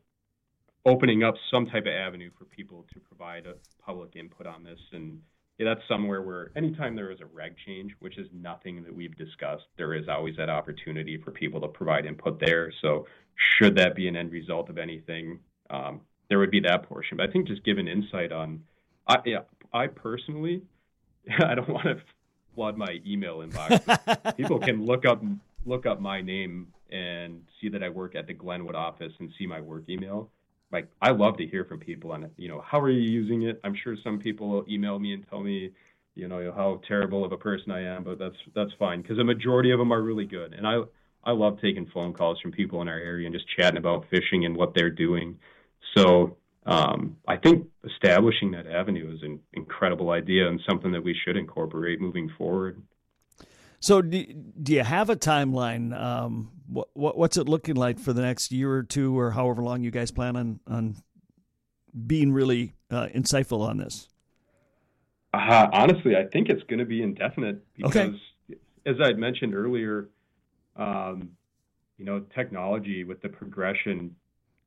opening 0.86 1.22
up 1.22 1.34
some 1.50 1.66
type 1.66 1.86
of 1.86 1.92
avenue 1.92 2.30
for 2.38 2.44
people 2.46 2.86
to 2.94 3.00
provide 3.00 3.46
a 3.46 3.54
public 3.84 4.16
input 4.16 4.46
on 4.46 4.64
this 4.64 4.78
and 4.92 5.20
that's 5.64 5.80
somewhere 5.88 6.22
where 6.22 6.50
anytime 6.56 6.96
there 6.96 7.10
is 7.10 7.20
a 7.20 7.26
reg 7.26 7.54
change, 7.66 7.92
which 8.00 8.18
is 8.18 8.26
nothing 8.32 8.82
that 8.82 8.94
we've 8.94 9.16
discussed, 9.16 9.64
there 9.76 9.94
is 9.94 10.08
always 10.08 10.36
that 10.36 10.48
opportunity 10.48 11.20
for 11.22 11.30
people 11.30 11.60
to 11.60 11.68
provide 11.68 12.06
input 12.06 12.40
there. 12.40 12.72
So 12.80 13.06
should 13.58 13.76
that 13.76 13.94
be 13.94 14.08
an 14.08 14.16
end 14.16 14.32
result 14.32 14.70
of 14.70 14.78
anything, 14.78 15.40
um, 15.68 16.00
there 16.28 16.38
would 16.38 16.50
be 16.50 16.60
that 16.60 16.84
portion. 16.84 17.16
But 17.18 17.28
I 17.28 17.32
think 17.32 17.46
just 17.46 17.64
giving 17.64 17.88
insight 17.88 18.32
on, 18.32 18.62
I, 19.06 19.16
yeah, 19.24 19.40
I 19.72 19.86
personally, 19.88 20.62
I 21.44 21.54
don't 21.54 21.68
want 21.68 21.84
to 21.84 22.00
flood 22.60 22.76
my 22.76 23.00
email 23.06 23.38
inbox. 23.38 24.36
people 24.36 24.58
can 24.58 24.84
look 24.84 25.06
up 25.06 25.22
look 25.64 25.86
up 25.86 25.98
my 25.98 26.20
name 26.20 26.66
and 26.90 27.42
see 27.58 27.70
that 27.70 27.82
I 27.82 27.88
work 27.88 28.14
at 28.14 28.26
the 28.26 28.34
Glenwood 28.34 28.74
office 28.74 29.12
and 29.18 29.30
see 29.38 29.46
my 29.46 29.62
work 29.62 29.84
email 29.88 30.30
like 30.70 30.88
I 31.00 31.10
love 31.10 31.38
to 31.38 31.46
hear 31.46 31.64
from 31.64 31.80
people 31.80 32.12
on. 32.12 32.30
You 32.36 32.48
know, 32.48 32.62
how 32.64 32.78
are 32.80 32.90
you 32.90 33.00
using 33.00 33.44
it? 33.44 33.60
I'm 33.64 33.74
sure 33.82 33.96
some 34.04 34.18
people 34.18 34.50
will 34.50 34.64
email 34.68 34.98
me 34.98 35.14
and 35.14 35.26
tell 35.30 35.40
me, 35.40 35.70
you 36.14 36.28
know, 36.28 36.52
how 36.54 36.82
terrible 36.86 37.24
of 37.24 37.32
a 37.32 37.38
person 37.38 37.72
I 37.72 37.82
am, 37.82 38.04
but 38.04 38.18
that's 38.18 38.36
that's 38.54 38.72
fine 38.78 39.00
because 39.00 39.18
a 39.18 39.24
majority 39.24 39.70
of 39.70 39.78
them 39.78 39.90
are 39.90 40.02
really 40.02 40.26
good. 40.26 40.52
And 40.52 40.66
I 40.66 40.82
I 41.24 41.32
love 41.32 41.58
taking 41.62 41.86
phone 41.94 42.12
calls 42.12 42.38
from 42.42 42.52
people 42.52 42.82
in 42.82 42.88
our 42.88 42.98
area 42.98 43.26
and 43.26 43.34
just 43.34 43.46
chatting 43.56 43.78
about 43.78 44.04
fishing 44.10 44.44
and 44.44 44.54
what 44.54 44.74
they're 44.74 44.90
doing. 44.90 45.38
So 45.96 46.36
um, 46.70 47.16
I 47.26 47.36
think 47.36 47.66
establishing 47.84 48.52
that 48.52 48.66
avenue 48.66 49.12
is 49.12 49.22
an 49.22 49.40
incredible 49.54 50.10
idea 50.10 50.48
and 50.48 50.60
something 50.68 50.92
that 50.92 51.02
we 51.02 51.16
should 51.24 51.36
incorporate 51.36 52.00
moving 52.00 52.30
forward. 52.38 52.80
So, 53.80 54.02
do, 54.02 54.24
do 54.62 54.74
you 54.74 54.84
have 54.84 55.10
a 55.10 55.16
timeline? 55.16 55.98
Um, 55.98 56.52
what, 56.68 56.88
what, 56.94 57.18
what's 57.18 57.36
it 57.36 57.48
looking 57.48 57.74
like 57.74 57.98
for 57.98 58.12
the 58.12 58.22
next 58.22 58.52
year 58.52 58.72
or 58.72 58.82
two, 58.82 59.18
or 59.18 59.32
however 59.32 59.62
long 59.62 59.82
you 59.82 59.90
guys 59.90 60.10
plan 60.10 60.36
on 60.36 60.60
on 60.66 60.96
being 62.06 62.32
really 62.32 62.74
uh, 62.90 63.08
insightful 63.14 63.66
on 63.66 63.78
this? 63.78 64.06
Uh, 65.32 65.66
honestly, 65.72 66.14
I 66.14 66.26
think 66.26 66.48
it's 66.48 66.62
going 66.64 66.78
to 66.78 66.84
be 66.84 67.02
indefinite 67.02 67.64
because, 67.76 68.14
okay. 68.48 68.60
as 68.86 68.96
I 69.02 69.12
mentioned 69.14 69.54
earlier, 69.54 70.08
um, 70.76 71.30
you 71.98 72.04
know, 72.04 72.20
technology 72.34 73.04
with 73.04 73.22
the 73.22 73.28
progression 73.28 74.14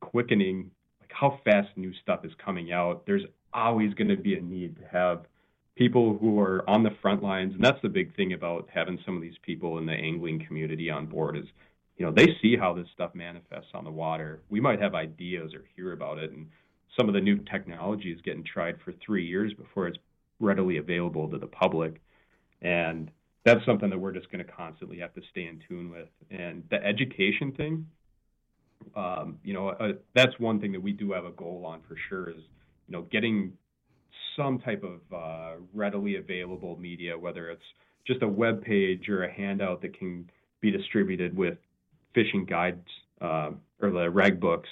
quickening, 0.00 0.70
how 1.14 1.38
fast 1.44 1.68
new 1.76 1.92
stuff 2.02 2.24
is 2.24 2.32
coming 2.44 2.72
out. 2.72 3.06
There's 3.06 3.24
always 3.52 3.94
going 3.94 4.08
to 4.08 4.16
be 4.16 4.34
a 4.34 4.40
need 4.40 4.76
to 4.76 4.84
have 4.90 5.26
people 5.76 6.18
who 6.18 6.40
are 6.40 6.68
on 6.68 6.82
the 6.82 6.90
front 7.00 7.22
lines, 7.22 7.54
and 7.54 7.62
that's 7.62 7.80
the 7.82 7.88
big 7.88 8.14
thing 8.16 8.32
about 8.32 8.68
having 8.72 8.98
some 9.04 9.16
of 9.16 9.22
these 9.22 9.38
people 9.42 9.78
in 9.78 9.86
the 9.86 9.92
angling 9.92 10.44
community 10.46 10.90
on 10.90 11.06
board 11.06 11.36
is, 11.36 11.46
you 11.96 12.04
know, 12.04 12.12
they 12.12 12.28
see 12.42 12.56
how 12.56 12.72
this 12.72 12.86
stuff 12.92 13.14
manifests 13.14 13.70
on 13.74 13.84
the 13.84 13.90
water. 13.90 14.40
We 14.48 14.60
might 14.60 14.80
have 14.80 14.94
ideas 14.94 15.54
or 15.54 15.64
hear 15.76 15.92
about 15.92 16.18
it, 16.18 16.32
and 16.32 16.48
some 16.96 17.08
of 17.08 17.14
the 17.14 17.20
new 17.20 17.38
technology 17.38 18.12
is 18.12 18.20
getting 18.22 18.44
tried 18.44 18.80
for 18.84 18.92
three 19.04 19.26
years 19.26 19.52
before 19.54 19.88
it's 19.88 19.98
readily 20.40 20.78
available 20.78 21.28
to 21.28 21.38
the 21.38 21.46
public, 21.46 22.00
and 22.62 23.10
that's 23.44 23.64
something 23.66 23.90
that 23.90 23.98
we're 23.98 24.12
just 24.12 24.30
going 24.30 24.44
to 24.44 24.52
constantly 24.52 24.98
have 24.98 25.14
to 25.14 25.20
stay 25.30 25.46
in 25.46 25.60
tune 25.68 25.90
with. 25.90 26.08
And 26.30 26.64
the 26.70 26.82
education 26.84 27.52
thing, 27.52 27.86
um, 28.94 29.38
you 29.42 29.54
know, 29.54 29.68
uh, 29.68 29.92
that's 30.14 30.38
one 30.38 30.60
thing 30.60 30.72
that 30.72 30.82
we 30.82 30.92
do 30.92 31.12
have 31.12 31.24
a 31.24 31.32
goal 31.32 31.64
on 31.66 31.80
for 31.88 31.96
sure 32.08 32.30
is, 32.30 32.36
you 32.88 32.92
know, 32.92 33.02
getting 33.02 33.52
some 34.36 34.58
type 34.58 34.84
of 34.84 35.00
uh, 35.14 35.60
readily 35.72 36.16
available 36.16 36.76
media, 36.78 37.18
whether 37.18 37.50
it's 37.50 37.62
just 38.06 38.22
a 38.22 38.28
web 38.28 38.62
page 38.62 39.08
or 39.08 39.24
a 39.24 39.32
handout 39.32 39.80
that 39.82 39.98
can 39.98 40.28
be 40.60 40.70
distributed 40.70 41.36
with 41.36 41.58
fishing 42.14 42.44
guides 42.44 42.86
uh, 43.20 43.50
or 43.80 43.90
the 43.90 44.08
reg 44.10 44.40
books 44.40 44.68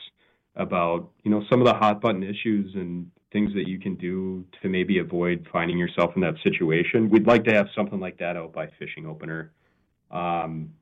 about 0.57 1.09
you 1.25 1.31
know 1.31 1.43
some 1.51 1.61
of 1.61 1.67
the 1.67 1.73
hot 1.73 2.01
button 2.01 2.23
issues 2.23 2.75
and 2.75 3.11
things 3.33 3.53
that 3.55 3.67
you 3.67 3.79
can 3.79 3.95
do 3.97 4.45
to 4.61 4.69
maybe 4.69 4.99
avoid 4.99 5.47
finding 5.51 5.79
yourself 5.79 6.13
in 6.15 6.21
that 6.21 6.35
situation. 6.43 7.09
We'd 7.09 7.27
like 7.27 7.45
to 7.45 7.55
have 7.55 7.67
something 7.75 7.99
like 7.99 8.19
that 8.19 8.37
out 8.37 8.53
by 8.53 8.69
Fishing 8.79 9.07
Opener. 9.07 9.53
Um, 10.11 10.75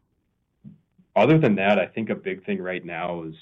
other 1.21 1.39
than 1.39 1.57
that, 1.57 1.79
I 1.79 1.87
think 1.87 2.11
a 2.11 2.15
big 2.15 2.45
thing 2.45 2.61
right 2.61 2.85
now 2.85 3.25
is 3.25 3.35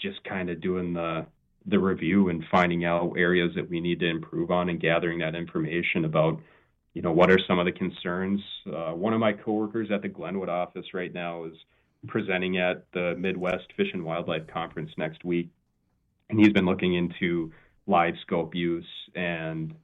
just 0.00 0.22
kind 0.24 0.50
of 0.50 0.60
doing 0.60 0.92
the 0.94 1.26
the 1.66 1.78
review 1.78 2.28
and 2.28 2.44
finding 2.50 2.84
out 2.84 3.14
areas 3.16 3.50
that 3.54 3.70
we 3.70 3.80
need 3.80 3.98
to 3.98 4.06
improve 4.06 4.50
on 4.50 4.68
and 4.68 4.78
gathering 4.78 5.18
that 5.20 5.34
information 5.34 6.04
about 6.04 6.38
you 6.92 7.00
know 7.00 7.12
what 7.12 7.30
are 7.30 7.38
some 7.48 7.58
of 7.58 7.66
the 7.66 7.72
concerns. 7.72 8.40
Uh, 8.66 8.92
one 8.92 9.12
of 9.12 9.20
my 9.20 9.32
coworkers 9.32 9.90
at 9.90 10.02
the 10.02 10.08
glenwood 10.08 10.48
office 10.48 10.86
right 10.92 11.12
now 11.12 11.44
is 11.44 11.54
presenting 12.06 12.58
at 12.58 12.84
the 12.92 13.14
midwest 13.16 13.64
fish 13.76 13.88
and 13.92 14.04
wildlife 14.04 14.46
conference 14.46 14.90
next 14.98 15.24
week 15.24 15.48
and 16.30 16.38
he's 16.38 16.52
been 16.52 16.66
looking 16.66 16.94
into 16.94 17.52
live 17.86 18.14
scope 18.22 18.54
use 18.54 18.86
and 19.14 19.74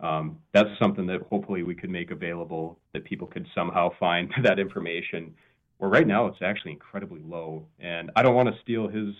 um, 0.00 0.38
that's 0.54 0.70
something 0.80 1.06
that 1.06 1.22
hopefully 1.22 1.64
we 1.64 1.74
could 1.74 1.90
make 1.90 2.10
available 2.10 2.78
that 2.92 3.04
people 3.04 3.26
could 3.26 3.46
somehow 3.54 3.90
find 3.98 4.32
that 4.42 4.58
information 4.58 5.34
where 5.78 5.90
right 5.90 6.06
now 6.06 6.26
it's 6.26 6.42
actually 6.42 6.72
incredibly 6.72 7.20
low 7.22 7.66
and 7.80 8.10
i 8.16 8.22
don't 8.22 8.34
want 8.34 8.48
to 8.48 8.60
steal 8.62 8.88
his 8.88 9.14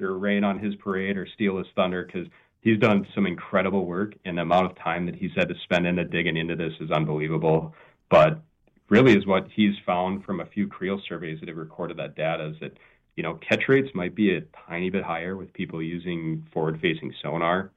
or 0.00 0.18
rain 0.18 0.44
on 0.44 0.58
his 0.58 0.74
parade 0.76 1.16
or 1.16 1.26
steal 1.26 1.58
his 1.58 1.66
thunder 1.74 2.04
because 2.04 2.26
he's 2.62 2.78
done 2.78 3.06
some 3.14 3.26
incredible 3.26 3.84
work 3.84 4.14
and 4.24 4.38
the 4.38 4.42
amount 4.42 4.70
of 4.70 4.76
time 4.78 5.06
that 5.06 5.14
he's 5.14 5.32
had 5.36 5.48
to 5.48 5.54
spend 5.64 5.86
into 5.86 6.04
digging 6.04 6.36
into 6.36 6.56
this 6.56 6.72
is 6.80 6.90
unbelievable. 6.90 7.74
But 8.10 8.40
really 8.88 9.16
is 9.16 9.26
what 9.26 9.48
he's 9.54 9.74
found 9.84 10.24
from 10.24 10.40
a 10.40 10.46
few 10.46 10.66
creel 10.68 11.00
surveys 11.08 11.40
that 11.40 11.48
have 11.48 11.56
recorded 11.56 11.96
that 11.98 12.14
data 12.14 12.46
is 12.46 12.56
that, 12.60 12.72
you 13.16 13.22
know, 13.22 13.34
catch 13.34 13.68
rates 13.68 13.88
might 13.94 14.14
be 14.14 14.36
a 14.36 14.42
tiny 14.68 14.90
bit 14.90 15.02
higher 15.02 15.36
with 15.36 15.52
people 15.52 15.82
using 15.82 16.46
forward 16.52 16.80
facing 16.80 17.12
sonar. 17.22 17.70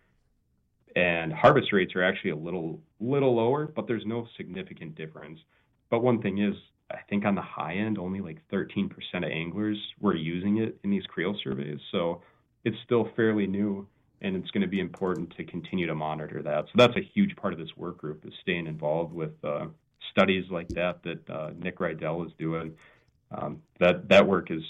And 0.96 1.34
harvest 1.34 1.74
rates 1.74 1.94
are 1.96 2.04
actually 2.04 2.32
a 2.32 2.38
little 2.38 2.80
little 3.02 3.36
lower, 3.36 3.68
but 3.68 3.86
there's 3.86 4.06
no 4.06 4.28
significant 4.38 4.96
difference. 4.96 5.40
But 5.90 6.02
one 6.02 6.22
thing 6.22 6.38
is 6.38 6.56
I 6.92 7.00
think 7.10 7.26
on 7.26 7.36
the 7.36 7.42
high 7.42 7.76
end, 7.76 7.98
only 7.98 8.22
like 8.22 8.42
13% 8.52 8.92
of 9.16 9.24
anglers 9.24 9.78
were 10.00 10.16
using 10.16 10.58
it 10.60 10.78
in 10.84 10.92
these 10.92 11.06
creel 11.08 11.36
surveys. 11.44 11.80
So 11.92 12.22
it's 12.64 12.78
still 12.84 13.10
fairly 13.16 13.48
new, 13.48 13.88
and 14.22 14.36
it's 14.36 14.52
going 14.52 14.62
to 14.62 14.68
be 14.68 14.80
important 14.80 15.36
to 15.38 15.44
continue 15.44 15.88
to 15.88 15.96
monitor 15.96 16.42
that. 16.44 16.66
So 16.66 16.72
that's 16.76 16.96
a 16.96 17.02
huge 17.02 17.36
part 17.36 17.54
of 17.54 17.60
this 17.60 17.76
work 17.76 17.98
group 17.98 18.26
is 18.26 18.34
staying 18.42 18.68
involved 18.68 19.14
with 19.14 19.34
uh, 19.44 19.68
studies 20.12 20.46
like 20.52 20.68
that 20.70 21.02
that 21.04 21.30
uh, 21.30 21.52
Nick 21.58 21.80
Rydell 21.80 22.26
is 22.26 22.34
doing. 22.38 22.74
Um, 23.32 23.62
that 23.80 24.08
that 24.10 24.28
work 24.28 24.52
is 24.52 24.62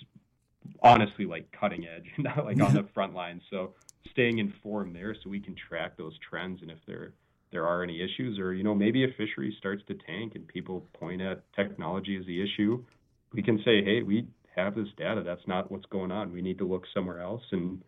honestly 0.81 1.25
like 1.25 1.51
cutting 1.51 1.85
edge, 1.85 2.09
not 2.17 2.45
like 2.45 2.61
on 2.61 2.73
the 2.73 2.87
front 2.93 3.13
line. 3.13 3.41
So 3.49 3.73
staying 4.11 4.37
informed 4.39 4.95
there, 4.95 5.15
so 5.21 5.29
we 5.29 5.41
can 5.41 5.55
track 5.55 5.97
those 5.97 6.17
trends, 6.27 6.61
and 6.61 6.71
if 6.71 6.77
they're 6.87 7.13
there 7.55 7.65
are 7.65 7.81
any 7.81 8.01
issues, 8.01 8.37
or 8.37 8.53
you 8.53 8.63
know 8.63 8.75
maybe 8.75 9.05
a 9.05 9.07
fishery 9.17 9.55
starts 9.57 9.81
to 9.87 9.93
tank 9.93 10.33
and 10.35 10.45
people 10.45 10.85
point 10.99 11.21
at 11.21 11.41
technology 11.53 12.17
as 12.19 12.25
the 12.25 12.43
issue, 12.43 12.83
we 13.31 13.41
can 13.41 13.57
say, 13.63 13.81
hey, 13.81 14.01
we 14.03 14.27
have 14.57 14.75
this 14.75 14.89
data. 14.97 15.23
That's 15.23 15.47
not 15.47 15.71
what's 15.71 15.85
going 15.85 16.11
on. 16.11 16.33
We 16.33 16.41
need 16.41 16.57
to 16.57 16.67
look 16.67 16.83
somewhere 16.93 17.21
else 17.21 17.43
and 17.51 17.81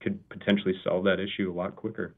could 0.00 0.28
potentially 0.28 0.74
solve 0.82 1.04
that 1.04 1.20
issue 1.20 1.52
a 1.52 1.54
lot 1.54 1.76
quicker. 1.76 2.16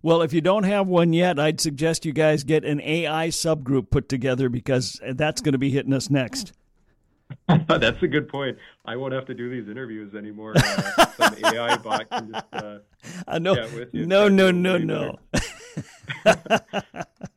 Well, 0.00 0.22
if 0.22 0.32
you 0.32 0.40
don't 0.40 0.62
have 0.62 0.86
one 0.86 1.12
yet, 1.12 1.38
I'd 1.38 1.60
suggest 1.60 2.06
you 2.06 2.14
guys 2.14 2.44
get 2.44 2.64
an 2.64 2.80
AI 2.80 3.28
subgroup 3.28 3.90
put 3.90 4.08
together 4.08 4.48
because 4.48 4.98
that's 5.12 5.42
going 5.42 5.52
to 5.52 5.58
be 5.58 5.70
hitting 5.70 5.92
us 5.92 6.08
next. 6.08 6.54
That's 7.68 8.02
a 8.02 8.06
good 8.06 8.28
point. 8.28 8.56
I 8.84 8.96
won't 8.96 9.12
have 9.12 9.26
to 9.26 9.34
do 9.34 9.50
these 9.50 9.68
interviews 9.68 10.14
anymore. 10.14 10.54
Uh, 10.56 11.06
some 11.16 11.34
AI 11.44 11.76
bot 11.76 12.08
can 12.10 12.32
just 12.32 12.46
uh, 12.52 12.78
uh, 13.28 13.38
no, 13.38 13.54
no, 13.92 14.28
no, 14.28 14.50
no, 14.50 14.78
no, 14.78 15.18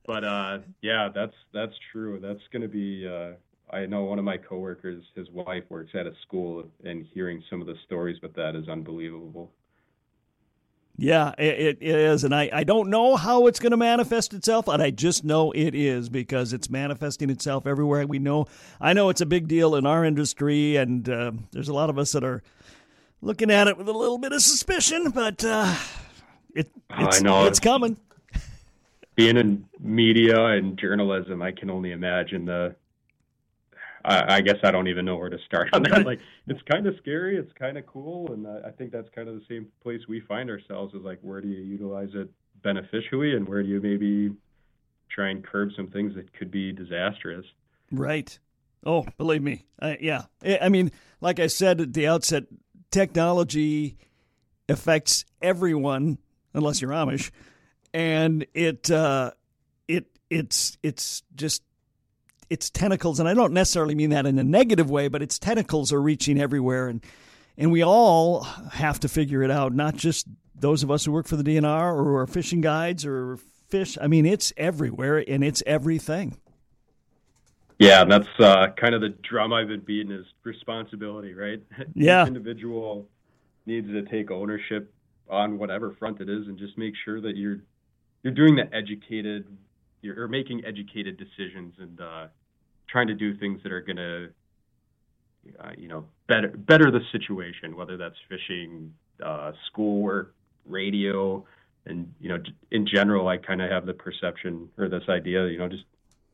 but 0.05 0.24
uh, 0.24 0.59
yeah, 0.82 1.09
that's 1.13 1.36
that's 1.53 1.74
true. 1.91 2.20
That's 2.22 2.41
going 2.51 2.61
to 2.61 2.67
be. 2.67 3.07
Uh, 3.07 3.32
I 3.72 3.86
know 3.86 4.03
one 4.03 4.17
of 4.17 4.26
my 4.26 4.38
coworkers, 4.38 5.03
his 5.15 5.30
wife 5.30 5.63
works 5.70 5.91
at 5.93 6.07
a 6.07 6.13
school, 6.24 6.65
and 6.84 7.05
hearing 7.13 7.43
some 7.49 7.61
of 7.61 7.67
the 7.67 7.76
stories 7.86 8.17
about 8.17 8.36
that 8.36 8.55
is 8.55 8.67
unbelievable. 8.67 9.51
Yeah, 10.97 11.34
it, 11.38 11.78
it 11.80 11.84
is. 11.84 12.26
And 12.26 12.36
I, 12.36 12.49
I 12.51 12.63
don't 12.65 12.89
know 12.89 13.15
how 13.15 13.47
it's 13.47 13.59
going 13.59 13.72
to 13.72 13.78
manifest 13.78 14.34
itself, 14.34 14.65
but 14.65 14.82
I 14.82 14.91
just 14.91 15.24
know 15.24 15.51
it 15.51 15.74
is 15.74 16.09
because 16.09 16.51
it's 16.51 16.70
manifesting 16.70 17.30
itself 17.30 17.65
everywhere. 17.65 18.05
We 18.05 18.20
know, 18.20 18.47
I 18.82 18.91
know 18.91 19.07
it's 19.09 19.22
a 19.22 19.26
big 19.26 19.47
deal 19.47 19.76
in 19.76 19.86
our 19.86 20.03
industry, 20.03 20.76
and 20.76 21.07
uh, 21.07 21.32
there's 21.51 21.70
a 21.70 21.74
lot 21.74 21.89
of 21.89 21.97
us 21.97 22.11
that 22.11 22.26
are 22.26 22.43
looking 23.22 23.49
at 23.49 23.67
it 23.67 23.78
with 23.78 23.88
a 23.88 23.93
little 23.93 24.17
bit 24.17 24.34
of 24.34 24.41
suspicion, 24.41 25.11
but 25.11 25.43
uh, 25.45 25.74
it, 26.53 26.70
it's, 26.97 27.22
I 27.22 27.24
know. 27.24 27.45
it's 27.45 27.61
coming 27.61 27.95
being 29.20 29.36
in 29.36 29.65
media 29.82 30.45
and 30.45 30.80
journalism, 30.80 31.41
I 31.41 31.51
can 31.51 31.70
only 31.70 31.91
imagine 31.91 32.45
the. 32.45 32.76
I, 34.05 34.36
I 34.36 34.41
guess 34.41 34.55
I 34.63 34.72
don't 34.72 34.88
even 34.88 35.03
know 35.03 35.17
where 35.17 35.30
to 35.30 35.38
start 35.45 35.67
on 35.74 35.84
that. 35.84 36.05
Like, 36.05 36.22
it's 36.47 36.61
kind 36.72 36.88
of 36.88 36.95
scary. 37.01 37.38
It's 37.38 37.51
kind 37.59 37.78
of 37.78 37.86
cool, 37.86 38.32
and 38.32 38.47
I 38.47 38.72
think 38.72 38.93
that's 38.93 39.09
kind 39.13 39.28
of 39.28 39.36
the 39.36 39.43
same 39.49 39.67
place 39.84 39.99
we 40.07 40.22
find 40.22 40.49
ourselves. 40.49 40.93
Is 40.93 41.01
like, 41.03 41.20
where 41.22 41.41
do 41.41 41.49
you 41.49 41.61
utilize 41.61 42.11
it 42.13 42.30
beneficially, 42.63 43.36
and 43.36 43.45
where 43.45 43.61
do 43.61 43.67
you 43.67 43.82
maybe 43.82 44.34
try 45.09 45.30
and 45.30 45.43
curb 45.43 45.72
some 45.76 45.88
things 45.88 46.15
that 46.15 46.32
could 46.32 46.49
be 46.49 46.72
disastrous? 46.72 47.45
Right. 47.91 48.39
Oh, 48.86 49.05
believe 49.17 49.43
me. 49.43 49.65
I, 49.82 49.97
yeah. 49.99 50.24
I 50.61 50.70
mean, 50.70 50.93
like 51.20 51.41
I 51.41 51.47
said 51.47 51.82
at 51.82 51.93
the 51.93 52.07
outset, 52.07 52.43
technology 52.91 53.97
affects 54.70 55.26
everyone 55.41 56.20
unless 56.53 56.82
you're 56.82 56.91
Amish, 56.91 57.32
and 57.93 58.45
it 58.53 58.89
uh, 58.91 59.31
it 59.87 60.05
it's 60.29 60.77
it's 60.83 61.23
just 61.35 61.63
its 62.49 62.69
tentacles, 62.69 63.19
and 63.19 63.29
I 63.29 63.33
don't 63.33 63.53
necessarily 63.53 63.95
mean 63.95 64.09
that 64.09 64.25
in 64.25 64.39
a 64.39 64.43
negative 64.43 64.89
way, 64.89 65.07
but 65.07 65.21
its 65.21 65.37
tentacles 65.37 65.93
are 65.93 66.01
reaching 66.01 66.39
everywhere, 66.39 66.87
and 66.87 67.03
and 67.57 67.71
we 67.71 67.83
all 67.83 68.43
have 68.43 68.99
to 69.01 69.07
figure 69.07 69.43
it 69.43 69.51
out. 69.51 69.73
Not 69.73 69.95
just 69.95 70.27
those 70.55 70.83
of 70.83 70.91
us 70.91 71.05
who 71.05 71.11
work 71.11 71.27
for 71.27 71.35
the 71.35 71.43
DNR 71.43 71.93
or 71.93 72.21
are 72.21 72.27
fishing 72.27 72.61
guides 72.61 73.05
or 73.05 73.37
fish. 73.69 73.97
I 74.01 74.07
mean, 74.07 74.25
it's 74.25 74.51
everywhere, 74.57 75.23
and 75.27 75.43
it's 75.43 75.63
everything. 75.65 76.37
Yeah, 77.79 78.03
that's 78.03 78.27
uh, 78.39 78.67
kind 78.75 78.93
of 78.93 78.99
the 78.99 79.09
drum 79.09 79.53
I've 79.53 79.69
been 79.69 79.79
beating 79.79 80.11
is 80.11 80.25
responsibility, 80.43 81.33
right? 81.33 81.61
Yeah. 81.95 82.23
Each 82.23 82.27
individual 82.27 83.07
needs 83.65 83.87
to 83.87 84.01
take 84.03 84.31
ownership 84.31 84.93
on 85.29 85.57
whatever 85.57 85.95
front 85.97 86.19
it 86.19 86.29
is 86.29 86.47
and 86.47 86.57
just 86.57 86.77
make 86.77 86.93
sure 87.05 87.21
that 87.21 87.37
you're 87.37 87.59
you're 88.24 88.34
doing 88.34 88.55
the 88.55 88.74
educated 88.74 89.45
you're 90.01 90.28
making 90.28 90.63
educated 90.65 91.17
decisions 91.17 91.74
and 91.78 91.99
uh, 91.99 92.28
trying 92.88 93.07
to 93.07 93.13
do 93.13 93.36
things 93.38 93.61
that 93.63 93.72
are 93.72 93.82
going 93.82 93.97
to 93.97 94.30
uh, 95.59 95.72
you 95.78 95.88
know 95.88 96.05
better 96.28 96.49
better 96.49 96.91
the 96.91 97.01
situation 97.11 97.76
whether 97.76 97.97
that's 97.97 98.15
fishing 98.28 98.93
uh, 99.24 99.51
schoolwork 99.67 100.36
radio 100.65 101.43
and 101.86 102.13
you 102.20 102.30
know 102.30 102.38
in 102.72 102.86
general 102.86 103.28
i 103.28 103.38
kind 103.38 103.61
of 103.61 103.70
have 103.72 103.86
the 103.86 103.93
perception 103.93 104.70
or 104.78 104.88
this 104.89 105.03
idea 105.09 105.47
you 105.47 105.57
know 105.57 105.67
just 105.67 105.86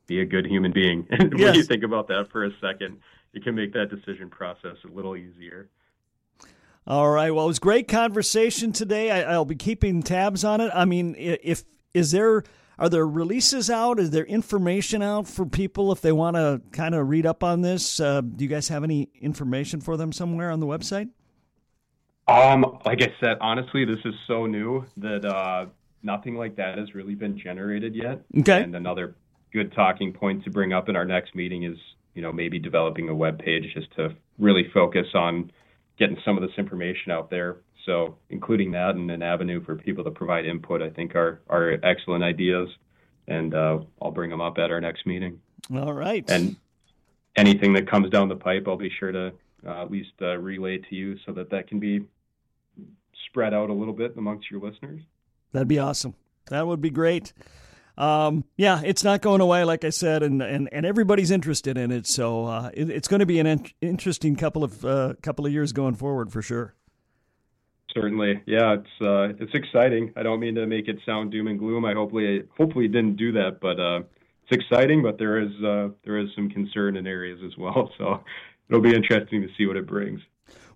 be 0.07 0.21
a 0.21 0.25
good 0.25 0.45
human 0.45 0.71
being 0.71 1.07
and 1.09 1.33
Yes. 1.37 1.41
when 1.45 1.55
you 1.55 1.63
think 1.63 1.83
about 1.83 2.07
that 2.07 2.29
for 2.31 2.45
a 2.45 2.51
second 2.59 2.99
it 3.33 3.43
can 3.43 3.55
make 3.55 3.73
that 3.73 3.89
decision 3.89 4.29
process 4.29 4.77
a 4.83 4.87
little 4.87 5.15
easier 5.15 5.69
All 6.87 7.09
right. 7.09 7.31
Well, 7.31 7.45
it 7.45 7.47
was 7.47 7.57
great 7.57 7.87
conversation 7.87 8.71
today. 8.71 9.09
I, 9.09 9.33
I'll 9.33 9.43
be 9.45 9.55
keeping 9.55 10.03
tabs 10.03 10.43
on 10.43 10.61
it. 10.61 10.71
I 10.71 10.85
mean, 10.85 11.15
if 11.17 11.63
is 11.95 12.11
there 12.11 12.43
are 12.77 12.89
there 12.89 13.07
releases 13.07 13.69
out? 13.69 13.99
Is 13.99 14.11
there 14.11 14.25
information 14.25 15.01
out 15.01 15.27
for 15.27 15.45
people 15.45 15.93
if 15.93 16.01
they 16.01 16.11
want 16.11 16.35
to 16.35 16.61
kind 16.71 16.93
of 16.93 17.07
read 17.07 17.25
up 17.25 17.43
on 17.43 17.61
this? 17.61 17.99
Uh, 17.99 18.21
do 18.21 18.43
you 18.43 18.49
guys 18.49 18.67
have 18.67 18.83
any 18.83 19.09
information 19.21 19.79
for 19.79 19.95
them 19.95 20.11
somewhere 20.11 20.51
on 20.51 20.59
the 20.59 20.65
website? 20.65 21.09
Um, 22.27 22.79
like 22.85 23.01
I 23.01 23.13
said, 23.21 23.37
honestly, 23.39 23.85
this 23.85 23.99
is 24.03 24.13
so 24.27 24.45
new 24.45 24.83
that 24.97 25.23
uh, 25.23 25.67
nothing 26.03 26.35
like 26.35 26.57
that 26.57 26.77
has 26.77 26.93
really 26.93 27.15
been 27.15 27.37
generated 27.37 27.95
yet. 27.95 28.21
Okay. 28.39 28.63
And 28.63 28.75
another 28.75 29.15
good 29.53 29.71
talking 29.73 30.11
point 30.11 30.43
to 30.43 30.49
bring 30.49 30.73
up 30.73 30.89
in 30.89 30.97
our 30.97 31.05
next 31.05 31.33
meeting 31.33 31.63
is, 31.63 31.77
you 32.13 32.21
know, 32.21 32.31
maybe 32.33 32.59
developing 32.59 33.07
a 33.07 33.15
web 33.15 33.39
page 33.39 33.63
just 33.73 33.93
to 33.95 34.09
really 34.37 34.69
focus 34.73 35.07
on 35.13 35.51
getting 35.97 36.17
some 36.25 36.35
of 36.35 36.41
this 36.41 36.57
information 36.57 37.11
out 37.11 37.29
there. 37.29 37.57
So 37.85 38.17
including 38.29 38.71
that 38.71 38.95
and 38.95 39.11
an 39.11 39.21
avenue 39.21 39.63
for 39.63 39.75
people 39.75 40.03
to 40.03 40.11
provide 40.11 40.45
input, 40.45 40.81
I 40.81 40.89
think 40.89 41.15
are 41.15 41.41
are 41.49 41.77
excellent 41.83 42.23
ideas, 42.23 42.69
and 43.27 43.53
uh, 43.53 43.79
I'll 44.01 44.11
bring 44.11 44.29
them 44.29 44.41
up 44.41 44.57
at 44.57 44.71
our 44.71 44.81
next 44.81 45.05
meeting. 45.05 45.39
All 45.73 45.93
right. 45.93 46.23
And 46.29 46.55
anything 47.35 47.73
that 47.73 47.89
comes 47.89 48.09
down 48.09 48.29
the 48.29 48.35
pipe, 48.35 48.65
I'll 48.67 48.77
be 48.77 48.91
sure 48.99 49.11
to 49.11 49.33
uh, 49.65 49.81
at 49.83 49.91
least 49.91 50.11
uh, 50.21 50.37
relay 50.37 50.77
to 50.77 50.95
you 50.95 51.17
so 51.25 51.31
that 51.33 51.49
that 51.51 51.67
can 51.67 51.79
be 51.79 52.05
spread 53.27 53.53
out 53.53 53.69
a 53.69 53.73
little 53.73 53.93
bit 53.93 54.15
amongst 54.17 54.49
your 54.49 54.61
listeners. 54.61 55.01
That'd 55.51 55.67
be 55.67 55.79
awesome. 55.79 56.15
That 56.49 56.67
would 56.67 56.81
be 56.81 56.89
great. 56.89 57.33
Um, 57.97 58.43
yeah, 58.57 58.81
it's 58.83 59.03
not 59.03 59.21
going 59.21 59.41
away, 59.41 59.63
like 59.63 59.85
I 59.85 59.89
said, 59.89 60.21
and, 60.21 60.41
and, 60.41 60.67
and 60.71 60.85
everybody's 60.85 61.31
interested 61.31 61.77
in 61.77 61.91
it. 61.91 62.07
So 62.07 62.45
uh, 62.45 62.69
it, 62.73 62.89
it's 62.89 63.07
going 63.07 63.21
to 63.21 63.25
be 63.25 63.39
an 63.39 63.47
in- 63.47 63.71
interesting 63.81 64.35
couple 64.35 64.63
of 64.63 64.83
uh, 64.83 65.13
couple 65.21 65.45
of 65.45 65.53
years 65.53 65.71
going 65.71 65.95
forward 65.95 66.31
for 66.31 66.41
sure. 66.41 66.75
Certainly, 67.95 68.41
yeah, 68.45 68.73
it's 68.73 69.01
uh, 69.01 69.41
it's 69.41 69.53
exciting. 69.53 70.11
I 70.17 70.23
don't 70.23 70.41
mean 70.41 70.55
to 70.55 70.65
make 70.67 70.89
it 70.89 70.97
sound 71.05 71.31
doom 71.31 71.47
and 71.47 71.57
gloom. 71.57 71.85
I 71.85 71.93
hopefully 71.93 72.43
hopefully 72.57 72.89
didn't 72.89 73.15
do 73.15 73.31
that, 73.33 73.59
but 73.61 73.79
uh, 73.79 74.01
it's 74.43 74.63
exciting. 74.63 75.01
But 75.01 75.17
there 75.17 75.39
is 75.39 75.51
uh, 75.63 75.89
there 76.03 76.17
is 76.19 76.27
some 76.35 76.49
concern 76.49 76.97
in 76.97 77.07
areas 77.07 77.39
as 77.45 77.57
well. 77.57 77.91
So 77.97 78.21
it'll 78.69 78.81
be 78.81 78.95
interesting 78.95 79.41
to 79.43 79.47
see 79.57 79.65
what 79.65 79.77
it 79.77 79.87
brings. 79.87 80.19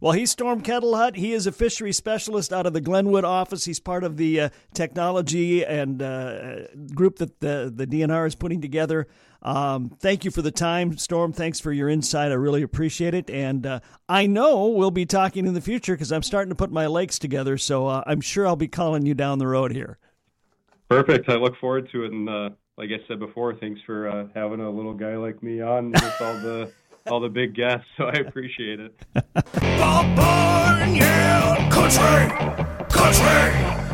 Well, 0.02 0.14
he's 0.14 0.32
Storm 0.32 0.62
Kettlehut. 0.62 1.18
He 1.18 1.34
is 1.34 1.46
a 1.46 1.52
fishery 1.52 1.92
specialist 1.92 2.54
out 2.54 2.66
of 2.66 2.72
the 2.72 2.80
Glenwood 2.80 3.26
office. 3.26 3.66
He's 3.66 3.82
part 3.82 4.06
of 4.06 4.16
the 4.16 4.40
uh, 4.40 4.50
technology 4.74 5.66
and 5.66 6.02
uh, 6.02 6.68
group 6.96 7.18
that 7.18 7.42
the, 7.42 7.72
the 7.74 7.86
DNR 7.86 8.26
is 8.26 8.34
putting 8.34 8.62
together. 8.62 9.08
Um, 9.42 9.90
thank 10.00 10.24
you 10.24 10.32
for 10.32 10.42
the 10.42 10.52
time, 10.52 10.98
Storm. 10.98 11.34
Thanks 11.34 11.60
for 11.60 11.74
your 11.74 11.90
insight. 11.90 12.32
I 12.32 12.36
really 12.36 12.62
appreciate 12.62 13.14
it. 13.14 13.30
And 13.30 13.66
uh, 13.66 13.80
I 14.08 14.26
know 14.26 14.68
we'll 14.68 14.90
be 14.90 15.06
talking 15.06 15.46
in 15.46 15.54
the 15.54 15.62
future 15.62 15.96
because 15.96 16.14
I'm 16.14 16.24
starting 16.24 16.50
to 16.50 16.56
put 16.56 16.72
my 16.72 16.88
lakes 16.88 17.20
together. 17.20 17.58
So 17.58 17.88
uh, 17.88 18.04
I'm 18.08 18.22
sure 18.22 18.48
I'll 18.48 18.56
be 18.56 18.70
calling 18.70 19.06
you 19.06 19.14
down 19.14 19.40
the 19.40 19.48
road 19.48 19.74
here. 19.74 19.98
Perfect. 20.90 21.28
I 21.28 21.36
look 21.36 21.58
forward 21.58 21.90
to 21.92 22.06
it. 22.06 22.14
And 22.14 22.30
uh, 22.30 22.50
like 22.78 22.90
I 22.92 23.06
said 23.06 23.20
before, 23.20 23.54
thanks 23.54 23.82
for 23.86 24.08
uh, 24.08 24.28
having 24.34 24.62
a 24.62 24.70
little 24.70 24.94
guy 24.94 25.18
like 25.18 25.44
me 25.44 25.60
on 25.60 25.92
with 25.92 26.22
all 26.22 26.34
the 26.36 26.72
all 27.10 27.20
the 27.20 27.30
big 27.30 27.56
guests, 27.56 27.88
so 27.98 28.06
I 28.06 28.14
appreciate 28.14 28.80
it. 28.80 28.94
Yeah, 30.96 31.70
country, 31.72 32.30
country. 32.90 33.89